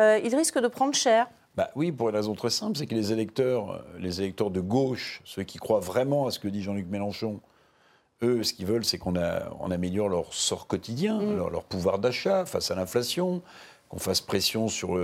Euh, 0.00 0.18
il 0.24 0.34
risque 0.34 0.58
de 0.58 0.66
prendre 0.66 0.94
cher. 0.94 1.28
Bah 1.58 1.70
oui, 1.74 1.90
pour 1.90 2.08
une 2.08 2.14
raison 2.14 2.36
très 2.36 2.50
simple, 2.50 2.78
c'est 2.78 2.86
que 2.86 2.94
les 2.94 3.12
électeurs, 3.12 3.72
euh, 3.72 3.78
les 3.98 4.20
électeurs 4.20 4.52
de 4.52 4.60
gauche, 4.60 5.20
ceux 5.24 5.42
qui 5.42 5.58
croient 5.58 5.80
vraiment 5.80 6.28
à 6.28 6.30
ce 6.30 6.38
que 6.38 6.46
dit 6.46 6.62
Jean-Luc 6.62 6.86
Mélenchon, 6.86 7.40
eux, 8.22 8.44
ce 8.44 8.52
qu'ils 8.52 8.66
veulent, 8.66 8.84
c'est 8.84 8.96
qu'on 8.96 9.14
on 9.58 9.70
améliore 9.72 10.08
leur 10.08 10.32
sort 10.32 10.68
quotidien, 10.68 11.18
mm. 11.20 11.48
leur, 11.50 11.64
pouvoir 11.64 11.98
d'achat 11.98 12.46
face 12.46 12.70
à 12.70 12.76
l'inflation, 12.76 13.42
qu'on 13.88 13.98
fasse 13.98 14.20
pression 14.20 14.68
sur 14.68 14.96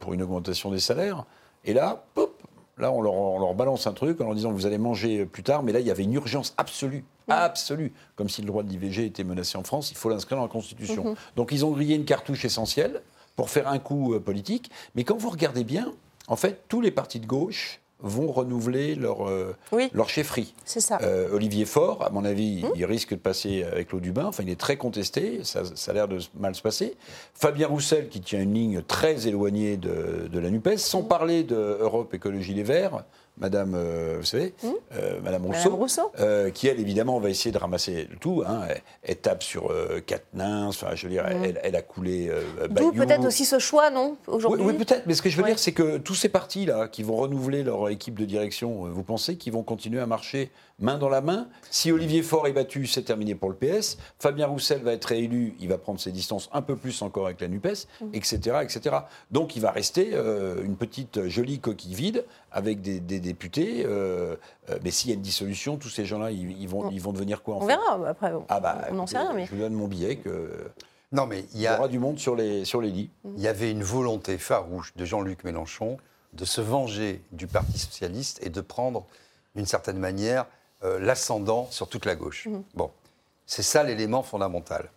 pour 0.00 0.14
une 0.14 0.22
augmentation 0.22 0.70
des 0.70 0.78
salaires. 0.78 1.26
Et 1.66 1.74
là, 1.74 2.06
pop, 2.14 2.42
là, 2.78 2.90
on 2.90 3.02
leur, 3.02 3.54
balance 3.54 3.86
un 3.86 3.92
truc 3.92 4.18
en 4.22 4.24
leur 4.24 4.34
disant 4.34 4.50
vous 4.50 4.64
allez 4.64 4.78
manger 4.78 5.26
plus 5.26 5.42
tard, 5.42 5.62
mais 5.62 5.72
là, 5.72 5.80
il 5.80 5.86
y 5.86 5.90
avait 5.90 6.04
une 6.04 6.14
urgence 6.14 6.54
absolue. 6.56 7.04
Mm. 7.26 7.32
Absolue. 7.32 7.92
Comme 8.16 8.30
si 8.30 8.40
le 8.40 8.46
droit 8.46 8.62
de 8.62 8.70
l'IVG 8.70 9.04
était 9.04 9.24
menacé 9.24 9.58
en 9.58 9.62
France, 9.62 9.90
il 9.90 9.96
faut 9.98 10.08
l'inscrire 10.08 10.38
dans 10.38 10.44
la 10.44 10.48
Constitution. 10.48 11.04
Mm-hmm. 11.04 11.16
Donc 11.36 11.52
ils 11.52 11.66
ont 11.66 11.70
grillé 11.70 11.96
une 11.96 12.06
cartouche 12.06 12.46
essentielle 12.46 13.02
pour 13.38 13.50
faire 13.50 13.68
un 13.68 13.78
coup 13.78 14.14
euh, 14.14 14.18
politique. 14.18 14.68
Mais 14.96 15.04
quand 15.04 15.16
vous 15.16 15.30
regardez 15.30 15.62
bien, 15.62 15.92
en 16.26 16.34
fait, 16.34 16.64
tous 16.66 16.80
les 16.80 16.90
partis 16.90 17.20
de 17.20 17.26
gauche 17.26 17.80
vont 18.00 18.32
renouveler 18.32 18.96
leur, 18.96 19.28
euh, 19.28 19.54
leur 19.92 20.08
chefferie. 20.08 20.54
C'est 20.64 20.80
ça. 20.80 20.98
Euh, 21.02 21.32
Olivier 21.32 21.64
Faure, 21.64 22.04
à 22.04 22.10
mon 22.10 22.24
avis, 22.24 22.64
hum. 22.64 22.72
il 22.74 22.84
risque 22.84 23.10
de 23.10 23.20
passer 23.20 23.62
avec 23.62 23.92
l'eau 23.92 24.00
du 24.00 24.10
bain. 24.10 24.24
Enfin, 24.24 24.42
il 24.42 24.50
est 24.50 24.58
très 24.58 24.76
contesté. 24.76 25.44
Ça, 25.44 25.62
ça 25.72 25.92
a 25.92 25.94
l'air 25.94 26.08
de 26.08 26.18
mal 26.36 26.56
se 26.56 26.62
passer. 26.62 26.96
Fabien 27.32 27.68
Roussel, 27.68 28.08
qui 28.08 28.20
tient 28.20 28.40
une 28.40 28.54
ligne 28.54 28.82
très 28.82 29.28
éloignée 29.28 29.76
de, 29.76 30.26
de 30.26 30.38
la 30.40 30.50
NUPES, 30.50 30.78
sans 30.78 31.02
hum. 31.02 31.08
parler 31.08 31.44
de 31.44 31.78
Europe 31.80 32.12
Écologie 32.14 32.54
Les 32.54 32.64
Verts, 32.64 33.04
Madame, 33.40 33.74
euh, 33.74 34.16
vous 34.18 34.24
savez, 34.24 34.54
hmm 34.62 34.68
euh, 34.94 35.20
Madame 35.22 35.46
Rousseau, 35.46 36.12
euh, 36.18 36.50
qui 36.50 36.66
elle 36.66 36.80
évidemment 36.80 37.20
va 37.20 37.30
essayer 37.30 37.52
de 37.52 37.58
ramasser 37.58 38.08
tout. 38.20 38.42
Hein. 38.46 38.62
Elle, 39.02 39.16
tape 39.16 39.42
sur 39.42 39.72
Katnins, 40.06 40.68
enfin 40.68 40.94
je 40.94 41.06
veux 41.06 41.12
dire, 41.12 41.24
hmm. 41.24 41.56
elle, 41.62 41.76
a 41.76 41.82
coulé. 41.82 42.30
D'où 42.70 42.92
peut-être 42.92 43.24
aussi 43.24 43.44
ce 43.44 43.58
choix, 43.58 43.90
non, 43.90 44.16
aujourd'hui. 44.26 44.64
Oui, 44.64 44.74
peut-être. 44.74 45.06
Mais 45.06 45.14
ce 45.14 45.22
que 45.22 45.28
je 45.28 45.36
veux 45.36 45.44
dire, 45.44 45.58
c'est 45.58 45.72
que 45.72 45.98
tous 45.98 46.14
ces 46.14 46.28
partis 46.28 46.66
là, 46.66 46.88
qui 46.88 47.02
vont 47.02 47.16
renouveler 47.16 47.62
leur 47.62 47.88
équipe 47.88 48.18
de 48.18 48.24
direction, 48.24 48.86
vous 48.86 49.02
pensez 49.02 49.36
qu'ils 49.36 49.52
vont 49.52 49.62
continuer 49.62 50.00
à 50.00 50.06
marcher 50.06 50.50
main 50.78 50.98
dans 50.98 51.08
la 51.08 51.20
main? 51.20 51.48
Si 51.70 51.90
Olivier 51.90 52.22
Faure 52.22 52.46
est 52.46 52.52
battu, 52.52 52.86
c'est 52.86 53.02
terminé 53.02 53.34
pour 53.34 53.50
le 53.50 53.56
PS. 53.56 53.98
Fabien 54.18 54.46
Roussel 54.46 54.80
va 54.82 54.92
être 54.92 55.06
réélu, 55.06 55.54
il 55.60 55.68
va 55.68 55.78
prendre 55.78 56.00
ses 56.00 56.12
distances 56.12 56.48
un 56.52 56.62
peu 56.62 56.76
plus 56.76 57.02
encore 57.02 57.26
avec 57.26 57.40
la 57.40 57.48
NUPES, 57.48 57.86
etc. 58.12 58.38
Mm. 58.52 58.62
etc. 58.62 58.96
Donc 59.30 59.56
il 59.56 59.62
va 59.62 59.70
rester 59.70 60.12
une 60.64 60.76
petite 60.76 61.28
jolie 61.28 61.58
coquille 61.58 61.94
vide 61.94 62.24
avec 62.52 62.80
des, 62.80 63.00
députés. 63.00 63.84
Euh, 63.84 64.36
euh, 64.70 64.78
mais 64.82 64.90
s'il 64.90 65.10
y 65.10 65.12
a 65.12 65.16
une 65.16 65.22
dissolution, 65.22 65.76
tous 65.76 65.90
ces 65.90 66.04
gens-là, 66.04 66.30
ils, 66.30 66.68
vont, 66.68 66.90
ils 66.90 67.00
vont 67.00 67.12
devenir 67.12 67.42
quoi 67.42 67.56
On 67.56 67.66
verra 67.66 68.08
après. 68.08 68.32
Ah 68.48 68.60
bah, 68.60 68.86
on 68.90 68.94
n'en 68.94 69.06
sait 69.06 69.18
rien. 69.18 69.32
Mais... 69.34 69.46
Je 69.46 69.54
vous 69.54 69.60
donne 69.60 69.74
mon 69.74 69.88
billet 69.88 70.16
que. 70.16 70.70
Non, 71.10 71.26
mais 71.26 71.44
il 71.54 71.60
y, 71.60 71.66
a, 71.66 71.78
aura 71.78 71.88
du 71.88 71.98
monde 71.98 72.18
sur 72.18 72.36
les, 72.36 72.66
sur 72.66 72.82
les 72.82 72.90
lits. 72.90 73.10
Il 73.36 73.40
y 73.40 73.48
avait 73.48 73.70
une 73.70 73.82
volonté 73.82 74.36
farouche 74.36 74.94
de 74.94 75.04
Jean-Luc 75.06 75.42
Mélenchon 75.44 75.96
de 76.34 76.44
se 76.44 76.60
venger 76.60 77.22
du 77.32 77.46
Parti 77.46 77.78
socialiste 77.78 78.38
et 78.42 78.50
de 78.50 78.60
prendre, 78.60 79.06
d'une 79.54 79.66
certaine 79.66 79.98
manière, 79.98 80.46
euh, 80.84 80.98
l'ascendant 81.00 81.66
sur 81.70 81.88
toute 81.88 82.04
la 82.04 82.14
gauche. 82.14 82.46
Mhm. 82.46 82.62
Bon, 82.74 82.90
c'est 83.46 83.62
ça 83.62 83.82
l'élément 83.82 84.22
fondamental. 84.22 84.90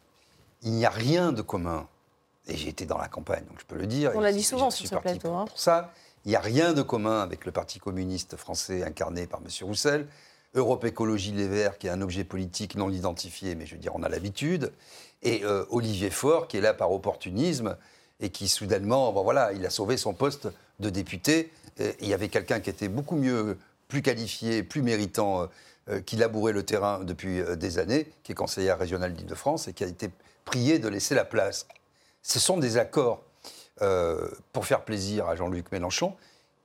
Il 0.63 0.73
n'y 0.73 0.85
a 0.85 0.89
rien 0.89 1.31
de 1.31 1.41
commun, 1.41 1.87
et 2.47 2.55
j'ai 2.55 2.69
été 2.69 2.85
dans 2.85 2.97
la 2.97 3.07
campagne, 3.07 3.43
donc 3.45 3.59
je 3.59 3.65
peux 3.65 3.77
le 3.77 3.87
dire. 3.87 4.11
On 4.13 4.19
l'a 4.19 4.33
dit 4.33 4.43
souvent 4.43 4.69
sur 4.69 4.87
ce 4.87 4.95
plateau. 4.95 5.29
Pour, 5.29 5.39
hein. 5.39 5.45
pour 5.45 5.59
ça, 5.59 5.91
il 6.25 6.29
n'y 6.29 6.35
a 6.35 6.39
rien 6.39 6.73
de 6.73 6.81
commun 6.81 7.21
avec 7.21 7.45
le 7.45 7.51
Parti 7.51 7.79
communiste 7.79 8.35
français 8.35 8.83
incarné 8.83 9.27
par 9.27 9.39
M. 9.39 9.47
Roussel, 9.61 10.07
Europe 10.53 10.85
Écologie 10.85 11.31
Les 11.31 11.47
Verts, 11.47 11.77
qui 11.77 11.87
est 11.87 11.91
un 11.91 12.01
objet 12.01 12.23
politique 12.23 12.75
non 12.75 12.89
identifié, 12.89 13.55
mais 13.55 13.65
je 13.65 13.73
veux 13.75 13.81
dire, 13.81 13.95
on 13.95 14.03
a 14.03 14.09
l'habitude, 14.09 14.71
et 15.23 15.43
euh, 15.43 15.65
Olivier 15.69 16.09
Faure, 16.09 16.47
qui 16.47 16.57
est 16.57 16.61
là 16.61 16.73
par 16.73 16.91
opportunisme, 16.91 17.77
et 18.19 18.29
qui 18.29 18.47
soudainement, 18.47 19.11
voilà, 19.11 19.51
il 19.53 19.65
a 19.65 19.69
sauvé 19.69 19.97
son 19.97 20.13
poste 20.13 20.47
de 20.79 20.89
député. 20.89 21.51
il 21.79 22.07
y 22.07 22.13
avait 22.13 22.29
quelqu'un 22.29 22.59
qui 22.59 22.69
était 22.69 22.87
beaucoup 22.87 23.15
mieux, 23.15 23.57
plus 23.87 24.01
qualifié, 24.01 24.63
plus 24.63 24.81
méritant. 24.81 25.43
Euh, 25.43 25.45
euh, 25.89 25.99
qui 25.99 26.15
labourait 26.15 26.53
le 26.53 26.61
terrain 26.61 27.03
depuis 27.03 27.41
des 27.57 27.79
années, 27.79 28.07
qui 28.21 28.33
est 28.33 28.35
conseillère 28.35 28.77
régionale 28.77 29.15
d'Île-de-France 29.15 29.67
et 29.67 29.73
qui 29.73 29.83
a 29.83 29.87
été 29.87 30.11
priée 30.45 30.77
de 30.77 30.87
laisser 30.87 31.15
la 31.15 31.25
place. 31.25 31.65
Ce 32.21 32.37
sont 32.37 32.57
des 32.57 32.77
accords. 32.77 33.23
Pour 34.53 34.65
faire 34.65 34.81
plaisir 34.81 35.27
à 35.27 35.35
Jean-Luc 35.35 35.71
Mélenchon, 35.71 36.15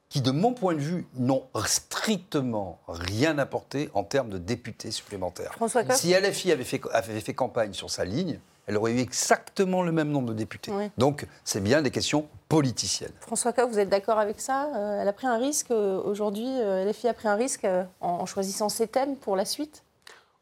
qui, 0.08 0.20
de 0.20 0.30
mon 0.30 0.52
point 0.52 0.74
de 0.74 0.80
vue, 0.80 1.06
n'ont 1.14 1.44
strictement 1.64 2.78
rien 2.86 3.38
apporté 3.38 3.90
en 3.94 4.04
termes 4.04 4.30
de 4.30 4.38
députés 4.38 4.90
supplémentaires. 4.90 5.52
François 5.54 5.82
si 5.90 6.14
LFI 6.14 6.52
avait 6.52 6.64
fait, 6.64 6.80
avait 6.92 7.20
fait 7.20 7.34
campagne 7.34 7.72
sur 7.72 7.90
sa 7.90 8.04
ligne, 8.04 8.38
elle 8.66 8.76
aurait 8.76 8.92
eu 8.92 8.98
exactement 8.98 9.82
le 9.82 9.92
même 9.92 10.10
nombre 10.10 10.28
de 10.28 10.34
députés. 10.34 10.72
Donc, 10.98 11.26
c'est 11.44 11.62
bien 11.62 11.82
des 11.82 11.90
questions 11.90 12.28
politiciennes. 12.48 13.12
François 13.20 13.52
Coq, 13.52 13.70
vous 13.70 13.78
êtes 13.78 13.88
d'accord 13.88 14.18
avec 14.18 14.40
ça 14.40 14.70
euh, 14.74 15.00
Elle 15.00 15.08
a 15.08 15.12
pris 15.12 15.26
un 15.26 15.38
risque 15.38 15.70
euh, 15.70 16.00
aujourd'hui, 16.02 16.46
euh, 16.48 16.84
LFI 16.84 17.08
a 17.08 17.14
pris 17.14 17.28
un 17.28 17.36
risque 17.36 17.66
en 18.00 18.26
choisissant 18.26 18.68
ses 18.68 18.88
thèmes 18.88 19.16
pour 19.16 19.36
la 19.36 19.44
suite? 19.44 19.84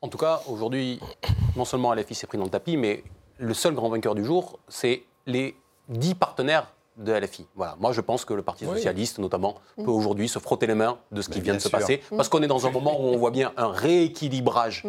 En 0.00 0.08
tout 0.08 0.18
cas, 0.18 0.42
aujourd'hui, 0.48 1.00
non 1.56 1.64
seulement 1.64 1.94
LFI 1.94 2.14
s'est 2.14 2.26
pris 2.26 2.38
dans 2.38 2.44
le 2.44 2.50
tapis, 2.50 2.76
mais 2.76 3.04
le 3.38 3.54
seul 3.54 3.74
grand 3.74 3.88
vainqueur 3.88 4.14
du 4.14 4.24
jour, 4.24 4.58
c'est 4.68 5.02
les 5.26 5.54
dix 5.88 6.14
partenaires 6.14 6.68
de 6.96 7.12
LFI. 7.12 7.46
Voilà. 7.56 7.76
Moi, 7.80 7.92
je 7.92 8.00
pense 8.00 8.24
que 8.24 8.34
le 8.34 8.42
Parti 8.42 8.64
socialiste, 8.64 9.18
notamment, 9.18 9.56
peut 9.76 9.90
aujourd'hui 9.90 10.28
se 10.28 10.38
frotter 10.38 10.66
les 10.66 10.74
mains 10.74 10.98
de 11.10 11.22
ce 11.22 11.28
qui 11.28 11.40
vient 11.40 11.54
de 11.54 11.58
se 11.58 11.68
passer, 11.68 12.02
parce 12.10 12.28
qu'on 12.28 12.42
est 12.42 12.46
dans 12.48 12.66
un 12.66 12.70
moment 12.70 13.00
où 13.00 13.04
on 13.04 13.16
voit 13.16 13.30
bien 13.30 13.52
un 13.56 13.68
rééquilibrage 13.68 14.86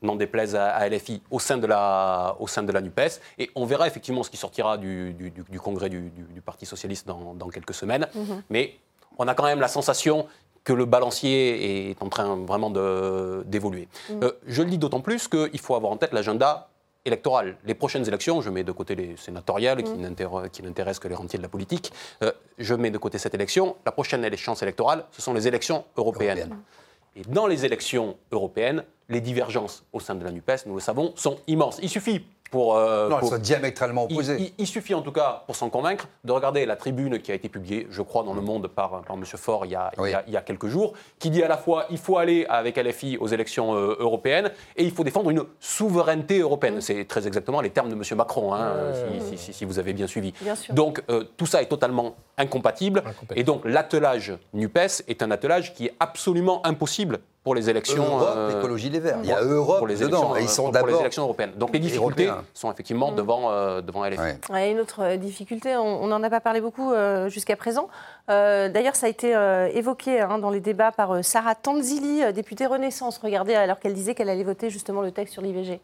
n'en 0.00 0.14
déplaise 0.16 0.54
à, 0.54 0.88
LFI, 0.88 1.22
au 1.30 1.40
sein, 1.40 1.58
de 1.58 1.66
la, 1.66 2.36
au 2.38 2.46
sein 2.46 2.62
de 2.62 2.70
la 2.70 2.80
NUPES. 2.80 3.20
Et 3.38 3.50
on 3.56 3.64
verra 3.64 3.86
effectivement 3.86 4.22
ce 4.22 4.30
qui 4.30 4.36
sortira 4.36 4.78
du, 4.78 5.32
congrès 5.62 5.88
du, 5.88 6.12
Parti 6.44 6.66
socialiste 6.66 7.06
dans, 7.06 7.48
quelques 7.52 7.74
semaines. 7.74 8.06
Mhm. 8.14 8.42
Mais 8.50 8.76
on 9.18 9.26
a 9.26 9.34
quand 9.34 9.44
même 9.44 9.60
la 9.60 9.68
sensation 9.68 10.26
que 10.64 10.72
le 10.72 10.84
balancier 10.84 11.90
est 11.90 12.02
en 12.02 12.08
train 12.08 12.36
vraiment 12.36 12.70
d'évoluer. 13.44 13.88
Euh, 14.10 14.32
je 14.46 14.62
le 14.62 14.70
dis 14.70 14.78
d'autant 14.78 15.00
plus 15.00 15.26
qu'il 15.26 15.58
faut 15.60 15.74
avoir 15.74 15.92
en 15.92 15.96
tête 15.96 16.12
l'agenda 16.12 16.68
électoral. 17.04 17.56
Les 17.64 17.74
prochaines 17.74 18.06
élections, 18.06 18.40
je 18.40 18.50
mets 18.50 18.64
de 18.64 18.72
côté 18.72 18.94
les 18.94 19.16
sénatoriales 19.16 19.82
qui 19.82 19.92
mhm. 19.92 20.14
n'intéressent 20.62 20.98
que 20.98 21.08
les 21.08 21.14
rentiers 21.14 21.38
de 21.38 21.42
la 21.42 21.48
politique, 21.48 21.92
euh, 22.22 22.32
je 22.58 22.74
mets 22.74 22.90
de 22.90 22.98
côté 22.98 23.18
cette 23.18 23.34
élection. 23.34 23.76
La 23.86 23.92
prochaine 23.92 24.24
échéance 24.24 24.62
électorale, 24.62 25.04
ce 25.10 25.22
sont 25.22 25.34
les 25.34 25.46
élections 25.48 25.84
européennes. 25.96 26.56
Et 27.16 27.22
dans 27.22 27.46
les 27.46 27.64
élections 27.64 28.16
européennes, 28.30 28.84
les 29.08 29.20
divergences 29.20 29.84
au 29.92 30.00
sein 30.00 30.14
de 30.14 30.24
la 30.24 30.30
NUPES, 30.30 30.66
nous 30.66 30.74
le 30.74 30.80
savons, 30.80 31.12
sont 31.16 31.38
immenses. 31.46 31.78
Il 31.82 31.88
suffit 31.88 32.24
pour, 32.50 32.76
euh, 32.76 33.08
non, 33.08 33.18
elles 33.20 33.28
sont 33.28 33.38
diamétralement 33.38 34.04
opposées. 34.04 34.52
Il, 34.58 34.66
suffit 34.66 34.94
en 34.94 35.02
tout 35.02 35.12
cas, 35.12 35.42
pour 35.46 35.56
s'en 35.56 35.70
convaincre, 35.70 36.08
de 36.24 36.32
regarder 36.32 36.66
la 36.66 36.76
tribune 36.76 37.20
qui 37.20 37.30
a 37.30 37.34
été 37.34 37.48
publiée, 37.48 37.86
je 37.90 38.02
crois, 38.02 38.22
dans 38.22 38.34
Le 38.34 38.40
Monde 38.40 38.68
par, 38.68 39.02
par 39.02 39.16
M. 39.16 39.24
Faure 39.24 39.66
il 39.66 39.72
y, 39.72 39.74
a, 39.74 39.90
il, 40.26 40.32
y 40.32 40.36
a, 40.36 40.40
quelques 40.40 40.68
jours, 40.68 40.94
qui 41.18 41.30
dit 41.30 41.42
à 41.42 41.48
la 41.48 41.56
fois 41.56 41.86
il 41.90 41.98
faut 41.98 42.18
aller 42.18 42.46
avec 42.48 42.76
LFI 42.76 43.18
aux 43.18 43.28
élections 43.28 43.74
euh, 43.74 43.96
européennes 43.98 44.50
et 44.76 44.84
il 44.84 44.90
faut 44.90 45.04
défendre 45.04 45.30
une 45.30 45.44
souveraineté 45.60 46.38
européenne. 46.38 46.80
C'est 46.80 47.04
très 47.06 47.26
exactement 47.26 47.60
les 47.60 47.70
termes 47.70 47.88
de 47.88 47.94
M. 47.94 48.02
Macron, 48.16 48.54
hein, 48.54 48.72
si, 49.36 49.52
si, 49.52 49.64
vous 49.64 49.78
avez 49.78 49.92
bien 49.92 50.06
suivi. 50.06 50.32
Donc 50.70 51.02
euh, 51.10 51.24
tout 51.36 51.46
ça 51.46 51.62
est 51.62 51.66
totalement 51.66 52.16
incompatible. 52.36 53.02
Et 53.36 53.44
donc 53.44 53.62
l'attelage 53.64 54.32
NUPES 54.54 55.04
est 55.08 55.22
un 55.22 55.30
attelage 55.30 55.74
qui 55.74 55.86
est 55.86 55.94
absolument 56.00 56.64
impossible 56.66 57.20
pour 57.48 57.54
les 57.54 57.70
élections. 57.70 58.04
Europe, 58.04 58.34
euh, 58.36 58.58
écologie 58.58 58.90
des 58.90 59.00
Verts. 59.00 59.20
Il 59.22 59.30
y 59.30 59.32
a 59.32 59.40
Europe 59.40 59.78
pour 59.78 59.86
les 59.86 60.02
élections, 60.02 60.36
et 60.36 60.42
ils 60.42 60.50
sont 60.50 60.70
pour, 60.70 60.86
les 60.86 61.00
élections 61.00 61.22
européennes. 61.22 61.52
Donc 61.56 61.72
les 61.72 61.78
difficultés 61.78 62.30
sont 62.52 62.70
effectivement 62.70 63.10
devant, 63.10 63.50
euh, 63.50 63.80
devant 63.80 64.04
LFI. 64.04 64.36
Ouais. 64.50 64.70
une 64.70 64.80
autre 64.80 65.02
euh, 65.02 65.16
difficulté, 65.16 65.74
on 65.76 66.06
n'en 66.08 66.22
a 66.22 66.28
pas 66.28 66.40
parlé 66.40 66.60
beaucoup 66.60 66.92
jusqu'à 67.28 67.56
présent. 67.56 67.88
D'ailleurs, 68.28 68.96
ça 68.96 69.06
a 69.06 69.08
été 69.08 69.30
évoqué 69.72 70.20
hein, 70.20 70.38
dans 70.38 70.50
les 70.50 70.60
débats 70.60 70.92
par 70.92 71.24
Sarah 71.24 71.54
Tanzili, 71.54 72.30
députée 72.34 72.66
Renaissance. 72.66 73.16
Regardez, 73.16 73.54
alors 73.54 73.78
qu'elle 73.78 73.94
disait 73.94 74.14
qu'elle 74.14 74.28
allait 74.28 74.44
voter 74.44 74.68
justement 74.68 75.00
le 75.00 75.10
texte 75.10 75.32
sur 75.32 75.40
l'IVG. 75.40 75.80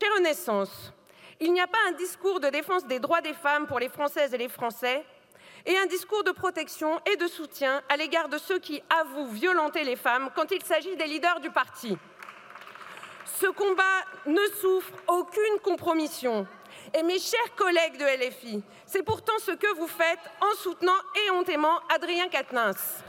Chez 0.00 0.08
Renaissance, 0.16 0.92
il 1.40 1.52
n'y 1.52 1.60
a 1.60 1.66
pas 1.66 1.78
un 1.88 1.96
discours 1.96 2.38
de 2.38 2.48
défense 2.48 2.86
des 2.86 3.00
droits 3.00 3.22
des 3.22 3.34
femmes 3.34 3.66
pour 3.66 3.80
les 3.80 3.88
Françaises 3.88 4.32
et 4.32 4.38
les 4.38 4.48
Français 4.48 5.02
et 5.68 5.76
un 5.76 5.86
discours 5.86 6.24
de 6.24 6.30
protection 6.32 6.98
et 7.12 7.16
de 7.16 7.28
soutien 7.28 7.82
à 7.90 7.96
l'égard 7.96 8.28
de 8.30 8.38
ceux 8.38 8.58
qui 8.58 8.82
avouent 9.00 9.30
violenter 9.30 9.84
les 9.84 9.96
femmes 9.96 10.30
quand 10.34 10.50
il 10.50 10.62
s'agit 10.64 10.96
des 10.96 11.04
leaders 11.04 11.40
du 11.40 11.50
parti. 11.50 11.96
Ce 13.38 13.46
combat 13.46 13.82
ne 14.26 14.40
souffre 14.60 14.90
aucune 15.06 15.60
compromission. 15.62 16.46
Et 16.98 17.02
mes 17.02 17.18
chers 17.18 17.54
collègues 17.54 17.98
de 17.98 18.28
LFI, 18.28 18.62
c'est 18.86 19.02
pourtant 19.02 19.34
ce 19.40 19.52
que 19.52 19.76
vous 19.76 19.86
faites 19.86 20.18
en 20.40 20.56
soutenant 20.56 20.96
éhontément 21.28 21.78
Adrien 21.94 22.28
Quatennens. 22.28 23.04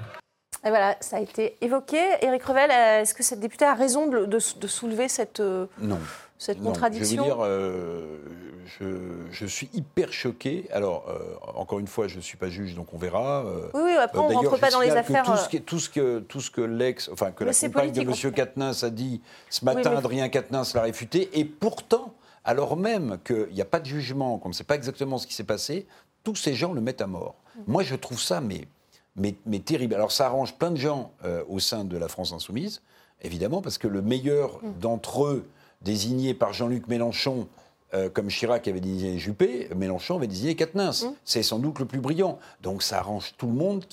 Et 0.65 0.69
voilà, 0.69 0.98
ça 1.00 1.15
a 1.15 1.19
été 1.22 1.56
évoqué. 1.62 1.98
Éric 2.22 2.43
Revel, 2.43 2.69
est-ce 2.69 3.13
que 3.13 3.24
cette 3.24 3.39
députée 3.39 3.63
a 3.63 3.74
raison 3.74 4.08
de, 4.08 4.39
soulever 4.39 5.08
cette, 5.08 5.39
euh, 5.39 5.67
non. 5.78 6.00
cette 6.38 6.62
contradiction? 6.62 7.24
Je 7.24 7.30
veux 7.30 7.36
dire, 7.36 7.45
euh, 7.45 8.17
je, 8.65 9.45
suis 9.45 9.69
hyper 9.74 10.12
choqué. 10.13 10.67
Alors, 10.72 11.06
euh, 11.10 11.36
encore 11.56 11.80
une 11.80 11.88
fois, 11.88 12.08
je 12.08 12.17
ne 12.17 12.22
suis 12.22 12.38
pas 12.38 12.50
juge, 12.50 12.76
donc 12.76 12.93
on 12.93 12.98
verra. 12.98 13.45
oui, 13.74 13.82
oui, 13.84 13.91
après, 13.93 14.19
on 14.19 14.30
ne 14.30 14.36
rentre 14.36 14.60
pas 14.60 14.72
dans 14.72 14.82
les 14.82 14.91
affaires. 14.91 15.24
Tout 15.24 15.38
ce, 15.38 15.58
tout 15.58 15.80
ce 15.80 15.89
que, 15.89 16.19
tout 16.19 16.41
ce 16.41 16.52
que 16.52 16.62
l'ex, 16.62 17.10
enfin, 17.12 17.32
que 17.32 17.43
la 17.43 17.54
compagne 17.54 17.91
de 17.91 18.02
M. 18.02 18.34
Quatennens 18.34 18.84
a 18.84 18.89
dit 18.89 19.22
ce 19.50 19.65
matin, 19.65 19.95
Adrien 19.95 20.30
Quatennens 20.30 20.74
l'a 20.74 20.82
réfuté. 20.82 21.30
Et 21.34 21.45
pourtant, 21.45 22.13
alors 22.45 22.78
même 22.78 23.17
qu'il 23.24 23.54
n'y 23.54 23.62
a 23.62 23.65
pas 23.65 23.80
de 23.80 23.86
jugement, 23.86 24.38
qu'on 24.38 24.50
ne 24.50 24.54
sait 24.54 24.63
pas 24.63 24.76
exactement 24.76 25.17
ce 25.17 25.28
qui 25.28 25.34
s'est 25.34 25.43
passé, 25.43 25.88
tous 26.24 26.36
ces 26.36 26.56
gens 26.56 26.74
le 26.74 26.82
mettent 26.82 27.02
à 27.02 27.08
mort. 27.08 27.36
Mm. 27.56 27.62
Moi, 27.67 27.84
je 27.84 27.95
trouve 27.95 28.19
ça, 28.19 28.41
mais, 28.41 28.67
mais, 29.15 29.36
mais, 29.45 29.60
terrible. 29.60 29.95
Alors, 29.95 30.12
ça 30.12 30.26
arrange 30.26 30.56
plein 30.56 30.72
de 30.72 30.78
gens 30.78 31.12
euh, 31.26 31.43
au 31.48 31.60
sein 31.60 31.84
de 31.84 31.98
la 31.98 32.08
France 32.08 32.34
Insoumise, 32.34 32.82
évidemment, 33.22 33.62
parce 33.62 33.78
que 33.78 33.88
le 33.88 34.02
meilleur 34.02 34.63
mm. 34.63 34.80
d'entre 34.80 35.26
eux, 35.26 35.48
désigné 35.82 36.34
par 36.34 36.54
Jean-Luc 36.54 36.88
Mélenchon, 36.88 37.48
euh, 37.95 38.10
comme 38.10 38.28
Chirac 38.28 38.67
avait 38.67 38.82
désigné 38.82 39.17
Juppé, 39.17 39.67
Mélenchon 39.75 40.17
avait 40.17 40.28
désigné 40.28 40.56
Quatennens. 40.56 41.06
Mm. 41.06 41.13
C'est 41.25 41.43
sans 41.43 41.60
doute 41.60 41.80
le 41.80 41.86
plus 41.86 41.99
brillant. 41.99 42.38
Donc 42.62 42.84
ça 42.84 42.99
arrange 42.99 43.34
tout 43.38 43.47
le 43.47 43.54
monde 43.54 43.86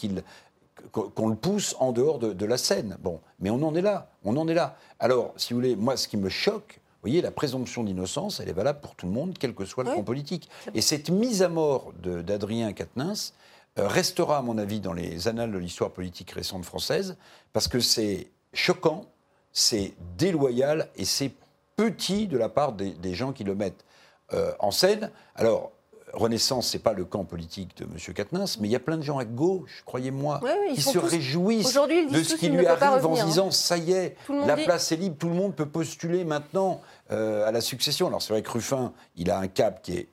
qu'on 0.93 1.29
le 1.29 1.37
pousse 1.37 1.75
en 1.79 1.93
dehors 1.93 2.19
de, 2.19 2.45
la 2.47 2.59
scène. 2.59 2.97
Bon, 3.01 3.21
mais 3.41 3.51
on 3.51 3.63
en 3.63 3.75
est 3.75 3.83
là, 3.83 4.11
on 4.25 4.37
en 4.37 4.49
est 4.49 4.55
là. 4.55 4.77
Alors, 4.99 5.33
si 5.37 5.53
vous 5.53 5.61
voulez, 5.61 5.77
moi, 5.77 5.97
ce 5.97 6.09
qui 6.09 6.17
me 6.17 6.29
choque, 6.29 6.75
vous 6.79 7.11
voyez, 7.11 7.23
la 7.23 7.31
présomption 7.31 7.85
d'innocence, 7.85 8.41
elle 8.41 8.49
est 8.49 8.55
valable 8.55 8.81
pour 8.81 8.95
tout 8.95 9.07
le 9.07 9.13
monde, 9.13 9.37
quel 9.39 9.55
que 9.55 9.65
soit 9.65 9.85
le 9.85 9.95
camp 9.95 10.03
politique. 10.03 10.49
Et 10.75 10.81
cette 10.81 11.09
mise 11.09 11.43
à 11.43 11.49
mort 11.49 11.93
d'Adrien 12.03 12.73
Quatennens 12.73 13.33
euh, 13.79 13.89
restera, 13.89 14.39
à 14.39 14.43
mon 14.43 14.59
avis, 14.59 14.81
dans 14.81 14.93
les 14.93 15.29
annales 15.29 15.53
de 15.53 15.59
l'histoire 15.59 15.91
politique 15.91 16.33
récente 16.33 16.65
française, 16.65 17.17
parce 17.53 17.69
que 17.69 17.81
c'est 17.81 18.29
choquant, 18.53 19.07
c'est 19.53 19.95
déloyal 20.19 20.89
et 20.97 21.05
c'est 21.05 21.33
petit 21.77 22.27
de 22.27 22.39
la 22.39 22.49
part 22.49 22.73
des 22.73 23.15
gens 23.15 23.33
qui 23.33 23.45
le 23.45 23.55
mettent. 23.55 23.86
Euh, 24.35 24.53
en 24.59 24.73
scène. 24.73 25.11
Alors, 25.37 25.71
Renaissance, 26.13 26.69
c'est 26.69 26.81
pas 26.81 26.95
le 26.95 27.05
camp 27.05 27.25
politique 27.25 27.77
de 27.77 27.85
M. 27.85 28.15
Katnins, 28.15 28.45
mais 28.59 28.67
il 28.67 28.71
y 28.73 28.77
a 28.77 28.81
plein 28.81 28.97
de 28.97 29.03
gens 29.03 29.19
à 29.19 29.25
gauche, 29.25 29.83
croyez-moi, 29.85 30.41
qui 30.75 30.83
se 30.83 30.99
réjouissent 30.99 31.75
de 31.75 32.23
ce 32.23 32.35
qui 32.35 32.49
lui 32.49 32.67
arrive 32.67 33.07
en 33.07 33.25
disant 33.25 33.51
ça 33.51 33.77
y 33.77 33.93
est, 33.93 34.17
la 34.29 34.57
place 34.57 34.91
est 34.93 34.97
libre, 34.97 35.17
tout 35.17 35.29
le 35.29 35.35
monde 35.35 35.55
peut 35.55 35.67
postuler 35.67 36.25
maintenant 36.25 36.81
euh, 37.13 37.47
à 37.47 37.53
la 37.53 37.61
succession. 37.61 38.07
Alors 38.07 38.23
c'est 38.23 38.33
vrai 38.33 38.43
que 38.43 38.51
Ruffin, 38.51 38.93
il 39.15 39.31
a 39.31 39.39
un 39.39 39.47
cap 39.47 39.83
qui 39.83 39.97
est, 39.97 40.09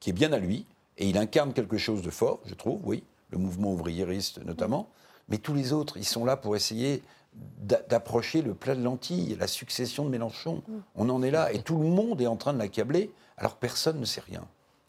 qui 0.00 0.10
est 0.10 0.14
bien 0.14 0.32
à 0.32 0.38
lui, 0.38 0.66
et 0.98 1.08
il 1.08 1.16
incarne 1.16 1.52
quelque 1.52 1.78
chose 1.78 2.02
de 2.02 2.10
fort, 2.10 2.40
je 2.44 2.54
trouve, 2.54 2.80
oui, 2.84 3.02
le 3.30 3.38
mouvement 3.38 3.72
ouvriériste 3.72 4.44
notamment, 4.44 4.88
mais 5.28 5.38
tous 5.38 5.54
les 5.54 5.72
autres, 5.72 5.96
ils 5.96 6.04
sont 6.04 6.24
là 6.24 6.36
pour 6.36 6.56
essayer 6.56 7.02
d'approcher 7.34 8.42
le 8.42 8.54
plat 8.54 8.74
de 8.74 8.82
lentilles, 8.82 9.36
la 9.40 9.46
succession 9.46 10.04
de 10.04 10.10
Mélenchon. 10.10 10.62
Mm. 10.68 10.72
On 10.96 11.08
en 11.08 11.22
est 11.22 11.30
là, 11.30 11.52
et 11.52 11.60
tout 11.60 11.78
le 11.78 11.86
monde 11.86 12.20
est 12.20 12.26
en 12.26 12.36
train 12.36 12.52
de 12.52 12.58
l'accabler 12.58 13.10
alors 13.36 13.56
personne 13.56 14.00
ne 14.00 14.04
sait 14.04 14.20
rien. 14.20 14.46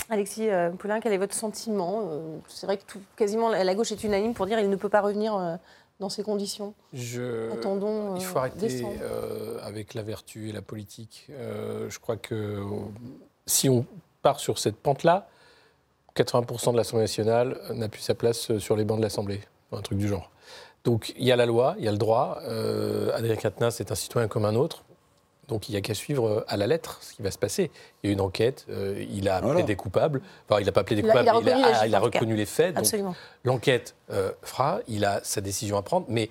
Alexis 0.10 0.49
euh, 0.49 0.69
Poulain, 0.71 0.99
quel 0.99 1.13
est 1.13 1.17
votre 1.17 1.34
sentiment? 1.34 2.08
Euh, 2.12 2.38
C'est 2.47 2.67
vrai 2.67 2.77
que 2.77 2.84
quasiment 3.15 3.49
la 3.49 3.75
gauche 3.75 3.91
est 3.91 4.03
unanime 4.03 4.34
pour 4.34 4.45
dire 4.45 4.60
qu'il 4.60 4.69
ne 4.69 4.75
peut 4.75 4.89
pas 4.89 5.01
revenir 5.01 5.36
euh, 5.36 5.55
dans 5.99 6.10
ces 6.10 6.21
conditions. 6.21 6.75
Je... 6.93 7.51
Attendons. 7.51 8.15
Il 8.15 8.23
faut 8.23 8.38
arrêter 8.38 8.86
avec 9.63 9.93
la 9.93 10.03
vertu 10.03 10.49
et 10.49 10.51
la 10.51 10.62
politique. 10.62 11.27
je 11.29 11.99
crois 11.99 12.17
que 12.17 12.63
si 13.47 13.69
on 13.69 13.86
part 14.21 14.39
sur 14.39 14.60
cette 14.60 14.75
pente-là, 14.75 15.27
80% 16.15 16.71
de 16.71 16.77
l'Assemblée 16.77 17.03
nationale 17.03 17.60
n'a 17.73 17.89
plus 17.89 18.01
sa 18.01 18.15
place 18.15 18.58
sur 18.58 18.75
les 18.75 18.86
bancs 18.86 18.97
de 18.97 19.03
l'Assemblée, 19.03 19.41
un 19.71 19.81
truc 19.81 19.97
du 19.97 20.08
genre. 20.08 20.29
Donc 20.85 21.13
il 21.17 21.25
y 21.25 21.31
a 21.31 21.35
la 21.35 21.45
loi, 21.45 21.75
il 21.77 21.83
y 21.83 21.87
a 21.87 21.91
le 21.91 21.97
droit. 21.97 22.39
Adrien 23.13 23.35
Quatennens 23.35 23.81
est 23.81 23.91
un 23.91 23.95
citoyen 23.95 24.27
comme 24.27 24.45
un 24.45 24.55
autre. 24.55 24.85
Donc 25.47 25.69
il 25.69 25.73
n'y 25.73 25.77
a 25.77 25.81
qu'à 25.81 25.93
suivre 25.93 26.27
euh, 26.27 26.45
à 26.47 26.57
la 26.57 26.67
lettre 26.67 26.99
ce 27.01 27.13
qui 27.13 27.21
va 27.21 27.31
se 27.31 27.37
passer. 27.37 27.71
Il 28.03 28.07
y 28.07 28.09
a 28.09 28.13
une 28.13 28.21
enquête, 28.21 28.65
euh, 28.69 29.03
il 29.11 29.29
a 29.29 29.37
appelé 29.37 29.63
des 29.63 29.75
coupables. 29.75 30.21
Enfin, 30.49 30.59
il 30.59 30.65
n'a 30.65 30.71
pas 30.71 30.81
appelé 30.81 30.95
des 30.95 31.01
coupables, 31.01 31.23
il 31.25 31.95
a, 31.95 31.99
reconnu, 31.99 32.36
les, 32.36 32.45
faits. 32.45 32.75
L'enquête 33.43 33.95
euh, 34.11 34.31
fera, 34.41 34.79
il 34.88 35.05
a 35.05 35.21
sa 35.23 35.41
décision 35.41 35.77
à 35.77 35.81
prendre. 35.81 36.05
Mais 36.09 36.29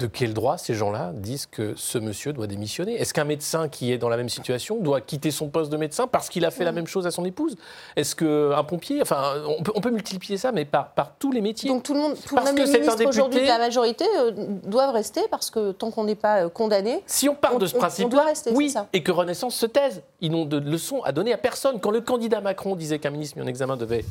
de 0.00 0.06
quel 0.06 0.32
droit 0.32 0.56
ces 0.56 0.74
gens-là 0.74 1.12
disent 1.14 1.46
que 1.46 1.74
ce 1.76 1.98
monsieur 1.98 2.32
doit 2.32 2.46
démissionner? 2.46 2.94
Est-ce 2.94 3.12
qu'un 3.12 3.24
médecin 3.24 3.68
qui 3.68 3.92
est 3.92 3.98
dans 3.98 4.08
la 4.08 4.16
même 4.16 4.30
situation 4.30 4.80
doit 4.80 5.00
quitter 5.00 5.30
son 5.30 5.48
poste 5.48 5.70
de 5.70 5.76
médecin 5.76 6.06
parce 6.06 6.30
qu'il 6.30 6.44
a 6.46 6.50
fait 6.50 6.64
la 6.64 6.72
même 6.72 6.86
chose 6.86 7.06
à 7.06 7.10
son 7.10 7.24
épouse? 7.24 7.56
Est-ce 7.96 8.16
qu'un 8.16 8.64
pompier 8.64 9.02
Enfin, 9.02 9.34
on 9.74 9.80
peut, 9.80 9.90
multiplier 9.90 10.38
ça, 10.38 10.52
mais 10.52 10.64
par, 10.64 10.90
par 10.92 11.12
tous 11.18 11.32
les 11.32 11.40
métiers. 11.40 11.68
Donc 11.68 11.82
tout 11.82 11.94
le 11.94 12.00
monde, 12.00 12.14
tout 12.26 12.34
même 12.34 12.56
les 12.56 12.64
ministres 12.64 13.06
aujourd'hui 13.06 13.42
de 13.42 13.46
la 13.46 13.58
majorité 13.58 14.04
euh, 14.18 14.30
doivent 14.64 14.94
rester 14.94 15.20
parce 15.30 15.50
que 15.50 15.72
tant 15.72 15.90
qu'on 15.90 16.04
n'est 16.04 16.14
pas 16.14 16.44
euh, 16.44 16.48
condamné, 16.48 17.02
si 17.06 17.28
on 17.28 17.34
part 17.34 17.58
de 17.58 17.66
ce 17.66 17.76
principe, 17.76 18.08
doit 18.08 18.24
rester. 18.24 18.52
Oui, 18.54 18.72
et 18.92 19.02
que 19.02 19.12
Renaissance 19.12 19.54
se 19.54 19.66
taise. 19.66 20.02
Ils 20.20 20.30
n'ont 20.30 20.46
de 20.46 20.58
leçons 20.58 21.02
à 21.02 21.12
donner 21.12 21.32
à 21.32 21.38
personne. 21.38 21.80
Quand 21.80 21.90
le 21.90 22.00
candidat 22.00 22.40
Macron 22.40 22.76
disait 22.76 22.98
qu'un 22.98 23.10
ministre 23.10 23.36
mis 23.36 23.44
en 23.44 23.48
examen 23.48 23.76
devait 23.76 24.04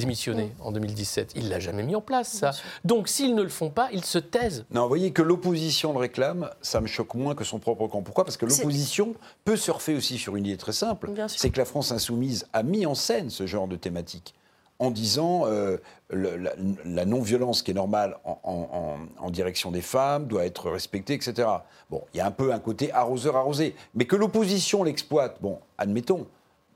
démissionné 0.00 0.52
en 0.60 0.72
2017. 0.72 1.32
Il 1.36 1.48
l'a 1.48 1.60
jamais 1.60 1.82
mis 1.82 1.94
en 1.94 2.00
place, 2.00 2.28
ça. 2.32 2.52
Donc, 2.84 3.08
s'ils 3.08 3.34
ne 3.34 3.42
le 3.42 3.48
font 3.48 3.70
pas, 3.70 3.88
ils 3.92 4.04
se 4.04 4.18
taisent. 4.18 4.64
Non, 4.70 4.82
vous 4.82 4.88
voyez 4.88 5.12
que 5.12 5.22
l'opposition 5.22 5.92
le 5.92 5.98
réclame, 5.98 6.50
ça 6.62 6.80
me 6.80 6.86
choque 6.86 7.14
moins 7.14 7.34
que 7.34 7.44
son 7.44 7.58
propre 7.58 7.86
camp. 7.86 8.02
Pourquoi? 8.02 8.24
Parce 8.24 8.36
que 8.36 8.46
l'opposition 8.46 9.14
peut 9.44 9.56
surfer 9.56 9.94
aussi 9.94 10.18
sur 10.18 10.36
une 10.36 10.46
idée 10.46 10.56
très 10.56 10.72
simple. 10.72 11.10
C'est 11.28 11.50
que 11.50 11.58
la 11.58 11.64
France 11.64 11.92
insoumise 11.92 12.46
a 12.52 12.62
mis 12.62 12.86
en 12.86 12.94
scène 12.94 13.30
ce 13.30 13.46
genre 13.46 13.68
de 13.68 13.76
thématique 13.76 14.34
en 14.80 14.90
disant 14.90 15.42
euh, 15.44 15.76
la, 16.10 17.04
non-violence 17.04 17.62
qui 17.62 17.70
est 17.70 17.74
normale 17.74 18.16
en, 18.24 19.30
direction 19.30 19.70
des 19.70 19.82
femmes 19.82 20.26
doit 20.26 20.46
être 20.46 20.70
respectée, 20.70 21.14
etc. 21.14 21.46
Bon, 21.90 22.02
il 22.12 22.16
y 22.16 22.20
a 22.20 22.26
un 22.26 22.30
peu 22.32 22.52
un 22.52 22.58
côté 22.58 22.90
arroseur 22.92 23.36
arrosé. 23.36 23.76
Mais 23.94 24.06
que 24.06 24.16
l'opposition 24.16 24.82
l'exploite, 24.82 25.36
bon, 25.40 25.58
admettons. 25.78 26.26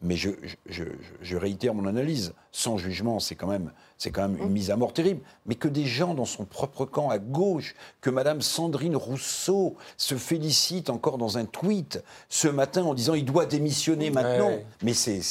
Mais 0.04 0.16
je, 0.16 1.36
réitère 1.36 1.74
mon 1.74 1.86
analyse, 1.86 2.34
sans 2.52 2.76
jugement, 2.76 3.20
c'est 3.20 3.34
quand 3.34 3.46
même 3.48 3.72
c'est 4.04 4.10
quand 4.10 4.28
même 4.28 4.36
une 4.36 4.50
mise 4.50 4.70
à 4.70 4.76
mort 4.76 4.92
terrible. 4.92 5.22
Mais 5.46 5.54
que 5.54 5.66
des 5.66 5.86
gens 5.86 6.12
dans 6.12 6.26
son 6.26 6.44
propre 6.44 6.84
camp 6.84 7.08
à 7.08 7.16
gauche, 7.16 7.74
que 8.02 8.10
Madame 8.10 8.42
Sandrine 8.42 8.96
Rousseau 8.96 9.76
se 9.96 10.14
félicite 10.16 10.90
encore 10.90 11.16
dans 11.16 11.38
un 11.38 11.46
tweet 11.46 12.04
ce 12.28 12.48
matin 12.48 12.82
en 12.82 12.92
disant 12.92 13.14
il 13.14 13.24
doit 13.24 13.46
démissionner 13.46 14.10
maintenant. 14.10 14.58
Mais 14.82 14.92
c'est 14.92 15.22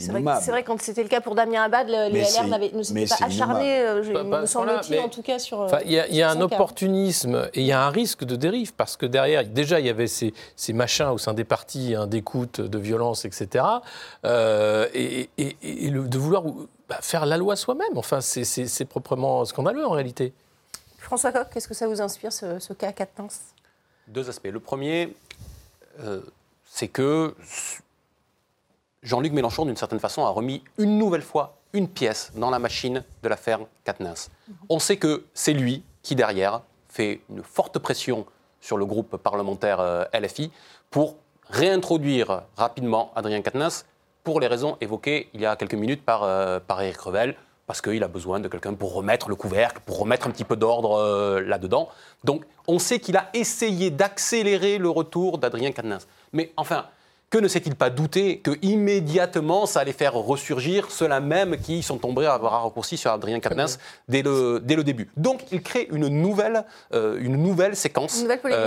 innommable. 0.00 0.40
C'est 0.44 0.52
vrai, 0.52 0.62
quand 0.62 0.80
c'était 0.80 1.02
le 1.02 1.08
cas 1.08 1.20
pour 1.20 1.34
Damien 1.34 1.64
Abad, 1.64 1.88
les 1.88 2.20
LR 2.20 2.46
ne 2.72 2.82
s'étaient 2.84 3.06
pas 3.06 3.26
acharnés, 3.26 3.80
euh, 3.80 4.24
me 4.24 4.46
semble-t-il, 4.46 5.00
en 5.00 5.08
tout 5.08 5.22
cas, 5.22 5.40
sur. 5.40 5.66
Il 5.84 5.92
y 5.92 6.22
a, 6.22 6.30
un 6.30 6.40
opportunisme 6.40 7.50
et 7.52 7.62
il 7.62 7.66
y 7.66 7.72
a 7.72 7.84
un 7.84 7.90
risque 7.90 8.22
de 8.22 8.36
dérive 8.36 8.74
parce 8.74 8.96
que 8.96 9.06
derrière, 9.06 9.44
déjà, 9.44 9.80
il 9.80 9.86
y 9.86 9.90
avait 9.90 10.06
ces, 10.06 10.32
machins 10.72 11.08
au 11.08 11.18
sein 11.18 11.34
des 11.34 11.44
partis 11.44 11.96
hein, 11.96 12.06
d'écoute, 12.06 12.60
de 12.60 12.78
violence, 12.78 13.24
etc. 13.24 13.64
Euh, 14.24 14.86
et, 14.94 15.28
de 15.36 16.18
vouloir 16.18 16.44
bah, 16.92 16.98
faire 17.00 17.24
la 17.24 17.38
loi 17.38 17.56
soi-même. 17.56 17.96
Enfin, 17.96 18.20
c'est 18.20 18.84
proprement 18.84 19.46
scandaleux 19.46 19.86
en 19.86 19.92
réalité. 19.92 20.34
François 20.98 21.32
Coq, 21.32 21.48
qu'est-ce 21.50 21.66
que 21.66 21.72
ça 21.72 21.88
vous 21.88 22.02
inspire, 22.02 22.30
ce, 22.32 22.72
cas 22.74 22.92
Quatennens 22.92 23.54
Deux 24.08 24.28
aspects. 24.28 24.50
Le 24.52 24.60
premier, 24.60 25.16
euh, 26.00 26.20
c'est 26.66 26.88
que 26.88 27.34
Jean-Luc 29.02 29.32
Mélenchon, 29.32 29.64
d'une 29.64 29.76
certaine 29.76 30.00
façon, 30.00 30.22
a 30.26 30.28
remis 30.28 30.62
une 30.76 30.98
nouvelle 30.98 31.22
fois 31.22 31.56
une 31.72 31.88
pièce 31.88 32.30
dans 32.34 32.50
la 32.50 32.58
machine 32.58 33.02
de 33.22 33.28
l'affaire 33.30 33.60
Quatennens. 33.84 34.28
On 34.68 34.78
sait 34.78 34.98
que 34.98 35.24
c'est 35.32 35.54
lui 35.54 35.84
qui, 36.02 36.14
derrière, 36.14 36.60
fait 36.90 37.22
une 37.30 37.42
forte 37.42 37.78
pression 37.78 38.26
sur 38.60 38.76
le 38.76 38.84
groupe 38.84 39.16
parlementaire 39.16 39.80
euh, 39.80 40.04
LFI 40.12 40.52
pour 40.90 41.16
réintroduire 41.48 42.42
rapidement 42.58 43.12
Adrien 43.16 43.40
Quatennens 43.40 43.86
pour 44.24 44.40
les 44.40 44.46
raisons 44.46 44.76
évoquées 44.80 45.28
il 45.34 45.40
y 45.40 45.46
a 45.46 45.56
quelques 45.56 45.74
minutes 45.74 46.04
par, 46.04 46.22
euh, 46.22 46.60
par 46.60 46.80
Eric 46.82 46.98
Revel, 46.98 47.34
parce 47.66 47.80
qu'il 47.80 48.02
a 48.02 48.08
besoin 48.08 48.40
de 48.40 48.48
quelqu'un 48.48 48.74
pour 48.74 48.94
remettre 48.94 49.28
le 49.28 49.34
couvercle, 49.34 49.80
pour 49.86 49.98
remettre 49.98 50.26
un 50.26 50.30
petit 50.30 50.44
peu 50.44 50.56
d'ordre 50.56 50.98
euh, 50.98 51.40
là-dedans. 51.40 51.88
Donc 52.24 52.44
on 52.66 52.78
sait 52.78 52.98
qu'il 52.98 53.16
a 53.16 53.28
essayé 53.34 53.90
d'accélérer 53.90 54.78
le 54.78 54.90
retour 54.90 55.38
d'Adrien 55.38 55.72
Quatennens. 55.72 56.06
Mais 56.32 56.52
enfin, 56.56 56.86
que 57.32 57.38
ne 57.38 57.48
s'est-il 57.48 57.74
pas 57.74 57.88
douté 57.88 58.40
que 58.40 58.50
immédiatement 58.60 59.64
ça 59.64 59.80
allait 59.80 59.94
faire 59.94 60.12
ressurgir 60.12 60.90
ceux-là 60.90 61.20
même 61.20 61.56
qui 61.56 61.82
sont 61.82 61.96
tombés 61.96 62.26
à 62.26 62.34
avoir 62.34 62.62
raccourci 62.62 62.98
sur 62.98 63.10
Adrien 63.10 63.40
Quatennens 63.40 63.78
dès 64.06 64.20
le, 64.20 64.60
dès 64.62 64.76
le 64.76 64.84
début. 64.84 65.08
Donc 65.16 65.40
il 65.50 65.62
crée 65.62 65.88
une 65.90 66.08
nouvelle, 66.08 66.64
euh, 66.92 67.16
une 67.18 67.38
nouvelle 67.38 67.74
séquence 67.74 68.22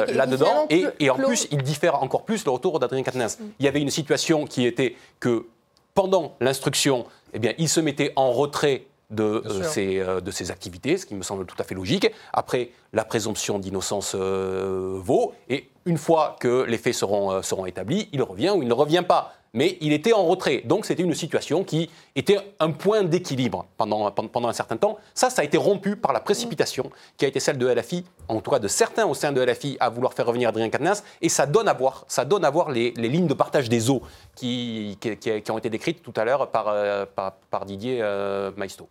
là-dedans 0.09 0.65
et, 0.71 0.87
et, 0.99 1.11
en 1.11 1.15
plus 1.15 1.47
il 1.51 1.61
diffère 1.61 2.01
encore 2.01 2.25
plus 2.25 2.43
le 2.43 2.49
retour 2.49 2.79
d'Adrien 2.79 3.03
Quatennens. 3.03 3.37
Mm. 3.39 3.43
Il 3.59 3.65
y 3.65 3.67
avait 3.69 3.81
une 3.81 3.91
situation 3.91 4.45
qui 4.45 4.65
était 4.65 4.95
que 5.19 5.45
pendant 5.93 6.35
l'instruction, 6.41 7.05
eh 7.33 7.39
bien, 7.39 7.53
il 7.59 7.69
se 7.69 7.79
mettait 7.79 8.13
en 8.15 8.31
retrait 8.31 8.87
de, 9.09 9.43
euh, 9.45 9.63
ses, 9.63 9.99
euh, 9.99 10.21
de 10.21 10.31
ses 10.31 10.51
activités, 10.51 10.97
ce 10.97 11.05
qui 11.05 11.15
me 11.15 11.23
semble 11.23 11.45
tout 11.45 11.55
à 11.59 11.63
fait 11.63 11.75
logique. 11.75 12.11
Après, 12.33 12.71
la 12.93 13.05
présomption 13.05 13.59
d'innocence 13.59 14.15
euh, 14.15 14.97
vaut, 14.97 15.33
et 15.49 15.69
une 15.85 15.97
fois 15.97 16.35
que 16.39 16.63
les 16.63 16.77
faits 16.77 16.95
seront, 16.95 17.41
seront 17.41 17.65
établis, 17.65 18.09
il 18.11 18.21
revient 18.23 18.51
ou 18.55 18.61
il 18.63 18.67
ne 18.67 18.73
revient 18.73 19.03
pas 19.07 19.33
mais 19.55 19.77
il 19.81 19.93
était 19.93 20.13
en 20.13 20.25
retrait. 20.25 20.61
Donc 20.65 20.85
c'était 20.85 21.01
une 21.01 21.15
situation 21.15 21.63
qui 21.63 21.89
était 22.15 22.37
un 22.59 22.71
point 22.71 23.03
d'équilibre 23.03 23.65
pendant, 23.77 24.11
pendant 24.11 24.49
un 24.49 24.53
certain 24.53 24.77
temps. 24.77 24.97
Ça, 25.15 25.29
ça 25.29 25.41
a 25.41 25.45
été 25.45 25.57
rompu 25.57 25.95
par 25.95 26.13
la 26.13 26.19
précipitation 26.19 26.91
qui 27.17 27.25
a 27.25 27.27
été 27.27 27.39
celle 27.39 27.57
de 27.57 27.65
LFI, 27.65 28.03
en 28.27 28.41
tout 28.41 28.51
cas 28.51 28.59
de 28.59 28.67
certains 28.67 29.05
au 29.05 29.13
sein 29.13 29.31
de 29.31 29.41
LFI, 29.41 29.77
à 29.79 29.89
vouloir 29.89 30.13
faire 30.13 30.27
revenir 30.27 30.49
Adrien 30.49 30.69
Quatennens. 30.69 31.03
Et 31.21 31.29
ça 31.29 31.45
donne 31.45 31.69
à 31.69 31.73
voir, 31.73 32.05
ça 32.07 32.25
donne 32.25 32.43
à 32.43 32.49
voir 32.49 32.69
les, 32.69 32.91
lignes 32.91 33.27
de 33.27 33.33
partage 33.33 33.69
des 33.69 33.89
eaux 33.89 34.01
qui, 34.35 34.97
qui, 34.99 35.51
ont 35.51 35.57
été 35.57 35.69
décrites 35.69 36.03
tout 36.03 36.13
à 36.17 36.25
l'heure 36.25 36.51
par, 36.51 36.67
euh, 36.67 37.05
par, 37.05 37.65
Didier 37.65 37.99
euh, 38.01 38.51
Maisto. 38.57 38.89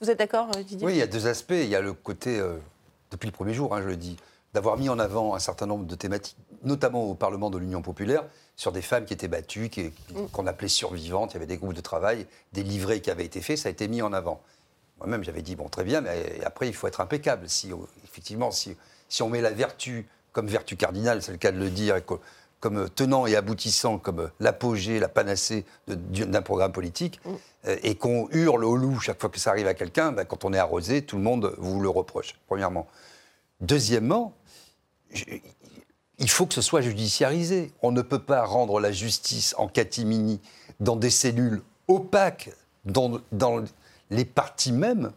Vous 0.00 0.08
êtes, 0.08 0.18
d'accord, 0.18 0.48
euh, 0.56 0.62
Didier? 0.62 0.86
Oui, 0.86 0.92
il 0.94 0.98
y 0.98 1.02
a 1.02 1.08
deux 1.08 1.26
aspects. 1.26 1.50
Il 1.50 1.68
y 1.68 1.74
a 1.74 1.80
le 1.80 1.92
côté, 1.92 2.40
depuis 3.10 3.26
le 3.26 3.32
premier 3.32 3.54
jour, 3.54 3.74
hein, 3.74 3.82
je 3.82 3.88
le 3.88 3.96
dis, 3.96 4.16
d'avoir 4.54 4.78
mis 4.78 4.88
en 4.88 5.00
avant 5.00 5.34
un 5.34 5.40
certain 5.40 5.66
nombre 5.66 5.86
de 5.86 5.94
thématiques, 5.96 6.36
notamment 6.62 7.02
au 7.04 7.14
Parlement 7.14 7.50
de 7.50 7.58
l'Union 7.58 7.82
populaire, 7.82 8.24
sur 8.60 8.72
des 8.72 8.82
femmes 8.82 9.06
qui 9.06 9.14
étaient 9.14 9.26
battues, 9.26 9.70
mm. 10.12 10.26
qu'on 10.32 10.46
appelait 10.46 10.68
survivantes. 10.68 11.32
Il 11.32 11.34
y 11.34 11.36
avait 11.38 11.46
des 11.46 11.56
groupes 11.56 11.72
de 11.72 11.80
travail, 11.80 12.26
des 12.52 12.62
livrets 12.62 13.00
qui 13.00 13.10
avaient 13.10 13.24
été 13.24 13.40
faits, 13.40 13.56
ça 13.56 13.70
a 13.70 13.72
été 13.72 13.88
mis 13.88 14.02
en 14.02 14.12
avant. 14.12 14.42
Moi-même, 14.98 15.24
j'avais 15.24 15.40
dit, 15.40 15.56
bon, 15.56 15.70
très 15.70 15.82
bien, 15.82 16.02
mais 16.02 16.42
après, 16.44 16.68
il 16.68 16.74
faut 16.74 16.86
être 16.86 17.00
impeccable. 17.00 17.48
Si, 17.48 17.70
effectivement, 18.04 18.50
si, 18.50 18.76
si 19.08 19.22
on 19.22 19.30
met 19.30 19.40
la 19.40 19.50
vertu 19.50 20.06
comme 20.32 20.46
vertu 20.46 20.76
cardinale, 20.76 21.22
c'est 21.22 21.32
le 21.32 21.38
cas 21.38 21.52
de 21.52 21.58
le 21.58 21.70
dire, 21.70 21.96
comme 22.60 22.90
tenant 22.90 23.26
et 23.26 23.34
aboutissant, 23.34 23.96
comme 23.96 24.30
l'apogée, 24.40 25.00
la 25.00 25.08
panacée 25.08 25.64
d'un 25.86 26.42
programme 26.42 26.72
politique, 26.72 27.18
mm. 27.24 27.30
euh, 27.64 27.76
et 27.82 27.94
qu'on 27.94 28.28
hurle 28.30 28.66
au 28.66 28.76
loup 28.76 29.00
chaque 29.00 29.22
fois 29.22 29.30
que 29.30 29.40
ça 29.40 29.52
arrive 29.52 29.68
à 29.68 29.74
quelqu'un, 29.74 30.12
ben, 30.12 30.26
quand 30.26 30.44
on 30.44 30.52
est 30.52 30.58
arrosé, 30.58 31.00
tout 31.00 31.16
le 31.16 31.22
monde 31.22 31.54
vous 31.56 31.80
le 31.80 31.88
reproche, 31.88 32.34
premièrement. 32.46 32.86
Deuxièmement, 33.62 34.34
il 36.20 36.30
faut 36.30 36.46
que 36.46 36.54
ce 36.54 36.62
soit 36.62 36.82
judiciarisé. 36.82 37.72
On 37.82 37.90
ne 37.90 38.02
peut 38.02 38.18
pas 38.18 38.44
rendre 38.44 38.78
la 38.78 38.92
justice 38.92 39.54
en 39.58 39.66
catimini 39.66 40.40
dans 40.78 40.96
des 40.96 41.10
cellules 41.10 41.62
opaques, 41.88 42.50
dans, 42.84 43.20
les 44.10 44.24
partis 44.24 44.72
même. 44.72 45.12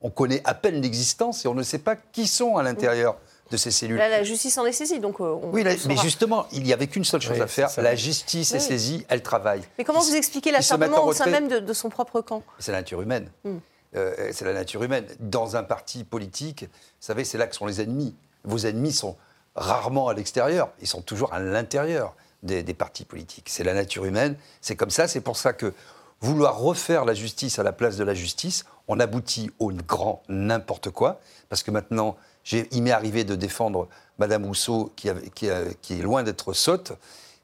On 0.00 0.10
connaît 0.10 0.40
à 0.44 0.54
peine 0.54 0.80
l'existence 0.80 1.44
et 1.44 1.48
on 1.48 1.54
ne 1.54 1.62
sait 1.62 1.78
pas 1.78 1.96
qui 1.96 2.26
sont 2.26 2.56
à 2.56 2.62
l'intérieur 2.62 3.16
de 3.50 3.56
ces 3.56 3.70
cellules. 3.70 3.96
Là, 3.96 4.08
la 4.08 4.24
justice 4.24 4.58
en 4.58 4.66
est 4.66 4.72
saisie, 4.72 4.98
donc 4.98 5.20
euh, 5.20 5.36
Oui, 5.52 5.62
mais 5.64 5.96
justement, 5.96 6.46
il 6.52 6.62
n'y 6.62 6.72
avait 6.72 6.86
qu'une 6.86 7.04
seule 7.04 7.20
chose 7.20 7.40
à 7.40 7.46
faire. 7.46 7.70
La 7.78 7.94
justice 7.94 8.52
est 8.52 8.60
saisie, 8.60 9.04
elle 9.08 9.22
travaille. 9.22 9.62
Mais 9.78 9.84
comment 9.84 10.00
vous 10.00 10.16
expliquez 10.16 10.50
l'acharnement 10.50 11.04
au 11.04 11.12
sein 11.12 11.26
même 11.26 11.48
de, 11.48 11.72
son 11.72 11.90
propre 11.90 12.20
camp? 12.22 12.42
C'est 12.58 12.72
la 12.72 12.78
nature 12.78 13.02
humaine. 13.02 13.30
Hmm. 13.44 13.58
Euh, 13.94 14.30
c'est 14.32 14.44
la 14.44 14.52
nature 14.52 14.82
humaine. 14.82 15.06
Dans 15.20 15.56
un 15.56 15.62
parti 15.62 16.04
politique, 16.04 16.64
vous 16.64 16.68
savez, 17.00 17.24
c'est 17.24 17.38
là 17.38 17.46
que 17.46 17.54
sont 17.54 17.66
les 17.66 17.80
ennemis. 17.80 18.14
Vos 18.44 18.66
ennemis 18.66 18.92
sont 18.92 19.16
rarement 19.56 20.08
à 20.08 20.14
l'extérieur, 20.14 20.70
ils 20.80 20.86
sont 20.86 21.02
toujours 21.02 21.32
à 21.32 21.40
l'intérieur 21.40 22.14
des, 22.42 22.62
partis 22.74 23.04
politiques. 23.04 23.48
C'est 23.48 23.64
la 23.64 23.74
nature 23.74 24.04
humaine, 24.04 24.36
c'est 24.60 24.76
comme 24.76 24.90
ça, 24.90 25.08
c'est 25.08 25.20
pour 25.20 25.36
ça 25.36 25.52
que 25.52 25.72
vouloir 26.20 26.58
refaire 26.58 27.04
la 27.04 27.14
justice 27.14 27.58
à 27.58 27.62
la 27.62 27.72
place 27.72 27.96
de 27.96 28.04
la 28.04 28.14
justice, 28.14 28.64
on 28.88 29.00
aboutit 29.00 29.50
au 29.58 29.72
grand 29.72 30.22
n'importe 30.28 30.90
quoi, 30.90 31.20
parce 31.48 31.62
que 31.62 31.70
maintenant, 31.70 32.16
il 32.52 32.82
m'est 32.82 32.92
arrivé 32.92 33.24
de 33.24 33.34
défendre 33.34 33.88
Madame 34.18 34.44
Rousseau, 34.44 34.92
qui, 34.94 35.08
qui, 35.34 35.48
est 35.48 36.02
loin 36.02 36.22
d'être 36.22 36.52
sotte, 36.52 36.92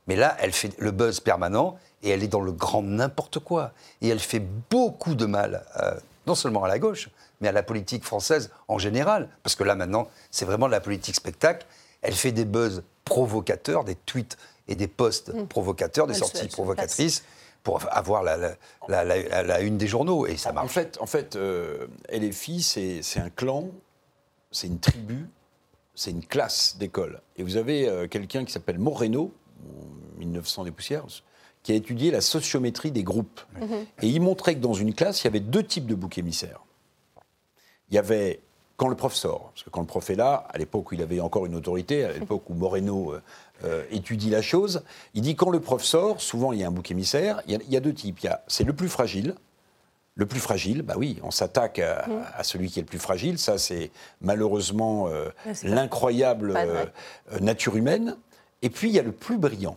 mais 0.07 0.17
là, 0.17 0.37
elle 0.41 0.53
fait 0.53 0.73
le 0.79 0.91
buzz 0.91 1.21
permanent 1.21 1.77
et 2.03 2.11
elle 2.11 2.23
est 2.23 2.29
dans 2.29 2.41
le 2.41 2.53
grand 2.53 2.83
n'importe 2.83 3.39
quoi. 3.39 3.73
Et 4.01 4.09
elle 4.09 4.19
fait 4.19 4.43
beaucoup 4.71 5.15
de 5.15 5.27
mal, 5.27 5.65
euh, 5.81 5.95
non 6.27 6.35
seulement 6.35 6.65
à 6.65 6.69
la 6.69 6.79
gauche, 6.79 7.09
mais 7.41 7.49
à 7.49 7.53
la 7.53 7.63
politique 7.63 8.05
française 8.05 8.51
en 8.69 8.79
général. 8.79 9.29
Parce 9.43 9.55
que 9.55 9.65
là, 9.65 9.75
maintenant, 9.75 10.09
c'est 10.31 10.45
vraiment 10.45 10.67
de 10.67 10.73
la 10.73 10.81
politique 10.81 11.15
spectacle. 11.15 11.67
Elle 12.03 12.15
fait 12.15 12.33
des 12.33 12.45
buzz 12.45 12.83
provocateurs, 13.05 13.85
des 13.85 13.95
tweets 13.95 14.37
et 14.69 14.75
des 14.75 14.89
posts 14.89 15.35
mm. 15.35 15.47
provocateurs, 15.47 16.07
des 16.07 16.15
sorties 16.15 16.49
provocatrices 16.49 17.25
pour 17.63 17.81
avoir 17.91 18.23
la, 18.23 18.57
la, 18.89 19.61
une 19.61 19.79
des 19.79 19.87
journaux. 19.87 20.27
Et 20.27 20.37
ça 20.37 20.53
marche. 20.53 20.65
En 20.65 20.69
fait, 20.69 20.99
en 21.01 21.07
fait 21.07 21.37
euh, 21.37 21.87
LFI, 22.13 22.63
c'est 22.63 23.21
un 23.21 23.31
clan, 23.31 23.69
c'est 24.51 24.67
une 24.67 24.81
tribu, 24.81 25.29
c'est 25.95 26.11
une 26.11 26.25
classe 26.25 26.77
d'école. 26.79 27.21
Et 27.37 27.43
vous 27.43 27.57
avez 27.57 27.89
euh, 27.89 28.09
quelqu'un 28.09 28.45
qui 28.45 28.53
s'appelle 28.53 28.79
Moreno, 28.79 29.33
1900 30.19 30.65
des 30.65 30.71
poussières, 30.71 31.07
qui 31.63 31.73
a 31.73 31.77
étudié 31.77 32.11
la 32.11 32.21
sociométrie 32.21 32.91
des 32.91 33.05
groupes. 33.05 33.41
Mm-hmm. 33.57 33.87
Et 34.03 34.09
il 34.09 34.21
montrait 34.21 34.55
que 34.57 34.61
dans 34.61 34.75
une 34.75 34.95
classe, 34.95 35.23
il 35.23 35.25
y 35.25 35.29
avait 35.29 35.41
deux 35.41 35.63
types 35.63 35.87
de 35.87 35.95
boucs 35.95 36.19
émissaires. 36.19 36.65
Il 37.91 37.95
y 37.95 37.99
avait 37.99 38.41
quand 38.77 38.89
le 38.89 38.97
prof 38.97 39.15
sort, 39.15 39.51
parce 39.53 39.63
que 39.63 39.71
quand 39.71 39.81
le 39.81 39.87
prof 39.87 40.09
est 40.11 40.15
là, 40.15 40.47
à 40.51 40.59
l'époque 40.59 40.91
où 40.91 40.95
il 40.95 41.03
avait 41.03 41.21
encore 41.21 41.47
une 41.47 41.55
autorité, 41.55 42.05
à 42.05 42.13
l'époque 42.13 42.49
où 42.51 42.55
Moreno 42.55 43.13
euh, 43.13 43.23
euh, 43.65 43.85
étudie 43.91 44.31
la 44.31 44.43
chose, 44.43 44.83
il 45.15 45.23
dit 45.23 45.37
quand 45.37 45.51
le 45.51 45.61
prof 45.61 45.83
sort, 45.83 46.21
souvent 46.21 46.53
il 46.53 46.61
y 46.61 46.65
a 46.65 46.69
un 46.69 46.71
bouc 46.71 46.91
émissaire, 46.91 47.43
il 47.47 47.61
y 47.69 47.77
a, 47.77 47.81
deux 47.81 47.95
types. 47.95 48.27
C'est 48.49 48.65
le 48.65 48.73
plus 48.73 48.89
fragile. 48.89 49.35
Le 50.15 50.27
plus 50.27 50.41
fragile, 50.41 50.83
bah 50.83 50.95
oui, 50.99 51.19
on 51.23 51.31
s'attaque 51.31 51.79
à, 51.79 52.07
mm. 52.07 52.43
celui 52.43 52.69
qui 52.69 52.81
est 52.81 52.83
le 52.83 52.87
plus 52.87 52.99
fragile. 52.99 53.39
Ça, 53.39 53.57
c'est 53.57 53.91
malheureusement 54.21 55.09
euh, 55.09 55.31
l'incroyable 55.63 56.55
nature 57.41 57.77
humaine. 57.77 58.17
Et 58.61 58.69
puis 58.69 58.91
il 58.91 58.95
y 58.95 58.99
a 58.99 59.03
le 59.03 59.13
plus 59.13 59.39
brillant. 59.39 59.77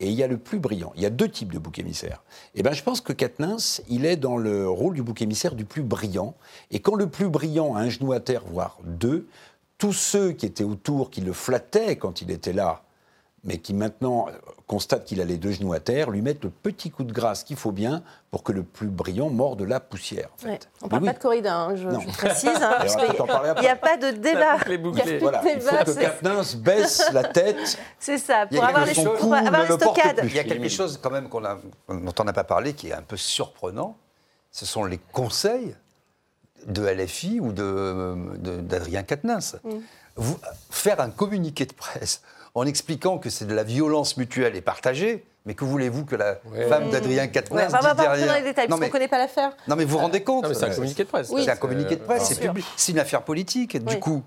Et 0.00 0.08
il 0.08 0.14
y 0.14 0.22
a 0.22 0.26
le 0.26 0.38
plus 0.38 0.58
brillant. 0.58 0.92
Il 0.96 1.02
y 1.02 1.06
a 1.06 1.10
deux 1.10 1.28
types 1.28 1.52
de 1.52 1.58
boucs 1.58 1.78
émissaires. 1.78 2.22
Et 2.54 2.62
ben, 2.62 2.72
je 2.72 2.82
pense 2.82 3.00
que 3.00 3.12
Katnins, 3.12 3.80
il 3.88 4.06
est 4.06 4.16
dans 4.16 4.36
le 4.36 4.68
rôle 4.68 4.94
du 4.94 5.02
bouc 5.02 5.20
émissaire 5.22 5.54
du 5.54 5.64
plus 5.64 5.82
brillant. 5.82 6.34
Et 6.70 6.80
quand 6.80 6.94
le 6.94 7.08
plus 7.08 7.28
brillant 7.28 7.74
a 7.74 7.80
un 7.80 7.88
genou 7.88 8.12
à 8.12 8.20
terre, 8.20 8.42
voire 8.46 8.78
deux, 8.84 9.26
tous 9.76 9.92
ceux 9.92 10.32
qui 10.32 10.46
étaient 10.46 10.64
autour, 10.64 11.10
qui 11.10 11.20
le 11.20 11.32
flattaient 11.32 11.96
quand 11.96 12.22
il 12.22 12.30
était 12.30 12.52
là, 12.52 12.82
mais 13.48 13.56
qui 13.58 13.72
maintenant 13.72 14.26
constate 14.66 15.06
qu'il 15.06 15.22
a 15.22 15.24
les 15.24 15.38
deux 15.38 15.52
genoux 15.52 15.72
à 15.72 15.80
terre, 15.80 16.10
lui 16.10 16.20
mettent 16.20 16.44
le 16.44 16.50
petit 16.50 16.90
coup 16.90 17.02
de 17.02 17.12
grâce 17.14 17.44
qu'il 17.44 17.56
faut 17.56 17.72
bien 17.72 18.02
pour 18.30 18.42
que 18.42 18.52
le 18.52 18.62
plus 18.62 18.88
brillant 18.88 19.30
morde 19.30 19.62
la 19.62 19.80
poussière. 19.80 20.28
On 20.82 20.84
ne 20.84 20.90
parle 20.90 21.04
pas 21.06 21.12
de 21.14 21.18
corrida, 21.18 21.56
hein, 21.56 21.74
je, 21.74 21.88
précise. 22.12 22.50
Hein, 22.60 22.76
il 23.56 23.62
n'y 23.62 23.68
a 23.68 23.76
pas 23.76 23.96
de 23.96 24.10
débat. 24.10 24.58
Il, 24.68 25.18
voilà. 25.20 25.42
il 25.46 25.62
faut 25.62 25.76
que 25.76 25.98
Katnins 25.98 26.42
baisse 26.58 27.10
la 27.14 27.24
tête. 27.24 27.78
C'est 27.98 28.18
ça, 28.18 28.46
pour 28.46 28.62
avoir 28.62 28.84
les, 28.84 28.92
pour 28.92 29.34
avoir 29.34 29.62
les 29.62 29.74
stockades. 29.76 30.20
Il 30.24 30.34
y 30.34 30.38
a 30.38 30.44
quelque 30.44 30.68
chose 30.68 31.00
quand 31.02 31.10
même 31.10 31.30
a, 31.32 31.58
dont 31.88 32.14
on 32.18 32.24
n'a 32.24 32.32
pas 32.34 32.44
parlé 32.44 32.74
qui 32.74 32.88
est 32.88 32.92
un 32.92 33.02
peu 33.02 33.16
surprenant. 33.16 33.96
Ce 34.52 34.66
sont 34.66 34.84
les 34.84 34.98
conseils 34.98 35.74
de 36.66 36.82
LFI 36.82 37.40
ou 37.40 37.52
d'Adrien 37.52 39.00
de, 39.00 39.06
Quatennens. 39.06 39.56
Mm. 39.64 40.32
faire 40.68 41.00
un 41.00 41.08
communiqué 41.08 41.64
de 41.64 41.72
presse 41.72 42.20
en 42.54 42.66
expliquant 42.66 43.18
que 43.18 43.30
c'est 43.30 43.46
de 43.46 43.54
la 43.54 43.64
violence 43.64 44.16
mutuelle 44.16 44.56
et 44.56 44.60
partagée. 44.60 45.24
Mais 45.46 45.54
que 45.54 45.64
voulez-vous 45.64 46.04
que 46.04 46.14
la 46.14 46.40
femme 46.68 46.90
d'Adrien 46.90 47.26
Quatennens 47.26 47.72
ouais, 47.72 47.80
dise 47.80 47.96
derrière 47.96 48.26
dans 48.26 48.34
les 48.34 48.42
détails, 48.42 48.68
parce 48.68 48.80
qu'on 48.80 48.86
ne 48.86 48.92
connaît 48.92 49.08
pas 49.08 49.16
l'affaire. 49.16 49.56
Non, 49.66 49.76
mais 49.76 49.84
vous 49.84 49.92
vous 49.92 49.98
rendez 49.98 50.22
compte 50.22 50.52
C'est 50.52 50.64
un 50.64 50.74
communiqué 50.74 51.04
de 51.04 51.08
presse. 51.08 51.32
C'est 51.34 51.50
un 51.50 51.56
communiqué 51.56 51.96
de 51.96 52.02
presse, 52.02 52.38
c'est 52.76 52.92
une 52.92 52.98
affaire 52.98 53.22
politique, 53.22 53.82
du 53.82 53.98
coup. 53.98 54.22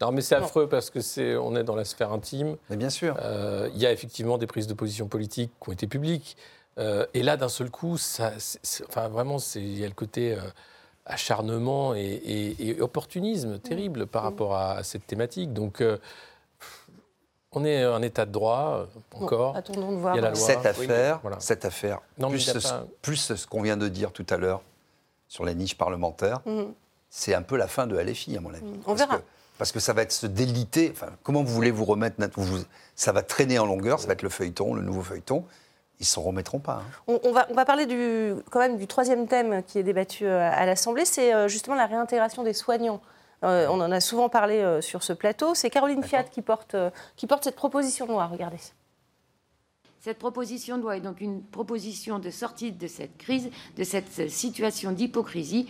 Non, 0.00 0.12
mais 0.12 0.20
c'est 0.20 0.36
affreux 0.36 0.68
parce 0.68 0.90
que 0.90 1.00
c'est, 1.00 1.36
on 1.36 1.56
est 1.56 1.64
dans 1.64 1.74
la 1.74 1.84
sphère 1.84 2.12
intime. 2.12 2.56
Mais 2.70 2.76
bien 2.76 2.90
sûr. 2.90 3.16
Euh, 3.20 3.68
il 3.74 3.80
y 3.80 3.86
a 3.86 3.92
effectivement 3.92 4.38
des 4.38 4.46
prises 4.46 4.68
de 4.68 4.74
position 4.74 5.08
politiques 5.08 5.50
qui 5.60 5.70
ont 5.70 5.72
été 5.72 5.86
publiques. 5.86 6.36
Euh, 6.78 7.06
et 7.14 7.22
là, 7.22 7.36
d'un 7.36 7.48
seul 7.48 7.70
coup, 7.70 7.98
ça, 7.98 8.32
enfin, 8.88 9.08
vraiment, 9.08 9.38
il 9.56 9.78
y 9.78 9.84
a 9.84 9.88
le 9.88 9.94
côté 9.94 10.34
euh, 10.34 10.38
acharnement 11.04 11.94
et, 11.96 12.76
opportunisme 12.80 13.58
terrible 13.58 14.06
par 14.06 14.22
rapport 14.22 14.54
à, 14.54 14.84
cette 14.84 15.06
thématique. 15.06 15.52
Donc, 15.52 15.82
on 17.52 17.64
est 17.64 17.86
en 17.86 18.02
état 18.02 18.26
de 18.26 18.30
droit, 18.30 18.86
euh, 18.94 19.20
encore. 19.20 19.56
attendons 19.56 19.92
de 19.92 19.96
voir. 19.96 20.14
Il 20.14 20.16
y 20.16 20.20
a 20.20 20.22
la 20.22 20.30
loi. 20.30 20.38
Cette 20.38 20.66
affaire, 20.66 21.20
cette 21.38 21.64
affaire 21.64 22.00
plus, 23.02 23.18
ce, 23.18 23.46
qu'on 23.46 23.62
vient 23.62 23.76
de 23.76 23.88
dire 23.88 24.12
tout 24.12 24.26
à 24.28 24.36
l'heure 24.36 24.62
sur 25.28 25.44
la 25.44 25.54
niche 25.54 25.76
parlementaire, 25.76 26.40
mhm. 26.46 26.72
c'est 27.08 27.34
un 27.34 27.42
peu 27.42 27.56
la 27.56 27.66
fin 27.68 27.86
de 27.86 27.96
LFI, 27.98 28.36
à 28.36 28.40
mon 28.40 28.52
avis. 28.52 28.64
Mhm. 28.64 28.82
On 28.86 28.94
verra. 28.94 29.20
parce 29.56 29.72
que 29.72 29.80
ça 29.80 29.92
va 29.92 30.02
être 30.02 30.12
se 30.12 30.26
déliter. 30.26 30.90
Enfin, 30.92 31.08
comment 31.22 31.42
vous 31.42 31.52
voulez 31.54 31.70
vous 31.70 31.84
remettre 31.84 32.16
Ça 32.94 33.12
va 33.12 33.22
traîner 33.22 33.58
en 33.58 33.66
longueur, 33.66 34.00
ça 34.00 34.06
va 34.06 34.12
être 34.12 34.22
le 34.22 34.28
feuilleton, 34.28 34.74
le 34.74 34.82
nouveau 34.82 35.02
feuilleton. 35.02 35.44
Ils 36.00 36.04
ne 36.04 36.06
s'en 36.06 36.22
remettront 36.22 36.60
pas. 36.60 36.82
Hein. 37.08 37.18
On, 37.24 37.32
va, 37.32 37.48
on, 37.50 37.54
va, 37.54 37.64
parler 37.64 37.84
du, 37.84 38.34
quand 38.50 38.60
même 38.60 38.76
du 38.76 38.86
troisième 38.86 39.26
thème 39.26 39.64
qui 39.64 39.80
est 39.80 39.82
débattu 39.82 40.26
euh, 40.26 40.48
à 40.48 40.64
l'Assemblée, 40.64 41.04
c'est 41.04 41.34
euh, 41.34 41.48
justement 41.48 41.74
la 41.74 41.86
réintégration 41.86 42.44
des 42.44 42.52
soignants 42.52 43.00
euh, 43.44 43.66
on 43.68 43.80
en 43.80 43.92
a 43.92 44.00
souvent 44.00 44.28
parlé 44.28 44.56
euh, 44.56 44.80
sur 44.80 45.02
ce 45.02 45.12
plateau. 45.12 45.54
C'est 45.54 45.70
Caroline 45.70 46.02
Fiat 46.02 46.24
qui 46.24 46.42
porte, 46.42 46.74
euh, 46.74 46.90
qui 47.16 47.26
porte 47.26 47.44
cette 47.44 47.56
proposition 47.56 48.06
de 48.06 48.12
loi. 48.12 48.26
Regardez. 48.26 48.58
Cette 50.00 50.18
proposition 50.18 50.76
de 50.76 50.82
loi 50.82 50.96
est 50.96 51.00
donc 51.00 51.20
une 51.20 51.42
proposition 51.42 52.18
de 52.18 52.30
sortie 52.30 52.72
de 52.72 52.86
cette 52.86 53.16
crise, 53.18 53.50
de 53.76 53.84
cette 53.84 54.30
situation 54.30 54.92
d'hypocrisie 54.92 55.68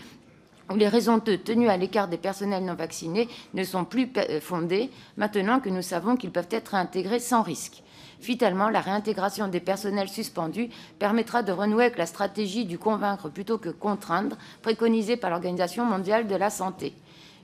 où 0.71 0.75
les 0.75 0.89
raisons 0.89 1.17
de 1.17 1.35
tenue 1.35 1.71
à 1.71 1.79
l'écart 1.79 2.09
des 2.09 2.19
personnels 2.19 2.63
non 2.63 2.75
vaccinés 2.75 3.27
ne 3.55 3.65
sont 3.65 3.87
plus 3.87 4.13
fondées, 4.43 4.91
maintenant 5.17 5.61
que 5.61 5.71
nous 5.71 5.81
savons 5.81 6.15
qu'ils 6.17 6.31
peuvent 6.31 6.49
être 6.51 6.73
réintégrés 6.73 7.21
sans 7.21 7.41
risque. 7.41 7.83
Finalement, 8.21 8.69
la 8.69 8.83
réintégration 8.83 9.49
des 9.49 9.61
personnels 9.61 10.11
suspendus 10.11 10.69
permettra 10.99 11.43
de 11.43 11.53
renouer 11.53 11.85
avec 11.85 11.97
la 11.97 12.05
stratégie 12.05 12.67
du 12.67 12.79
convaincre 12.79 13.31
plutôt 13.31 13.57
que 13.57 13.71
contraindre, 13.71 14.37
préconisée 14.61 15.17
par 15.17 15.31
l'Organisation 15.31 15.87
mondiale 15.87 16.27
de 16.27 16.37
la 16.37 16.51
santé. 16.51 16.93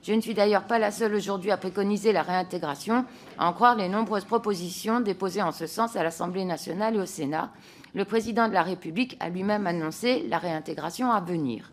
Je 0.05 0.13
ne 0.13 0.21
suis 0.21 0.35
d'ailleurs 0.35 0.65
pas 0.65 0.77
la 0.77 0.91
seule 0.91 1.15
aujourd'hui 1.15 1.49
à 1.49 1.57
préconiser 1.57 2.11
la 2.11 2.21
réintégration, 2.21 3.05
à 3.39 3.47
en 3.47 3.53
croire 3.53 3.75
les 3.75 3.89
nombreuses 3.89 4.25
propositions 4.25 4.99
déposées 4.99 5.41
en 5.41 5.51
ce 5.51 5.65
sens 5.65 5.95
à 5.95 6.03
l'Assemblée 6.03 6.45
nationale 6.45 6.95
et 6.95 6.99
au 6.99 7.07
Sénat. 7.07 7.49
Le 7.95 8.05
président 8.05 8.47
de 8.47 8.53
la 8.53 8.61
République 8.61 9.17
a 9.19 9.29
lui-même 9.29 9.65
annoncé 9.65 10.23
la 10.29 10.37
réintégration 10.37 11.11
à 11.11 11.21
venir. 11.21 11.71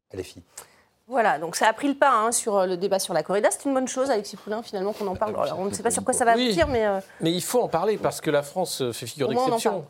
Voilà, 1.08 1.38
donc 1.38 1.56
ça 1.56 1.68
a 1.68 1.74
pris 1.74 1.88
le 1.88 1.94
pas 1.94 2.10
hein, 2.10 2.32
sur 2.32 2.56
euh, 2.56 2.66
le 2.66 2.78
débat 2.78 2.98
sur 2.98 3.12
la 3.12 3.22
corrida. 3.22 3.50
C'est 3.50 3.66
une 3.66 3.74
bonne 3.74 3.88
chose, 3.88 4.10
Alexis 4.10 4.36
Poulain, 4.36 4.62
finalement, 4.62 4.94
qu'on 4.94 5.08
en 5.08 5.16
parle. 5.16 5.36
on 5.58 5.66
ne 5.66 5.74
sait 5.74 5.82
pas 5.82 5.90
sur 5.90 6.02
quoi 6.02 6.14
ça 6.14 6.24
va 6.24 6.32
aboutir, 6.32 6.68
mais... 6.68 6.86
Euh, 6.86 7.00
mais 7.20 7.32
il 7.32 7.42
faut 7.42 7.60
en 7.60 7.68
parler, 7.68 7.98
parce 7.98 8.22
que 8.22 8.30
la 8.30 8.42
France 8.42 8.80
euh, 8.80 8.92
fait 8.92 9.06
figure 9.06 9.28
d'exception. 9.28 9.84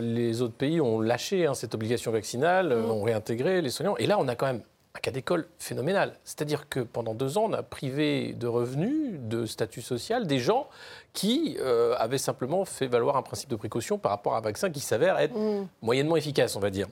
les 0.00 0.42
autres 0.42 0.54
pays 0.54 0.80
ont 0.80 1.00
lâché 1.00 1.46
hein, 1.46 1.54
cette 1.54 1.76
obligation 1.76 2.10
vaccinale, 2.10 2.74
mmh. 2.74 2.90
ont 2.90 3.02
réintégré 3.02 3.62
les 3.62 3.70
soignants. 3.70 3.96
Et 3.98 4.08
là, 4.08 4.16
on 4.18 4.26
a 4.26 4.34
quand 4.34 4.46
même 4.46 4.62
un 4.94 4.98
cas 4.98 5.10
d'école 5.10 5.46
phénoménal. 5.58 6.16
C'est-à-dire 6.24 6.68
que 6.68 6.80
pendant 6.80 7.14
deux 7.14 7.38
ans, 7.38 7.44
on 7.48 7.52
a 7.52 7.62
privé 7.62 8.32
de 8.32 8.46
revenus, 8.46 9.20
de 9.20 9.46
statut 9.46 9.82
social, 9.82 10.26
des 10.26 10.38
gens 10.38 10.66
qui 11.12 11.56
euh, 11.60 11.94
avaient 11.98 12.18
simplement 12.18 12.64
fait 12.64 12.86
valoir 12.86 13.16
un 13.16 13.22
principe 13.22 13.48
de 13.50 13.56
précaution 13.56 13.98
par 13.98 14.12
rapport 14.12 14.34
à 14.34 14.38
un 14.38 14.40
vaccin 14.40 14.70
qui 14.70 14.80
s'avère 14.80 15.18
être 15.18 15.36
mm. 15.36 15.66
moyennement 15.82 16.16
efficace, 16.16 16.54
on 16.54 16.60
va 16.60 16.70
dire. 16.70 16.86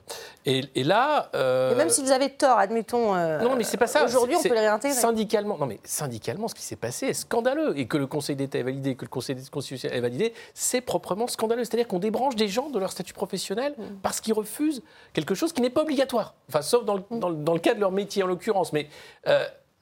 Et, 0.44 0.62
là... 0.82 1.30
Euh, 1.34 1.72
et 1.72 1.76
même 1.76 1.90
si 1.90 2.02
vous 2.02 2.10
avez 2.10 2.30
tort, 2.30 2.58
admettons... 2.58 3.14
Euh, 3.14 3.40
non, 3.40 3.54
mais 3.54 3.64
c'est 3.64 3.76
pas 3.76 3.86
ça. 3.86 4.04
Aujourd'hui, 4.04 4.36
on 4.36 4.42
peut 4.42 4.54
les 4.54 4.60
réintégrer. 4.60 4.96
Syndicalement, 4.96 5.56
non, 5.56 5.66
mais 5.66 5.78
syndicalement, 5.84 6.48
ce 6.48 6.54
qui 6.54 6.62
s'est 6.62 6.76
passé 6.76 7.06
est 7.06 7.14
scandaleux. 7.14 7.78
Et 7.78 7.86
que 7.86 7.96
le 7.96 8.06
Conseil 8.06 8.34
d'État 8.34 8.58
ait 8.58 8.62
validé, 8.62 8.96
que 8.96 9.04
le 9.04 9.10
Conseil 9.10 9.36
constitutionnel 9.50 9.98
ait 9.98 10.00
validé, 10.00 10.34
c'est 10.52 10.80
proprement 10.80 11.28
scandaleux. 11.28 11.64
C'est-à-dire 11.64 11.86
qu'on 11.86 12.00
débranche 12.00 12.34
des 12.34 12.48
gens 12.48 12.70
de 12.70 12.78
leur 12.78 12.90
statut 12.90 13.14
professionnel 13.14 13.74
mm. 13.78 13.82
parce 14.02 14.20
qu'ils 14.20 14.34
refusent 14.34 14.82
quelque 15.12 15.34
chose 15.34 15.52
qui 15.52 15.62
n'est 15.62 15.70
pas 15.70 15.82
obligatoire. 15.82 16.34
Enfin, 16.48 16.62
sauf 16.62 16.84
dans 16.84 16.94
le, 16.94 17.02
mm. 17.10 17.18
dans, 17.20 17.30
dans 17.30 17.54
le, 17.54 17.60
cas 17.60 17.74
de 17.74 17.80
leur 17.80 17.87
métier, 17.90 18.22
en 18.22 18.26
l'occurrence. 18.26 18.72
Mais 18.72 18.88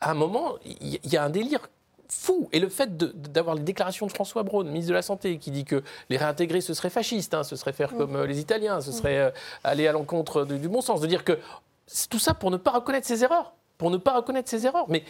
à 0.01 0.11
un 0.11 0.15
moment, 0.15 0.55
il 0.65 1.01
y, 1.05 1.17
a 1.17 1.25
un 1.25 1.31
délire 1.31 1.69
fou. 2.09 2.49
Et 2.53 2.61
le 2.61 2.69
fait 2.69 2.97
d'avoir 2.97 3.57
les 3.57 3.63
déclarations 3.63 4.07
de 4.07 4.13
François 4.13 4.43
Braun, 4.43 4.65
ministre 4.65 4.91
de 4.91 4.95
la 4.95 5.03
Santé, 5.03 5.39
qui 5.39 5.51
dit 5.51 5.65
que 5.65 5.83
les 6.11 6.17
réintégrer, 6.17 6.61
ce 6.61 6.75
serait 6.75 6.91
fasciste, 6.91 7.35
hein, 7.35 7.43
ce 7.43 7.57
serait 7.57 7.73
faire 7.73 7.93
mm. 7.95 7.99
comme 7.99 8.17
euh, 8.17 8.27
les 8.27 8.41
Italiens, 8.41 8.81
ce 8.81 8.93
serait 8.93 9.19
euh, 9.19 9.31
aller 9.65 9.87
à 9.87 9.93
l'encontre 9.93 10.45
du 10.45 10.69
bon 10.69 10.81
sens, 10.81 11.01
de 11.01 11.07
dire 11.07 11.25
que 11.25 11.39
c'est 11.87 12.09
tout 12.09 12.19
ça 12.19 12.35
pour 12.35 12.51
ne 12.51 12.57
pas 12.57 12.73
reconnaître 12.73 13.07
ses 13.07 13.23
erreurs, 13.23 13.55
pour 13.79 13.91
ne 13.91 13.97
pas 13.97 14.17
reconnaître 14.17 14.49
ses 14.49 14.67
erreurs. 14.67 14.87
Mais 14.89 15.05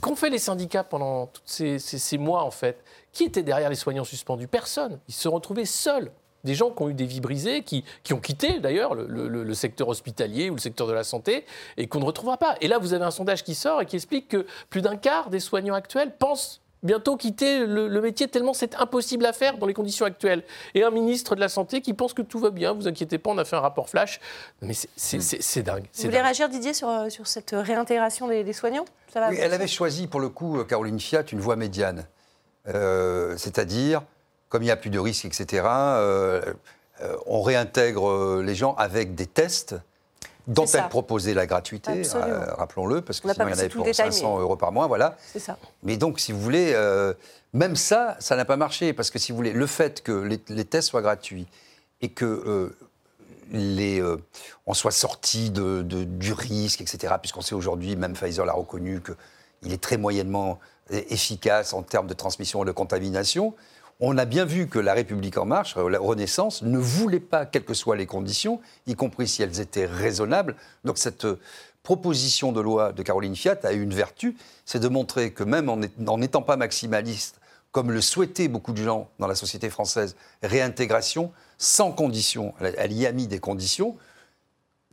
qu'ont 0.00 0.16
fait 0.16 0.30
les 0.30 0.38
syndicats 0.38 0.84
pendant 0.84 1.26
tous 1.26 1.42
ces, 1.44 1.78
ces, 1.78 2.18
mois, 2.18 2.44
en 2.44 2.50
fait? 2.50 2.82
Qui 3.12 3.24
était 3.24 3.42
derrière 3.42 3.70
les 3.70 3.76
soignants 3.76 4.04
suspendus? 4.04 4.48
Personne. 4.48 5.00
Ils 5.08 5.14
se 5.14 5.28
retrouvaient 5.28 5.64
seuls 5.64 6.10
des 6.44 6.54
gens 6.54 6.70
qui 6.70 6.82
ont 6.82 6.88
eu 6.88 6.94
des 6.94 7.06
vies 7.06 7.20
brisées, 7.20 7.62
qui, 7.62 7.84
qui 8.02 8.14
ont 8.14 8.20
quitté 8.20 8.60
d'ailleurs 8.60 8.94
le, 8.94 9.54
secteur 9.54 9.88
hospitalier 9.88 10.50
ou 10.50 10.54
le 10.54 10.60
secteur 10.60 10.86
de 10.86 10.92
la 10.92 11.04
santé 11.04 11.44
et 11.76 11.86
qu'on 11.86 12.00
ne 12.00 12.04
retrouvera 12.04 12.36
pas. 12.36 12.56
Et 12.60 12.68
là, 12.68 12.78
vous 12.78 12.94
avez 12.94 13.04
un 13.04 13.10
sondage 13.10 13.44
qui 13.44 13.54
sort 13.54 13.82
et 13.82 13.86
qui 13.86 13.96
explique 13.96 14.28
que 14.28 14.46
plus 14.70 14.82
d'un 14.82 14.96
quart 14.96 15.30
des 15.30 15.40
soignants 15.40 15.74
actuels 15.74 16.16
pensent 16.16 16.62
bientôt 16.82 17.16
quitter 17.16 17.64
le, 17.64 18.00
métier 18.00 18.26
tellement 18.26 18.54
c'est 18.54 18.74
impossible 18.74 19.24
à 19.24 19.32
faire 19.32 19.56
dans 19.58 19.66
les 19.66 19.74
conditions 19.74 20.04
actuelles. 20.04 20.42
Et 20.74 20.82
un 20.82 20.90
ministre 20.90 21.34
de 21.34 21.40
la 21.40 21.48
Santé 21.48 21.80
qui 21.80 21.94
pense 21.94 22.12
que 22.12 22.22
tout 22.22 22.38
va 22.38 22.50
bien, 22.50 22.72
vous 22.72 22.88
inquiétez 22.88 23.18
pas, 23.18 23.30
on 23.30 23.38
a 23.38 23.44
fait 23.44 23.56
un 23.56 23.60
rapport 23.60 23.88
flash. 23.88 24.20
Mais 24.60 24.74
c'est 24.96 25.62
dingue. 25.62 25.84
Vous 25.94 26.04
voulez 26.04 26.20
réagir, 26.20 26.48
Didier, 26.48 26.74
sur, 26.74 26.88
euh, 26.88 27.08
sur 27.08 27.26
cette 27.26 27.54
réintégration 27.56 28.26
des, 28.26 28.52
soignants? 28.52 28.84
Oui, 29.14 29.36
Elle 29.38 29.54
avait 29.54 29.66
choisi, 29.68 30.06
pour 30.06 30.20
le 30.20 30.28
coup, 30.28 30.58
euh, 30.58 30.64
Caroline 30.64 30.98
Fiat, 30.98 31.24
une 31.30 31.40
voie 31.40 31.56
médiane. 31.56 32.06
Euh, 32.68 33.36
c'est-à-dire 33.36 34.02
comme 34.52 34.62
il 34.62 34.66
n'y 34.66 34.70
a 34.70 34.76
plus 34.76 34.90
de 34.90 34.98
risques, 34.98 35.24
etc., 35.24 35.64
euh, 35.66 36.42
euh, 37.00 37.16
on 37.24 37.40
réintègre 37.40 38.10
euh, 38.10 38.42
les 38.44 38.54
gens 38.54 38.74
avec 38.74 39.14
des 39.14 39.24
tests 39.24 39.74
dont 40.46 40.66
elle 40.66 40.88
proposait 40.90 41.32
la 41.32 41.46
gratuité, 41.46 42.02
rappelons-le, 42.58 43.00
parce 43.00 43.20
que 43.20 43.32
sinon 43.32 43.46
il 43.46 43.50
y 43.50 43.54
en 43.54 43.58
avait 43.58 43.68
pour 43.70 43.86
500 43.94 44.40
euros 44.40 44.56
par 44.56 44.70
mois, 44.70 44.88
voilà. 44.88 45.16
C'est 45.32 45.38
ça. 45.38 45.56
Mais 45.84 45.96
donc, 45.96 46.20
si 46.20 46.32
vous 46.32 46.40
voulez, 46.40 46.76
même 47.54 47.76
ça, 47.76 48.16
ça 48.18 48.36
n'a 48.36 48.44
pas 48.44 48.56
marché, 48.56 48.92
parce 48.92 49.10
que 49.10 49.18
si 49.18 49.32
vous 49.32 49.36
voulez, 49.36 49.52
le 49.52 49.66
fait 49.66 50.02
que 50.02 50.12
les, 50.12 50.64
tests 50.64 50.88
soient 50.88 51.00
gratuits 51.00 51.46
et 52.02 52.08
que 52.08 52.74
les, 53.52 54.02
on 54.66 54.74
soit 54.74 54.90
sorti 54.90 55.50
de, 55.50 55.82
du 55.82 56.32
risque, 56.32 56.80
etc., 56.80 57.14
puisqu'on 57.22 57.40
sait 57.40 57.54
aujourd'hui, 57.54 57.94
même 57.94 58.14
Pfizer 58.14 58.44
l'a 58.44 58.52
reconnu, 58.52 59.00
qu'il 59.00 59.72
est 59.72 59.80
très 59.80 59.96
moyennement 59.96 60.58
efficace 60.90 61.72
en 61.72 61.82
termes 61.82 62.08
de 62.08 62.14
transmission 62.14 62.64
et 62.64 62.66
de 62.66 62.72
contamination, 62.72 63.54
on 64.04 64.18
a 64.18 64.24
bien 64.24 64.44
vu 64.44 64.66
que 64.66 64.80
la 64.80 64.94
République 64.94 65.38
en 65.38 65.44
marche, 65.44 65.76
la 65.76 65.98
Renaissance, 66.00 66.62
ne 66.62 66.78
voulait 66.78 67.20
pas, 67.20 67.46
quelles 67.46 67.64
que 67.64 67.72
soient 67.72 67.96
les 67.96 68.06
conditions, 68.06 68.60
y 68.88 68.96
compris 68.96 69.28
si 69.28 69.44
elles 69.44 69.60
étaient 69.60 69.86
raisonnables. 69.86 70.56
Donc 70.84 70.98
cette 70.98 71.24
euh, 71.24 71.38
proposition 71.84 72.50
de 72.50 72.60
loi 72.60 72.92
de 72.92 73.00
Caroline 73.04 73.36
Fiat 73.36 73.58
a 73.62 73.72
eu 73.72 73.80
une 73.80 73.94
vertu, 73.94 74.36
c'est 74.64 74.80
de 74.80 74.88
montrer 74.88 75.32
que 75.32 75.44
même 75.44 75.68
en 75.68 76.18
n'étant 76.18 76.42
pas 76.42 76.56
maximaliste, 76.56 77.40
comme 77.70 77.92
le 77.92 78.00
souhaitaient 78.00 78.48
beaucoup 78.48 78.72
de 78.72 78.82
gens 78.82 79.08
dans 79.20 79.28
la 79.28 79.36
société 79.36 79.70
française, 79.70 80.16
réintégration 80.42 81.30
sans 81.56 81.92
conditions. 81.92 82.54
Elle 82.60 82.92
y 82.92 83.06
a 83.06 83.12
mis 83.12 83.28
des 83.28 83.38
conditions 83.38 83.96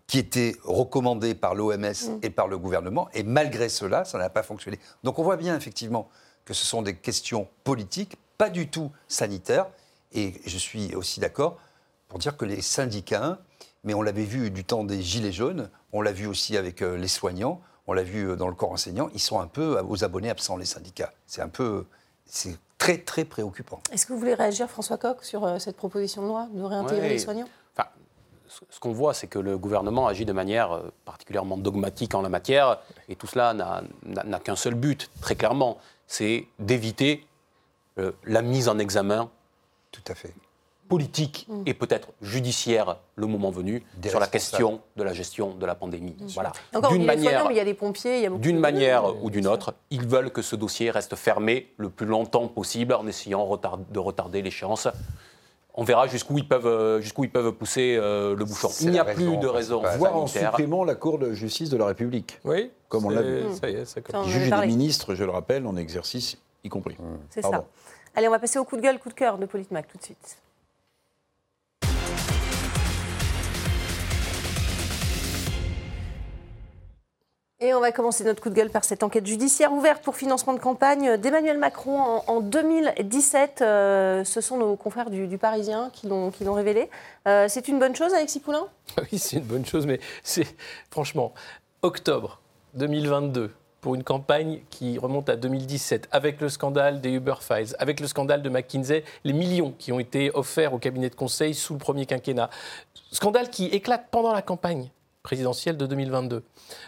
qui 0.06 0.20
étaient 0.20 0.56
recommandées 0.64 1.34
par 1.34 1.56
l'OMS 1.56 1.80
mm. 1.80 2.20
et 2.22 2.30
par 2.30 2.48
le 2.48 2.60
gouvernement, 2.60 3.10
et 3.16 3.24
malgré 3.24 3.70
cela, 3.70 4.06
ça 4.06 4.20
n'a 4.20 4.30
pas 4.30 4.44
fonctionné. 4.44 4.78
Donc 5.04 5.18
on 5.18 5.24
voit 5.24 5.38
bien 5.38 5.58
effectivement 5.58 6.10
que 6.46 6.54
ce 6.54 6.64
sont 6.64 6.84
des 6.84 6.96
questions 6.96 7.48
politiques, 7.64 8.18
pas 8.40 8.50
du 8.50 8.68
tout 8.70 8.90
sanitaire. 9.08 9.68
Et 10.14 10.34
je 10.48 10.58
suis 10.58 10.96
aussi 10.96 11.20
d'accord, 11.20 11.58
pour 12.08 12.18
dire 12.18 12.36
que 12.36 12.46
les 12.46 12.62
syndicats, 12.64 13.38
mais 13.84 13.94
on 13.94 14.02
l'avait 14.02 14.24
vu 14.24 14.50
du 14.50 14.64
temps 14.64 14.84
des 14.84 15.04
Gilets 15.04 15.32
jaunes, 15.32 15.70
on 15.94 16.02
l'a 16.02 16.12
vu 16.12 16.26
aussi 16.26 16.58
avec 16.58 16.82
euh, 16.82 16.98
les 16.98 17.08
soignants, 17.08 17.62
on 17.86 17.94
l'a 17.94 18.02
vu 18.04 18.30
euh, 18.30 18.36
dans 18.36 18.48
le 18.48 18.56
corps 18.56 18.72
enseignant, 18.72 19.10
ils 19.14 19.20
sont 19.20 19.40
un 19.40 19.46
peu 19.48 19.80
aux 19.88 20.04
abonnés 20.04 20.30
absents, 20.32 20.58
les 20.58 20.66
syndicats. 20.66 21.12
C'est 21.28 21.42
un 21.44 21.50
peu. 21.50 21.86
C'est 22.26 22.58
très, 22.78 22.98
très 23.00 23.26
préoccupant. 23.26 23.82
Est-ce 23.92 24.06
que 24.06 24.14
vous 24.14 24.20
voulez 24.20 24.34
réagir, 24.36 24.70
François 24.70 24.98
Coq, 24.98 25.24
sur 25.24 25.44
euh, 25.46 25.60
cette 25.60 25.76
proposition 25.76 26.22
de 26.24 26.28
loi 26.28 26.48
de 26.52 26.62
réintégrer 26.64 27.02
Ouais. 27.02 27.10
les 27.10 27.20
soignants? 27.20 27.50
Enfin, 27.76 27.90
ce 28.48 28.80
qu'on 28.80 28.94
voit, 28.94 29.14
c'est 29.14 29.28
que 29.28 29.40
le 29.40 29.58
gouvernement 29.58 30.08
agit 30.08 30.26
de 30.26 30.34
manière 30.34 30.72
euh, 30.72 30.92
particulièrement 31.06 31.58
dogmatique 31.58 32.16
en 32.16 32.22
la 32.22 32.30
matière, 32.30 32.80
et 33.10 33.16
tout 33.16 33.28
cela 33.28 33.54
n'a- 33.54 33.84
n'a 34.06 34.24
n'a 34.24 34.40
qu'un 34.40 34.56
seul 34.56 34.76
but, 34.76 35.10
très 35.22 35.36
clairement, 35.36 35.78
c'est 36.08 36.48
d'éviter 36.58 37.26
euh, 38.00 38.12
la 38.26 38.42
mise 38.42 38.68
en 38.70 38.80
examen 38.80 39.30
Tout 39.92 40.02
à 40.08 40.16
fait. 40.16 40.34
politique 40.88 41.46
Mm. 41.50 41.64
et 41.68 41.74
peut-être 41.76 42.08
judiciaire 42.22 42.98
le 43.16 43.28
moment 43.28 43.52
venu 43.52 43.84
Des 43.98 44.10
sur 44.10 44.20
la 44.20 44.26
question 44.28 44.82
de 44.96 45.04
la 45.04 45.14
gestion 45.14 45.54
de 45.54 45.66
la 45.66 45.76
pandémie. 45.76 46.16
Voilà. 46.34 46.52
D'une 46.90 47.06
manière, 47.06 47.46
mais 47.48 47.54
il 47.54 47.58
y 47.58 47.60
a 47.60 47.66
des 47.66 47.76
pompiers, 47.76 48.18
il 48.18 48.24
y 48.24 48.26
a 48.26 48.30
beaucoup 48.30 48.42
d'une 48.42 48.56
de- 48.56 48.62
manière 48.62 49.24
ou 49.24 49.30
d'une 49.30 49.46
autre, 49.46 49.76
ils 49.92 50.08
veulent 50.08 50.32
que 50.32 50.42
ce 50.42 50.56
dossier 50.56 50.90
reste 50.90 51.16
fermé 51.16 51.72
le 51.78 51.90
plus 51.90 52.08
longtemps 52.08 52.48
possible 52.48 52.94
en 52.96 53.06
essayant 53.06 53.46
retard- 53.46 53.78
de 53.92 54.00
retarder 54.00 54.42
l'échéance. 54.42 54.88
On 55.76 55.84
verra 55.84 56.08
jusqu'où 56.08 56.38
ils 56.40 56.48
peuvent, 56.48 56.66
euh, 56.66 57.00
jusqu'où 57.02 57.24
ils 57.24 57.30
peuvent 57.32 57.52
pousser 57.54 57.96
euh, 57.98 58.36
le 58.36 58.44
bouchon. 58.44 58.70
Il 58.82 58.90
n'y 58.90 59.00
a 59.00 59.06
plus 59.06 59.28
raison 59.28 59.40
de 59.40 59.48
raison. 59.48 59.82
Voire 59.98 60.16
en 60.18 60.26
supprimant 60.28 60.84
la 60.84 60.96
Cour 60.96 61.20
de 61.20 61.32
justice 61.34 61.70
de 61.70 61.78
la 61.78 61.86
République. 61.86 62.40
Oui, 62.44 62.72
Comme 62.90 63.06
on 63.06 63.10
l'a 63.12 63.22
vu. 63.22 63.44
c'est- 63.54 63.60
Ça 63.62 63.70
y 63.70 63.76
est, 63.76 63.86
ça 63.86 64.02
commence. 64.02 64.28
Juge 64.28 64.50
des 64.50 64.66
ministres, 64.66 65.14
je 65.14 65.24
le 65.24 65.30
rappelle, 65.30 65.66
en 65.68 65.78
exercice 65.78 66.38
y 66.64 66.70
compris. 66.70 66.98
C'est 67.30 67.42
Pardon. 67.42 67.58
ça. 67.58 67.66
Allez, 68.16 68.28
on 68.28 68.32
va 68.32 68.40
passer 68.40 68.60
au 68.60 68.64
coup 68.66 68.76
de 68.76 68.82
gueule, 68.82 69.00
coup 69.00 69.10
de 69.10 69.14
cœur 69.14 69.38
de 69.38 69.46
Politmac 69.46 69.88
tout 69.88 69.98
de 69.98 70.04
suite. 70.04 70.38
Et 77.62 77.74
on 77.74 77.82
va 77.82 77.92
commencer 77.92 78.24
notre 78.24 78.42
coup 78.42 78.50
de 78.50 78.54
gueule 78.56 78.70
par 78.70 78.86
cette 78.86 79.04
enquête 79.04 79.28
judiciaire 79.28 79.74
ouverte 79.74 80.02
pour 80.02 80.16
financement 80.16 80.54
de 80.54 80.60
campagne 80.60 81.18
d'Emmanuel 81.18 81.58
Macron 81.58 82.00
en, 82.00 82.24
en 82.28 82.40
2017. 82.40 83.62
Euh, 83.62 84.24
ce 84.24 84.40
sont 84.40 84.56
nos 84.58 84.78
confrères 84.78 85.10
du, 85.10 85.28
du 85.28 85.38
Parisien 85.38 85.90
qui 85.92 86.08
l'ont 86.08 86.32
qui 86.32 86.46
l'ont 86.46 86.54
révélé. 86.54 86.90
Euh, 87.28 87.48
c'est 87.50 87.68
une 87.68 87.78
bonne 87.78 87.96
chose, 87.98 88.14
Alexis 88.14 88.40
Poulain? 88.40 88.68
Oui, 89.12 89.20
c'est 89.20 89.38
une 89.38 89.44
bonne 89.44 89.66
chose, 89.66 89.86
mais 89.86 90.00
c'est 90.24 90.48
franchement, 90.90 91.34
octobre 91.82 92.40
2022, 92.76 93.52
pour 93.82 93.96
une 93.96 94.04
campagne 94.04 94.60
qui 94.70 94.98
remonte 94.98 95.30
à 95.30 95.36
2017, 95.36 96.10
avec 96.12 96.42
le 96.42 96.50
scandale 96.50 97.02
des 97.02 97.12
Uber 97.12 97.36
Files, 97.40 97.76
avec 97.80 98.00
le 98.00 98.08
scandale 98.08 98.42
de 98.42 98.50
McKinsey, 98.50 99.04
les 99.24 99.34
millions 99.34 99.74
qui 99.78 99.92
ont 99.92 100.00
été 100.00 100.32
offerts 100.34 100.74
au 100.74 100.80
cabinet 100.80 101.10
de 101.10 101.16
conseil 101.16 101.54
sous 101.54 101.74
le 101.74 101.80
premier 101.80 102.06
quinquennat. 102.06 102.50
Scandale 103.12 103.50
qui 103.50 103.66
éclate 103.68 104.08
pendant 104.12 104.34
la 104.34 104.42
campagne 104.42 104.90
présidentielle 105.24 105.78
de 105.78 105.86
2022, 105.86 106.44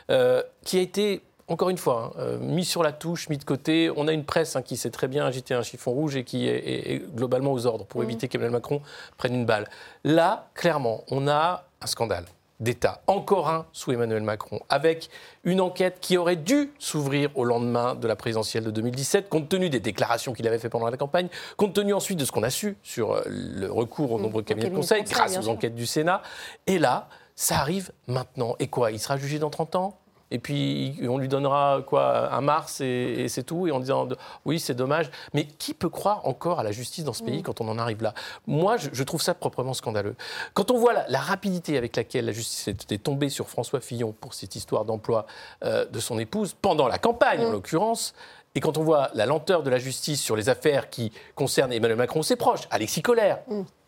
euh, 0.09 0.43
qui 0.65 0.77
a 0.77 0.81
été 0.81 1.21
encore 1.47 1.69
une 1.69 1.77
fois, 1.77 2.13
hein, 2.15 2.19
euh, 2.21 2.37
mis 2.39 2.63
sur 2.63 2.81
la 2.81 2.93
touche, 2.93 3.27
mis 3.27 3.37
de 3.37 3.43
côté. 3.43 3.91
On 3.97 4.07
a 4.07 4.13
une 4.13 4.23
presse 4.23 4.55
hein, 4.55 4.61
qui 4.61 4.77
sait 4.77 4.89
très 4.89 5.09
bien 5.09 5.25
agiter 5.25 5.53
un 5.53 5.63
chiffon 5.63 5.91
rouge 5.91 6.15
et 6.15 6.23
qui 6.23 6.47
est, 6.47 6.55
est- 6.57 6.93
est 6.93 6.99
globalement 7.13 7.51
aux 7.51 7.65
ordres 7.65 7.83
pour 7.85 8.01
éviter 8.03 8.29
qu'Emmanuel 8.29 8.53
Macron 8.53 8.81
prenne 9.17 9.35
une 9.35 9.45
balle. 9.45 9.67
Là, 10.05 10.47
clairement, 10.53 11.03
on 11.09 11.27
a 11.27 11.65
un 11.81 11.87
scandale 11.87 12.23
d'État, 12.61 13.01
encore 13.07 13.49
un 13.49 13.65
sous 13.73 13.91
Emmanuel 13.91 14.23
Macron, 14.23 14.61
avec 14.69 15.09
une 15.43 15.59
enquête 15.59 15.97
qui 15.99 16.15
aurait 16.17 16.35
dû 16.37 16.71
s'ouvrir 16.79 17.29
au 17.35 17.43
lendemain 17.43 17.95
de 17.95 18.07
la 18.07 18.15
présidentielle 18.15 18.63
de 18.63 18.71
2017, 18.71 19.27
compte 19.29 19.49
tenu 19.49 19.69
des 19.69 19.79
déclarations 19.79 20.31
qu'il 20.33 20.47
avait 20.47 20.59
fait 20.59 20.69
pendant 20.69 20.89
la 20.89 20.95
campagne, 20.95 21.27
compte 21.57 21.73
tenu 21.73 21.93
ensuite 21.93 22.19
de 22.19 22.25
ce 22.25 22.31
qu'on 22.31 22.43
a 22.43 22.49
su 22.49 22.77
sur 22.83 23.13
euh, 23.13 23.21
le 23.27 23.69
recours 23.71 24.11
aux 24.11 24.19
nombreux 24.19 24.43
cabinets 24.43 24.69
de 24.69 24.75
conseil, 24.75 25.01
conseil, 25.01 25.13
grâce 25.13 25.37
aux 25.37 25.49
enquêtes 25.49 25.75
du 25.75 25.87
Sénat. 25.87 26.21
Et 26.67 26.77
là, 26.77 27.09
ça 27.35 27.57
arrive 27.57 27.91
maintenant. 28.07 28.55
Et 28.59 28.67
quoi 28.67 28.91
Il 28.91 28.99
sera 28.99 29.17
jugé 29.17 29.39
dans 29.39 29.49
30 29.49 29.75
ans? 29.75 30.00
Et 30.31 30.39
puis 30.39 30.97
on 31.07 31.17
lui 31.17 31.27
donnera 31.27 31.83
quoi 31.85 32.33
un 32.33 32.41
mars 32.41 32.81
et, 32.81 32.85
et 33.19 33.27
c'est 33.27 33.43
tout 33.43 33.67
et 33.67 33.71
en 33.71 33.79
disant 33.79 34.07
oui 34.45 34.59
c'est 34.59 34.73
dommage. 34.73 35.11
Mais 35.33 35.45
qui 35.45 35.73
peut 35.73 35.89
croire 35.89 36.25
encore 36.25 36.59
à 36.59 36.63
la 36.63 36.71
justice 36.71 37.03
dans 37.03 37.13
ce 37.13 37.23
pays 37.23 37.43
quand 37.43 37.61
on 37.61 37.67
en 37.67 37.77
arrive 37.77 38.01
là? 38.01 38.13
Moi 38.47 38.77
je, 38.77 38.89
je 38.93 39.03
trouve 39.03 39.21
ça 39.21 39.33
proprement 39.33 39.73
scandaleux. 39.73 40.15
Quand 40.53 40.71
on 40.71 40.77
voit 40.77 40.93
la, 40.93 41.05
la 41.07 41.19
rapidité 41.19 41.77
avec 41.77 41.95
laquelle 41.95 42.25
la 42.25 42.31
justice 42.31 42.67
est, 42.67 43.03
tombée 43.03 43.29
sur 43.29 43.49
François 43.49 43.81
Fillon 43.81 44.13
pour 44.19 44.33
cette 44.33 44.55
histoire 44.55 44.85
d'emploi 44.85 45.25
euh, 45.63 45.85
de 45.85 45.99
son 45.99 46.17
épouse 46.19 46.55
pendant 46.61 46.87
la 46.87 46.97
campagne 46.97 47.45
en 47.45 47.51
l'occurrence 47.51 48.13
et 48.55 48.59
quand 48.59 48.77
on 48.77 48.83
voit 48.83 49.09
la 49.13 49.25
lenteur 49.25 49.63
de 49.63 49.69
la 49.69 49.77
justice 49.77 50.21
sur 50.21 50.35
les 50.35 50.49
affaires 50.49 50.89
qui 50.89 51.11
concernent 51.35 51.71
Emmanuel 51.73 51.97
Macron 51.97 52.21
ses 52.21 52.35
proches 52.35 52.67
Alexis 52.69 53.01
Collère 53.01 53.39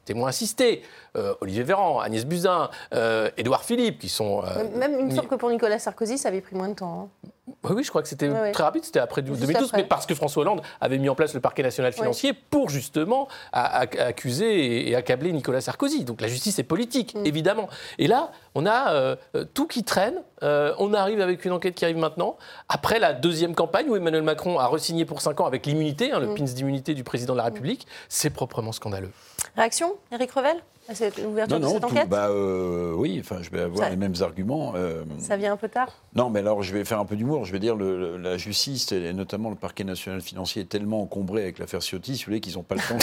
témoin 0.06 0.30
assisté, 0.30 0.82
euh, 1.16 1.34
Olivier 1.41 1.64
Véran, 1.64 1.99
Agnès 1.99 2.26
Buzyn, 2.26 2.70
euh, 2.93 3.30
Édouard 3.38 3.64
Philippe, 3.64 3.99
qui 3.99 4.10
sont... 4.10 4.43
euh, 4.43 4.64
Même, 4.78 4.95
il 4.99 5.06
me 5.06 5.10
ni- 5.10 5.16
semble 5.16 5.28
que 5.28 5.36
pour 5.36 5.49
Nicolas 5.49 5.80
Sarkozy, 5.80 6.18
ça 6.18 6.30
avait 6.30 6.41
pris 6.41 6.56
moins 6.56 6.70
de 6.70 6.76
temps. 6.76 7.10
hein. 7.26 7.30
Oui, 7.64 7.72
oui, 7.78 7.84
je 7.84 7.89
crois 7.89 8.01
que 8.01 8.07
c'était 8.07 8.30
très 8.51 8.64
rapide, 8.64 8.84
c'était 8.84 8.99
après 8.99 9.26
Juste 9.26 9.41
2012, 9.41 9.70
après. 9.70 9.78
mais 9.82 9.88
parce 9.88 10.05
que 10.05 10.16
François 10.16 10.41
Hollande 10.41 10.61
avait 10.82 10.97
mis 10.97 11.09
en 11.09 11.16
place 11.16 11.34
le 11.34 11.39
parquet 11.39 11.64
national 11.64 11.93
financier 11.93 12.34
pour 12.34 12.70
justement 12.70 13.28
accuser 13.51 14.66
et, 14.66 14.89
et 14.89 14.95
accabler 14.95 15.32
Nicolas 15.32 15.61
Sarkozy. 15.61 16.03
Donc 16.05 16.22
la 16.22 16.28
justice 16.28 16.59
est 16.59 16.64
politique, 16.64 17.16
Mm. 17.16 17.26
évidemment. 17.26 17.70
Et 17.99 18.07
là, 18.07 18.32
on 18.55 18.66
a 18.66 18.93
euh, 18.93 19.16
euh, 19.36 19.45
tout 19.53 19.68
qui 19.68 19.84
traîne. 19.84 20.16
Euh, 20.41 20.74
on 20.80 20.93
arrive 20.93 21.22
avec 21.22 21.45
une 21.45 21.51
enquête 21.51 21.76
qui 21.76 21.86
arrive 21.86 21.97
maintenant, 21.97 22.38
après 22.70 22.99
la 22.99 23.14
deuxième 23.14 23.55
campagne 23.55 23.89
où 23.89 23.95
Emmanuel 23.95 24.24
Macron 24.24 24.59
a 24.59 24.68
resigné 24.68 25.05
pour 25.05 25.22
5 25.22 25.39
ans 25.41 25.45
avec 25.45 25.66
l'immunité, 25.66 26.11
hein, 26.11 26.20
le 26.20 26.28
Mm. 26.28 26.36
pins 26.36 26.43
d'immunité 26.43 26.93
du 26.93 27.03
président 27.03 27.34
de 27.34 27.38
la 27.38 27.45
République. 27.45 27.88
C'est 28.09 28.30
proprement 28.30 28.72
scandaleux. 28.72 29.11
Réaction, 29.55 29.93
Éric 30.11 30.32
Revel? 30.32 30.57
Cette 30.93 31.17
ouverture 31.19 31.59
Non, 31.59 31.59
de 31.59 31.65
non, 31.65 31.73
cette 31.73 31.81
tout- 31.81 31.86
enquête 31.95 32.09
bah, 32.09 32.27
euh, 32.29 32.93
oui, 32.93 33.17
enfin, 33.19 33.38
je 33.41 33.49
vais 33.49 33.61
avoir 33.61 33.86
Ça- 33.86 33.89
les 33.89 33.95
mêmes 33.95 34.13
arguments. 34.21 34.73
euh, 34.75 35.03
Ça 35.19 35.38
vient 35.38 35.53
un 35.53 35.57
peu 35.57 35.69
tard 35.69 35.88
Non, 36.15 36.29
mais 36.29 36.39
alors 36.39 36.61
je 36.61 36.73
vais 36.73 36.84
faire 36.84 36.99
un 36.99 37.05
peu 37.05 37.15
d'humour. 37.15 37.45
Je 37.45 37.51
vais 37.53 37.59
dire 37.59 37.75
le, 37.75 37.97
le- 37.97 38.17
la 38.17 38.38
justice 38.38 38.91
et 38.91 39.13
notamment 39.13 39.49
le 39.49 39.55
parquet 39.55 39.84
national 39.86 40.19
financier 40.21 40.63
est 40.63 40.65
tellement 40.65 41.01
encombré 41.01 41.43
avec 41.43 41.59
l'affaire 41.59 41.81
Ciotti, 41.81 42.17
si 42.17 42.23
vous 42.23 42.29
voulez, 42.31 42.41
qu'ils 42.41 42.55
n'ont 42.55 42.63
pas 42.63 42.75
le 42.75 42.81
temps 42.81 42.97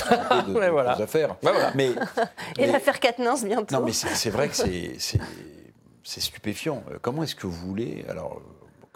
de 0.47 0.53
de 0.53 0.59
Ouais, 0.59 0.71
voilà. 0.71 0.93
affaires. 0.93 1.31
Ouais, 1.43 1.53
voilà. 1.53 1.73
Mais, 1.75 1.89
Et 2.59 2.67
mais- 2.67 2.67
l'affaire 2.73 3.01
Quatennens 3.01 3.45
bientôt. 3.45 3.75
non, 3.75 3.83
mais 3.85 3.93
c'est 3.93 4.09
c'est 4.15 4.31
vrai 4.31 4.49
que 4.49 4.57
c'est- 4.57 4.95
c'est 4.99 5.21
c'est 6.03 6.21
stupéfiant. 6.21 6.83
Comment 7.03 7.23
est-ce 7.23 7.35
que 7.35 7.47
vous 7.47 7.67
voulez 7.69 8.05
alors 8.09 8.41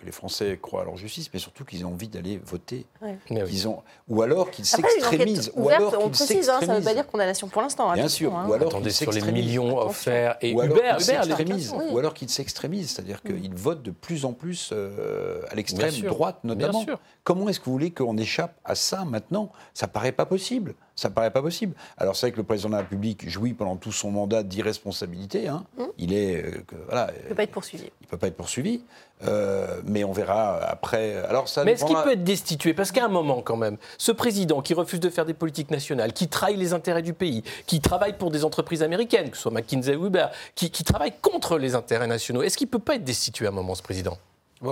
que 0.05 0.07
les 0.07 0.13
Français 0.13 0.59
croient 0.61 0.83
à 0.83 0.85
leur 0.85 0.97
justice, 0.97 1.31
mais 1.33 1.41
surtout 1.41 1.65
qu'ils 1.65 1.85
ont 1.87 1.89
envie 1.93 2.09
d'aller 2.09 2.39
voter, 2.45 2.87
Ouais. 3.01 3.17
Qu'ils 3.47 3.67
ont 3.69 3.83
ou 4.09 4.23
alors 4.23 4.51
qu'ils 4.51 4.67
s'extrémisent, 4.67 5.51
ou 5.57 5.71
on 5.71 6.11
qu'ils 6.11 6.27
précise, 6.27 6.49
hein, 6.51 6.61
ça 6.61 6.67
ne 6.75 6.79
veut 6.79 6.85
pas 6.85 6.95
dire 6.95 7.07
condamnation 7.07 7.49
pour 7.49 7.63
l'instant. 7.63 7.93
Bien 7.95 8.09
sûr, 8.09 8.35
hein. 8.37 8.47
ou 8.49 8.53
alors 8.53 8.69
Attendez, 8.69 8.85
qu'ils 8.85 8.93
sur 8.95 9.11
les 9.13 9.21
s'extrémisent. 9.21 9.47
millions 9.47 9.79
offerts 9.79 10.37
et 10.43 10.55
Ou 10.55 10.63
Uber, 10.63 10.95
s'extrémisent, 10.99 11.75
Oui. 11.77 11.85
ou 11.91 11.99
alors 11.99 12.15
qu'ils 12.15 12.29
s'extrémisent, 12.29 12.91
c'est-à-dire 12.91 13.23
qu'ils 13.23 13.55
votent 13.55 13.83
de 13.83 13.91
plus 13.91 14.25
en 14.25 14.33
plus 14.33 14.71
euh, 14.73 15.41
à 15.51 15.55
l'extrême 15.55 15.95
droite 16.03 16.39
notamment. 16.45 16.85
Bien 16.85 16.95
sûr. 16.95 17.01
Comment 17.25 17.49
est-ce 17.49 17.59
que 17.61 17.65
vous 17.67 17.73
voulez 17.73 17.91
qu'on 17.91 18.17
échappe 18.19 18.55
à 18.65 18.75
ça 18.75 19.05
maintenant? 19.05 19.51
Ça 19.73 19.89
paraît 19.89 20.13
pas 20.13 20.27
possible. 20.27 20.75
Ça 20.97 21.11
paraît 21.11 21.30
pas 21.32 21.42
possible. 21.42 21.74
Alors 21.99 22.14
c'est 22.14 22.26
vrai 22.26 22.32
que 22.32 22.36
le 22.36 22.45
président 22.45 22.68
de 22.68 22.74
la 22.74 22.80
République 22.80 23.28
jouit 23.28 23.53
pendant 23.53 23.76
tout 23.76 23.90
son 23.92 24.11
mandat 24.12 24.42
d'irresponsabilité. 24.42 25.49
hein. 25.49 25.64
Il 25.99 26.12
est 26.12 26.36
euh, 26.45 26.51
que- 26.66 26.76
voilà, 26.86 27.11
Il 27.18 27.24
ne 27.24 27.28
peut 27.30 27.34
pas 27.34 27.42
être 27.45 27.51
poursuivi. 27.53 27.90
il 28.01 28.07
peut 28.07 28.16
pas 28.18 28.26
être 28.28 28.36
poursuivi, 28.36 28.82
Euh, 29.26 29.80
mais 29.86 30.05
on 30.05 30.12
verra 30.12 30.59
après. 30.64 31.16
Alors 31.28 31.49
ça 31.49 31.64
Mais 31.64 31.72
est-ce 31.72 31.84
qu'il 31.84 31.97
peut 31.97 32.12
être 32.12 32.24
destitué? 32.24 32.74
Parce 32.74 32.92
qu'à 32.92 33.05
un 33.05 33.09
moment, 33.09 33.40
quand 33.42 33.57
même, 33.57 33.76
ce 33.97 34.12
président 34.12 34.61
qui 34.61 34.74
refuse 34.74 35.01
de 35.01 35.09
faire 35.09 35.24
des 35.24 35.34
politiques 35.34 35.70
nationales, 35.70 36.12
qui 36.12 36.28
trahit 36.28 36.59
les 36.59 36.72
intérêts 36.74 37.01
du 37.03 37.14
pays, 37.14 37.42
qui 37.66 37.80
travaille 37.80 38.18
pour 38.18 38.30
des 38.30 38.45
entreprises 38.45 38.82
américaines, 38.82 39.30
que 39.30 39.36
ce 39.36 39.42
soit 39.45 39.53
McKinsey 39.53 39.97
ou 39.97 40.07
Uber, 40.07 40.26
qui, 40.57 40.70
qui 40.70 40.84
travaille 40.84 41.12
contre 41.22 41.59
les 41.59 41.74
intérêts 41.74 42.09
nationaux, 42.09 42.42
est-ce 42.42 42.57
qu'il 42.59 42.66
ne 42.66 42.72
peut 42.72 42.78
pas 42.80 42.97
être 42.97 43.05
destitué 43.05 43.47
à 43.47 43.49
un 43.49 43.53
moment, 43.53 43.74
ce 43.74 43.82
président? 43.82 44.18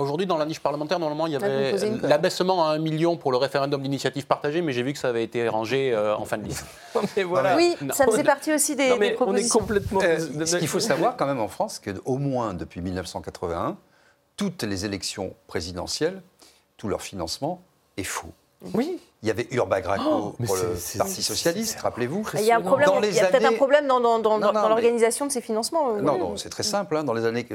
Aujourd'hui, 0.01 0.25
dans 0.25 0.37
la 0.37 0.45
niche 0.45 0.59
parlementaire, 0.59 0.99
normalement, 0.99 1.27
il 1.27 1.33
y 1.33 1.35
Ah, 1.35 1.45
avait 1.45 1.73
l'abaissement 2.03 2.65
à 2.67 2.73
un 2.73 2.79
million 2.79 3.15
pour 3.17 3.31
le 3.31 3.37
référendum 3.37 3.81
d'initiative 3.81 4.25
partagée, 4.25 4.61
mais 4.61 4.73
j'ai 4.73 4.83
vu 4.83 4.93
que 4.93 4.99
ça 4.99 5.09
avait 5.09 5.23
été 5.23 5.47
rangé 5.47 5.93
euh, 5.93 6.15
en 6.15 6.25
fin 6.25 6.37
de 6.37 6.43
liste. 6.45 6.65
Mais 7.17 7.23
voilà. 7.23 7.55
Oui, 7.55 7.75
Non. 7.81 7.93
ça 7.93 8.05
faisait 8.05 8.23
partie 8.23 8.53
aussi 8.53 8.75
des, 8.75 8.89
Non, 8.89 8.93
des 8.95 8.99
mais 8.99 9.07
on 9.07 9.11
est 9.11 9.15
propositions. 9.15 9.59
complètement. 9.59 9.99
Euh, 10.03 10.45
ce 10.45 10.57
qu'il 10.57 10.67
faut 10.67 10.79
savoir 10.79 11.15
quand 11.17 11.25
même 11.25 11.39
en 11.39 11.47
France, 11.47 11.79
c'est 11.83 11.93
qu'au 11.93 12.17
moins 12.17 12.53
depuis 12.53 12.81
1981, 12.81 13.77
toutes 14.37 14.63
les 14.63 14.85
élections 14.85 15.33
présidentielles, 15.47 16.21
tout 16.77 16.87
leur 16.87 17.01
financement 17.01 17.61
est 17.97 18.03
faux. 18.03 18.29
Oui. 18.73 18.99
Il 19.21 19.27
y 19.27 19.31
avait 19.31 19.47
Urbagraco 19.51 20.03
Oh, 20.09 20.35
mais 20.39 20.47
pour 20.47 20.55
le 20.55 20.75
Parti 20.97 21.21
socialiste, 21.21 21.79
rappelez-vous. 21.81 22.25
Il 22.35 22.41
y 22.45 22.51
a, 22.51 22.59
peut-être 22.59 23.45
un 23.45 23.53
problème 23.53 23.87
dans, 23.87 23.99
dans- 23.99 24.19
dans- 24.19 24.39
Non, 24.39 24.47
dans 24.47 24.53
non, 24.53 24.61
mais- 24.63 24.69
l'organisation 24.69 25.25
de 25.27 25.31
ces 25.31 25.41
financements. 25.41 25.95
euh, 25.95 26.01
Non, 26.01 26.13
oui. 26.13 26.19
non, 26.19 26.37
c'est 26.37 26.49
très 26.49 26.63
simple. 26.63 26.95
hein. 26.97 27.03
Dans 27.03 27.13
les 27.13 27.25
années, 27.25 27.45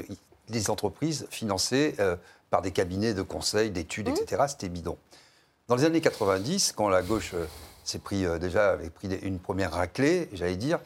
les 0.48 0.70
entreprises 0.70 1.26
financées 1.30 1.94
euh, 2.00 2.16
par 2.50 2.62
des 2.62 2.70
cabinets 2.70 3.14
de 3.14 3.22
conseil, 3.22 3.70
d'études, 3.70 4.08
etc., 4.08 4.44
c'était 4.48 4.68
bidon. 4.68 4.96
Dans 5.68 5.76
les 5.76 5.84
années 5.84 6.00
90, 6.00 6.72
quand 6.72 6.88
la 6.88 7.02
gauche 7.02 7.32
euh, 7.34 7.44
s'est 7.84 7.98
pris 7.98 8.24
euh, 8.24 8.38
déjà 8.38 8.70
avait 8.72 8.90
pris 8.90 9.08
des- 9.08 9.18
une 9.18 9.38
première 9.38 9.72
raclée, 9.72 10.28
j'allais 10.32 10.56
dire, 10.56 10.78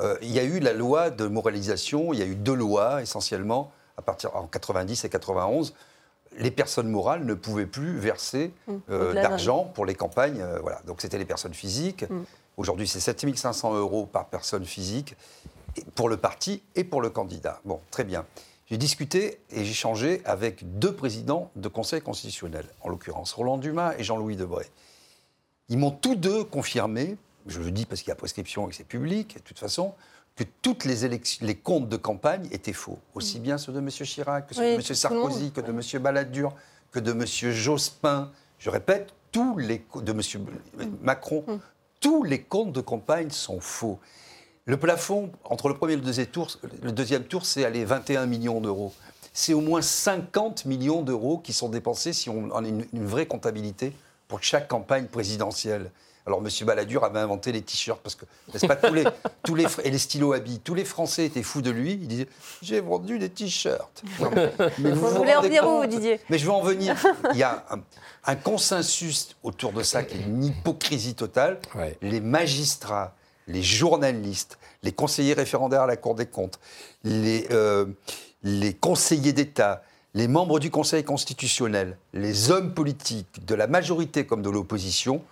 euh, 0.00 0.16
il 0.22 0.32
y 0.32 0.40
a 0.40 0.42
eu 0.44 0.58
la 0.58 0.72
loi 0.72 1.10
de 1.10 1.26
moralisation. 1.28 2.12
Il 2.12 2.18
y 2.18 2.22
a 2.22 2.26
eu 2.26 2.34
deux 2.34 2.54
lois 2.54 3.00
essentiellement 3.02 3.70
à 3.96 4.02
partir 4.02 4.34
en 4.34 4.46
90 4.48 5.04
et 5.04 5.08
91. 5.08 5.74
Les 6.38 6.50
personnes 6.50 6.88
morales 6.88 7.24
ne 7.24 7.34
pouvaient 7.34 7.66
plus 7.66 7.96
verser 7.96 8.52
d'un- 8.88 9.14
d'argent 9.14 9.70
pour 9.72 9.86
les 9.86 9.94
campagnes. 9.94 10.44
voilà. 10.62 10.80
Donc 10.84 11.00
c'était 11.00 11.18
les 11.18 11.24
personnes 11.24 11.54
physiques. 11.54 12.04
Hum. 12.10 12.24
Aujourd'hui, 12.56 12.88
c'est 12.88 12.98
7500 13.00 13.74
euros 13.74 14.06
par 14.06 14.26
personne 14.26 14.64
physique. 14.64 15.14
pour 15.96 16.08
le 16.08 16.16
parti 16.16 16.62
et 16.76 16.84
pour 16.84 17.02
le 17.02 17.10
candidat. 17.10 17.60
Bon, 17.64 17.80
très 17.90 18.04
bien. 18.04 18.24
J'ai 18.74 18.78
discuté 18.78 19.38
et 19.52 19.64
j'ai 19.64 19.72
changé 19.72 20.20
avec 20.24 20.80
deux 20.80 20.92
présidents 20.92 21.52
de 21.54 21.68
conseil 21.68 22.00
constitutionnel, 22.00 22.66
en 22.80 22.88
l'occurrence 22.88 23.32
Roland 23.32 23.56
Dumas 23.56 23.94
et 23.98 24.02
Jean-Louis 24.02 24.34
Debré. 24.34 24.66
Ils 25.68 25.78
m'ont 25.78 25.92
tous 25.92 26.16
deux 26.16 26.42
confirmé, 26.42 27.16
je 27.46 27.60
le 27.60 27.70
dis 27.70 27.86
parce 27.86 28.00
qu'il 28.00 28.08
y 28.08 28.10
a 28.10 28.16
prescription 28.16 28.66
et 28.66 28.70
que 28.70 28.74
c'est 28.74 28.82
public, 28.82 29.36
de 29.36 29.42
toute 29.42 29.60
façon, 29.60 29.94
que 30.34 30.42
toutes 30.60 30.86
les, 30.86 31.08
les 31.40 31.54
comptes 31.54 31.88
de 31.88 31.96
campagne 31.96 32.48
étaient 32.50 32.72
faux. 32.72 32.98
Aussi 33.14 33.38
bien 33.38 33.58
ceux 33.58 33.72
de 33.72 33.78
M. 33.78 33.90
Chirac, 33.90 34.48
que 34.48 34.56
ceux 34.56 34.62
de 34.62 34.74
M. 34.74 34.82
Sarkozy, 34.82 35.52
que 35.52 35.60
de 35.60 35.70
M. 35.70 36.02
Balladur, 36.02 36.52
que 36.90 36.98
de 36.98 37.12
M. 37.12 37.24
Jospin. 37.24 38.32
Je 38.58 38.70
répète, 38.70 39.14
tous 39.30 39.56
les 39.56 39.86
de 40.02 40.10
M. 40.10 40.20
Macron, 41.00 41.44
mm. 41.46 41.58
tous 42.00 42.24
les 42.24 42.42
comptes 42.42 42.72
de 42.72 42.80
campagne 42.80 43.30
sont 43.30 43.60
faux. 43.60 44.00
Le 44.66 44.78
plafond, 44.78 45.30
entre 45.44 45.68
le 45.68 45.74
premier 45.74 45.92
et 45.92 45.96
le 45.96 46.02
deuxième 46.02 46.26
tour, 46.26 46.48
le 46.82 46.90
deuxième 46.90 47.24
tour 47.24 47.44
c'est 47.44 47.66
aller 47.66 47.84
21 47.84 48.24
millions 48.24 48.62
d'euros. 48.62 48.94
C'est 49.34 49.52
au 49.52 49.60
moins 49.60 49.82
50 49.82 50.64
millions 50.64 51.02
d'euros 51.02 51.38
qui 51.38 51.52
sont 51.52 51.68
dépensés 51.68 52.14
si 52.14 52.30
on 52.30 52.54
a 52.54 52.60
une, 52.62 52.86
vraie 53.04 53.26
comptabilité 53.26 53.92
pour 54.26 54.42
chaque 54.42 54.68
campagne 54.68 55.06
présidentielle. 55.06 55.90
Alors, 56.26 56.38
M. 56.38 56.48
Balladur 56.66 57.04
avait 57.04 57.18
inventé 57.18 57.52
les 57.52 57.60
t-shirts, 57.60 58.00
parce 58.00 58.14
que, 58.14 58.24
n'est-ce 58.54 58.64
pas, 58.64 58.76
tous 58.76 58.94
les, 58.94 59.04
tous 59.42 59.54
les, 59.54 59.66
et 59.82 59.90
les 59.90 59.98
stylos 59.98 60.32
habits, 60.32 60.58
tous 60.60 60.72
les 60.72 60.86
Français 60.86 61.26
étaient 61.26 61.42
fous 61.42 61.60
de 61.60 61.70
lui. 61.70 61.92
Il 61.92 62.08
disait 62.08 62.28
J'ai 62.62 62.80
vendu 62.80 63.18
des 63.18 63.28
t-shirts. 63.28 64.02
Mais, 64.78 64.92
vous, 64.92 65.10
voulez 65.10 65.34
en 65.34 65.42
dire 65.42 65.68
où, 65.68 65.84
Didier 65.84 66.20
Mais 66.30 66.38
je 66.38 66.46
veux 66.46 66.52
en 66.52 66.62
venir. 66.62 66.96
Il 67.32 67.38
y 67.38 67.42
a 67.42 67.66
un, 68.24 68.36
consensus 68.36 69.36
autour 69.42 69.72
de 69.72 69.82
ça 69.82 70.04
qui 70.04 70.16
est 70.16 70.22
une 70.22 70.44
hypocrisie 70.44 71.14
totale. 71.14 71.58
Les 72.00 72.20
magistrats, 72.20 73.14
les 73.46 73.62
journalistes, 73.62 74.58
les 74.82 74.92
conseillers 74.92 75.34
référendaires 75.34 75.82
à 75.82 75.86
la 75.86 75.96
Cour 75.96 76.14
des 76.14 76.26
comptes, 76.26 76.58
les, 77.04 77.46
euh, 77.50 77.86
les 78.42 78.74
conseillers 78.74 79.32
d'État, 79.32 79.82
les 80.14 80.28
membres 80.28 80.60
du 80.60 80.70
Conseil 80.70 81.04
constitutionnel, 81.04 81.96
les 82.12 82.50
hommes 82.50 82.72
politiques 82.72 83.44
de 83.44 83.54
la 83.54 83.66
majorité 83.66 84.26
comme 84.26 84.42
de 84.42 84.50
l'opposition 84.50 85.22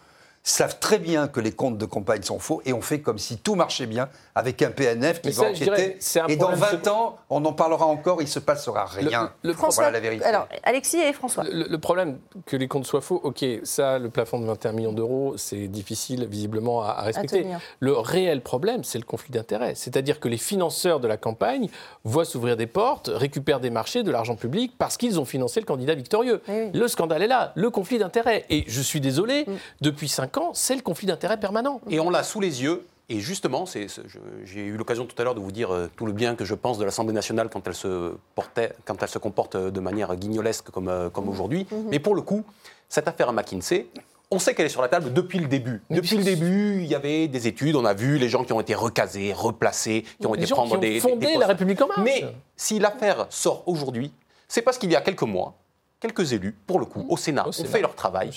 savent 0.42 0.78
très 0.80 0.98
bien 0.98 1.28
que 1.28 1.38
les 1.38 1.52
comptes 1.52 1.78
de 1.78 1.86
campagne 1.86 2.22
sont 2.22 2.40
faux 2.40 2.62
et 2.64 2.72
on 2.72 2.82
fait 2.82 3.00
comme 3.00 3.18
si 3.18 3.38
tout 3.38 3.54
marchait 3.54 3.86
bien 3.86 4.08
avec 4.34 4.60
un 4.62 4.70
PNF 4.70 5.20
qui 5.20 5.30
va 5.30 5.50
enquêter. 5.50 5.98
et 6.28 6.36
dans 6.36 6.52
20 6.52 6.88
ans, 6.88 7.18
on 7.30 7.44
en 7.44 7.52
parlera 7.52 7.86
encore, 7.86 8.20
il 8.20 8.24
ne 8.24 8.30
se 8.30 8.40
passera 8.40 8.86
rien. 8.86 9.32
Le, 9.42 9.52
François, 9.52 9.90
la 9.90 10.00
vérité. 10.00 10.24
Alors, 10.24 10.48
Alexis 10.64 10.98
et 10.98 11.12
François. 11.12 11.44
Le, 11.44 11.76
problème 11.78 12.18
que 12.46 12.56
les 12.56 12.66
comptes 12.66 12.86
soient 12.86 13.00
faux, 13.00 13.20
ok, 13.22 13.44
ça, 13.62 13.98
le 13.98 14.10
plafond 14.10 14.40
de 14.40 14.46
21 14.46 14.72
millions 14.72 14.92
d'euros, 14.92 15.34
c'est 15.36 15.68
difficile 15.68 16.26
visiblement 16.26 16.82
à, 16.82 17.02
respecter. 17.02 17.46
le 17.78 17.92
réel 17.92 18.40
problème, 18.40 18.82
c'est 18.82 18.98
le 18.98 19.04
conflit 19.04 19.30
d'intérêts. 19.30 19.74
C'est-à-dire 19.76 20.18
que 20.18 20.28
les 20.28 20.38
financeurs 20.38 20.98
de 20.98 21.06
la 21.06 21.16
campagne 21.16 21.68
voient 22.04 22.24
s'ouvrir 22.24 22.56
des 22.56 22.66
portes, 22.66 23.10
récupèrent 23.12 23.60
des 23.60 23.70
marchés, 23.70 24.02
de 24.02 24.10
l'argent 24.10 24.34
public, 24.34 24.72
parce 24.76 24.96
qu'ils 24.96 25.20
ont 25.20 25.24
financé 25.24 25.60
le 25.60 25.66
candidat 25.66 25.94
victorieux. 25.94 26.42
Le 26.48 26.88
scandale 26.88 27.22
est 27.22 27.28
là, 27.28 27.52
le 27.54 27.70
conflit 27.70 27.98
d'intérêts. 27.98 28.44
Et 28.50 28.64
je 28.66 28.80
suis 28.80 29.00
désolé, 29.00 29.44
mm. 29.46 29.52
depuis 29.82 30.08
5 30.08 30.31
c'est 30.54 30.74
le 30.74 30.82
conflit 30.82 31.06
d'intérêts 31.06 31.38
permanent. 31.38 31.80
Et 31.88 32.00
on 32.00 32.10
l'a 32.10 32.22
sous 32.22 32.40
les 32.40 32.62
yeux. 32.62 32.86
Et 33.08 33.20
justement, 33.20 33.66
j'ai 33.66 34.64
eu 34.64 34.76
l'occasion 34.76 35.04
tout 35.04 35.20
à 35.20 35.24
l'heure 35.24 35.34
de 35.34 35.40
vous 35.40 35.52
dire 35.52 35.72
euh, 35.74 35.90
tout 35.96 36.06
le 36.06 36.12
bien 36.12 36.34
que 36.34 36.44
je 36.44 36.54
pense 36.54 36.78
de 36.78 36.84
l'Assemblée 36.84 37.12
nationale 37.12 37.50
quand 37.50 37.66
elle 37.66 37.74
se, 37.74 38.14
portait, 38.34 38.72
quand 38.86 39.02
elle 39.02 39.08
se 39.08 39.18
comporte 39.18 39.56
de 39.56 39.80
manière 39.80 40.14
guignolesque 40.16 40.70
comme, 40.70 40.88
euh, 40.88 41.10
comme 41.10 41.28
aujourd'hui. 41.28 41.66
Mhm. 41.70 41.88
Mais 41.90 41.98
pour 41.98 42.14
le 42.14 42.22
coup, 42.22 42.44
cette 42.88 43.08
affaire 43.08 43.28
à 43.28 43.32
McKinsey, 43.32 43.88
on 44.30 44.38
sait 44.38 44.54
qu'elle 44.54 44.66
est 44.66 44.70
sur 44.70 44.80
la 44.80 44.88
table 44.88 45.12
depuis 45.12 45.38
le 45.38 45.46
début. 45.46 45.82
depuis 45.90 46.16
le 46.16 46.24
début, 46.24 46.80
il 46.82 46.86
y 46.86 46.94
avait 46.94 47.28
des 47.28 47.46
études, 47.46 47.76
on 47.76 47.84
a 47.84 47.92
vu 47.92 48.16
les 48.16 48.30
gens 48.30 48.44
qui 48.44 48.54
ont 48.54 48.60
été 48.60 48.74
recasés, 48.74 49.34
replacés, 49.34 50.04
qui 50.18 50.26
ont 50.26 50.34
été 50.34 50.46
prendre 50.46 50.70
qui 50.70 50.76
ont 50.76 50.80
des, 50.80 51.00
fondé 51.00 51.36
la 51.36 51.48
République 51.48 51.82
en 51.82 51.88
marche. 51.88 52.00
Mais 52.02 52.24
si 52.56 52.78
l'affaire 52.78 53.26
sort 53.28 53.62
aujourd'hui, 53.66 54.10
c'est 54.48 54.62
parce 54.62 54.78
qu'il 54.78 54.90
y 54.90 54.96
a 54.96 55.02
quelques 55.02 55.22
mois, 55.22 55.54
quelques 56.00 56.32
élus, 56.32 56.56
pour 56.66 56.78
le 56.78 56.86
coup, 56.86 57.04
au 57.10 57.18
Sénat, 57.18 57.46
ont 57.46 57.52
fait 57.52 57.82
leur 57.82 57.94
travail. 57.94 58.30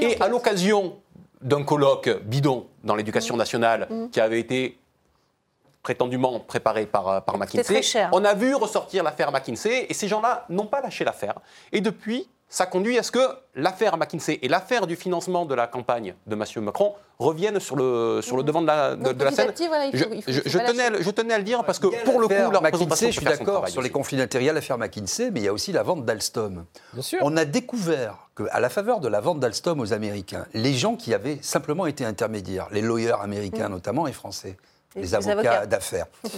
et 0.00 0.18
à 0.20 0.28
l'occasion 0.28 0.96
d'un 1.42 1.64
colloque 1.64 2.08
bidon 2.24 2.66
dans 2.84 2.94
l'éducation 2.94 3.34
mmh. 3.34 3.38
nationale 3.38 3.86
mmh. 3.90 4.08
qui 4.10 4.20
avait 4.20 4.40
été 4.40 4.78
prétendument 5.82 6.40
préparé 6.40 6.86
par, 6.86 7.08
euh, 7.08 7.20
par 7.20 7.38
McKinsey. 7.38 7.82
On 8.12 8.24
a 8.24 8.34
vu 8.34 8.54
ressortir 8.54 9.02
l'affaire 9.02 9.32
McKinsey 9.32 9.86
et 9.88 9.94
ces 9.94 10.08
gens-là 10.08 10.46
n'ont 10.48 10.66
pas 10.66 10.80
lâché 10.80 11.04
l'affaire. 11.04 11.34
Et 11.72 11.80
depuis, 11.80 12.28
ça 12.52 12.66
conduit 12.66 12.98
à 12.98 13.02
ce 13.02 13.10
que 13.10 13.26
l'affaire 13.54 13.96
McKinsey 13.96 14.38
et 14.42 14.48
l'affaire 14.48 14.86
du 14.86 14.94
financement 14.94 15.46
de 15.46 15.54
la 15.54 15.66
campagne 15.66 16.14
de 16.26 16.34
M. 16.34 16.44
Macron 16.62 16.94
reviennent 17.18 17.58
sur 17.58 17.76
le, 17.76 18.20
sur 18.20 18.36
le 18.36 18.42
devant 18.42 18.60
de 18.60 18.66
la, 18.66 18.94
de, 18.94 19.24
la 19.24 19.30
scène. 19.30 19.52
je, 19.56 20.58
tenais, 20.58 21.02
je, 21.02 21.10
tenais, 21.10 21.32
à 21.32 21.38
le 21.38 21.44
dire 21.44 21.64
parce 21.64 21.78
que 21.78 21.86
pour 22.04 22.20
le 22.20 22.28
coup, 22.28 22.50
la 22.52 22.60
McKinsey, 22.60 23.06
je 23.10 23.20
suis 23.20 23.24
d'accord 23.24 23.66
sur 23.70 23.80
les 23.80 23.88
conflits 23.88 24.18
d'intérêts, 24.18 24.52
l'affaire 24.52 24.76
McKinsey, 24.76 25.30
mais 25.30 25.40
il 25.40 25.44
y 25.44 25.48
a 25.48 25.52
aussi 25.52 25.72
la 25.72 25.82
vente 25.82 26.04
d'Alstom. 26.04 26.66
On 27.22 27.36
a 27.38 27.46
découvert 27.46 28.28
qu'à 28.36 28.60
la 28.60 28.68
faveur 28.68 29.00
de 29.00 29.08
la 29.08 29.20
vente 29.20 29.40
d'Alstom 29.40 29.80
aux 29.80 29.94
Américains, 29.94 30.44
les 30.52 30.74
gens 30.74 30.96
qui 30.96 31.14
avaient 31.14 31.38
simplement 31.40 31.86
été 31.86 32.04
intermédiaires, 32.04 32.68
les 32.70 32.82
lawyers 32.82 33.18
américains 33.22 33.70
mm. 33.70 33.72
notamment 33.72 34.06
et 34.06 34.12
français, 34.12 34.58
les, 34.94 35.14
avocats 35.14 35.64
d'affaires, 35.64 36.06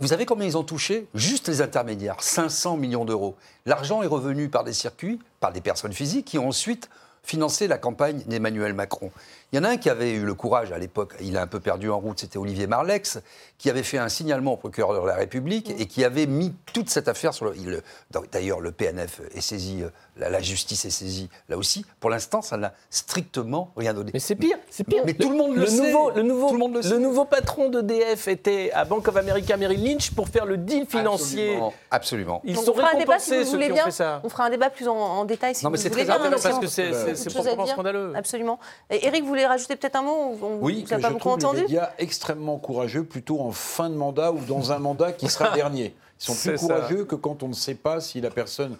Vous 0.00 0.08
savez 0.08 0.26
combien 0.26 0.46
ils 0.46 0.56
ont 0.56 0.62
touché 0.62 1.08
Juste 1.12 1.48
les 1.48 1.60
intermédiaires, 1.60 2.22
500 2.22 2.76
millions 2.76 3.04
d'euros. 3.04 3.34
L'argent 3.66 4.00
est 4.04 4.06
revenu 4.06 4.48
par 4.48 4.62
des 4.62 4.72
circuits, 4.72 5.18
par 5.40 5.52
des 5.52 5.60
personnes 5.60 5.92
physiques 5.92 6.26
qui 6.26 6.38
ont 6.38 6.46
ensuite 6.46 6.88
financé 7.24 7.66
la 7.66 7.78
campagne 7.78 8.22
d'Emmanuel 8.26 8.74
Macron. 8.74 9.10
Il 9.52 9.56
y 9.56 9.58
en 9.58 9.64
a 9.64 9.70
un 9.70 9.76
qui 9.78 9.88
avait 9.88 10.12
eu 10.12 10.24
le 10.24 10.34
courage 10.34 10.72
à 10.72 10.78
l'époque, 10.78 11.14
il 11.20 11.38
a 11.38 11.42
un 11.42 11.46
peu 11.46 11.58
perdu 11.58 11.88
en 11.88 11.98
route, 11.98 12.20
c'était 12.20 12.36
Olivier 12.36 12.66
Marlex, 12.66 13.18
qui 13.56 13.70
avait 13.70 13.82
fait 13.82 13.96
un 13.96 14.10
signalement 14.10 14.52
au 14.52 14.56
procureur 14.58 15.00
de 15.00 15.06
la 15.06 15.14
République 15.14 15.72
et 15.78 15.86
qui 15.86 16.04
avait 16.04 16.26
mis 16.26 16.54
toute 16.72 16.90
cette 16.90 17.08
affaire 17.08 17.32
sur 17.32 17.46
le. 17.46 17.82
D'ailleurs, 18.30 18.60
le 18.60 18.72
PNF 18.72 19.22
est 19.34 19.40
saisi 19.40 19.82
euh, 19.82 19.88
la, 20.18 20.40
justice 20.40 20.84
est 20.84 20.90
saisie 20.90 21.30
là 21.48 21.56
aussi. 21.56 21.86
Pour 21.98 22.10
l'instant, 22.10 22.42
ça 22.42 22.56
n'a 22.56 22.74
strictement 22.90 23.72
rien 23.76 23.94
donné. 23.94 24.10
Mais 24.12 24.20
c'est 24.20 24.34
pire, 24.34 24.58
c'est 24.70 24.84
pire. 24.84 25.02
Mais 25.06 25.14
tout 25.14 25.30
le 25.30 25.36
monde 25.36 25.56
le, 25.56 25.66
sait. 25.66 25.92
Nouveau, 25.92 26.10
le 26.10 26.22
nouveau, 26.22 26.68
le, 26.68 26.90
le 26.90 26.98
nouveau 26.98 27.24
patron 27.24 27.70
d'EDF 27.70 28.28
était 28.28 28.70
à 28.72 28.84
Bank 28.84 29.08
of 29.08 29.16
America 29.16 29.56
Merrill 29.56 29.82
Lynch 29.82 30.10
pour 30.10 30.28
faire 30.28 30.44
le 30.44 30.58
deal 30.58 30.86
financier. 30.86 31.58
Absolument. 31.90 32.42
Ils 32.44 32.56
sont 32.56 32.72
récompensés 32.72 33.44
ceux 33.44 33.58
qui 33.58 33.72
ont 33.72 33.76
fait 33.76 33.90
ça. 33.92 34.20
On 34.24 34.28
fera 34.28 34.44
un 34.44 34.50
débat 34.50 34.68
plus 34.68 34.88
en, 34.88 35.24
détail 35.24 35.54
si 35.54 35.64
non, 35.64 35.70
mais 35.70 35.78
c'est 35.78 35.90
très 35.90 36.08
intéressant 36.08 36.60
parce 36.60 36.76
que 36.76 37.14
c'est 37.14 37.30
probablement 37.32 37.66
scandaleux. 37.66 38.12
Absolument. 38.14 38.58
Et 38.90 39.06
Eric, 39.06 39.24
vous 39.24 39.37
voulez 39.38 39.46
rajouter 39.46 39.76
peut-être 39.76 39.96
un 39.96 40.02
mot 40.02 40.36
Oui, 40.60 40.84
que 40.84 41.00
je 41.00 41.06
trouve 41.16 41.38
les 41.54 41.62
médias 41.62 41.90
extrêmement 41.98 42.58
courageux, 42.58 43.04
plutôt 43.04 43.40
en 43.40 43.52
fin 43.52 43.90
de 43.90 43.94
mandat 43.94 44.32
ou 44.32 44.40
dans 44.40 44.72
un 44.72 44.78
mandat 44.78 45.12
qui 45.12 45.28
sera 45.28 45.50
dernier. 45.54 45.94
Ils 46.20 46.24
sont 46.24 46.34
plus 46.34 46.58
courageux 46.58 47.04
que 47.04 47.14
quand 47.14 47.42
on 47.42 47.48
ne 47.48 47.54
sait 47.54 47.74
pas 47.74 48.00
si 48.00 48.20
la 48.20 48.30
personne 48.30 48.76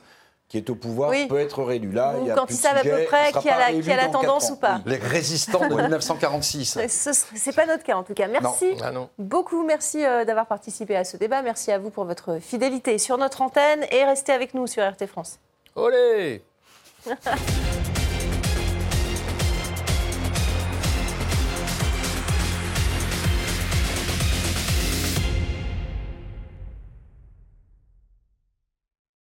qui 0.48 0.56
est 0.56 0.70
au 0.70 0.74
pouvoir 0.74 1.12
peut 1.28 1.38
être 1.38 1.62
réélu. 1.62 1.92
Là, 1.92 2.14
il 2.20 2.26
y 2.26 2.30
a 2.30 2.34
quand 2.34 2.46
ils 2.48 2.56
savent 2.56 2.78
à 2.78 2.82
peu 2.82 3.04
près 3.04 3.32
qui 3.32 3.48
a, 3.50 3.59
la, 3.59 3.80
qui 3.80 3.92
a 3.92 3.96
la 3.96 4.09
tendance 4.09 4.50
ou 4.50 4.56
pas. 4.56 4.80
Les 4.86 4.96
résistants 4.96 5.68
de 5.68 5.74
1946. 5.82 6.78
Ce 6.88 7.46
n'est 7.46 7.54
pas 7.54 7.66
notre 7.66 7.84
cas 7.84 7.96
en 7.96 8.02
tout 8.02 8.14
cas. 8.14 8.28
Merci 8.28 8.74
ah 8.82 8.90
beaucoup. 9.18 9.62
Merci 9.64 10.04
euh, 10.04 10.24
d'avoir 10.24 10.46
participé 10.46 10.96
à 10.96 11.04
ce 11.04 11.18
débat. 11.18 11.42
Merci 11.42 11.70
à 11.70 11.78
vous 11.78 11.90
pour 11.90 12.04
votre 12.04 12.38
fidélité 12.40 12.96
sur 12.98 13.18
notre 13.18 13.42
antenne 13.42 13.84
et 13.90 14.04
restez 14.04 14.32
avec 14.32 14.54
nous 14.54 14.66
sur 14.66 14.82
RT 14.82 15.06
France. 15.06 15.38
Olé 15.76 16.42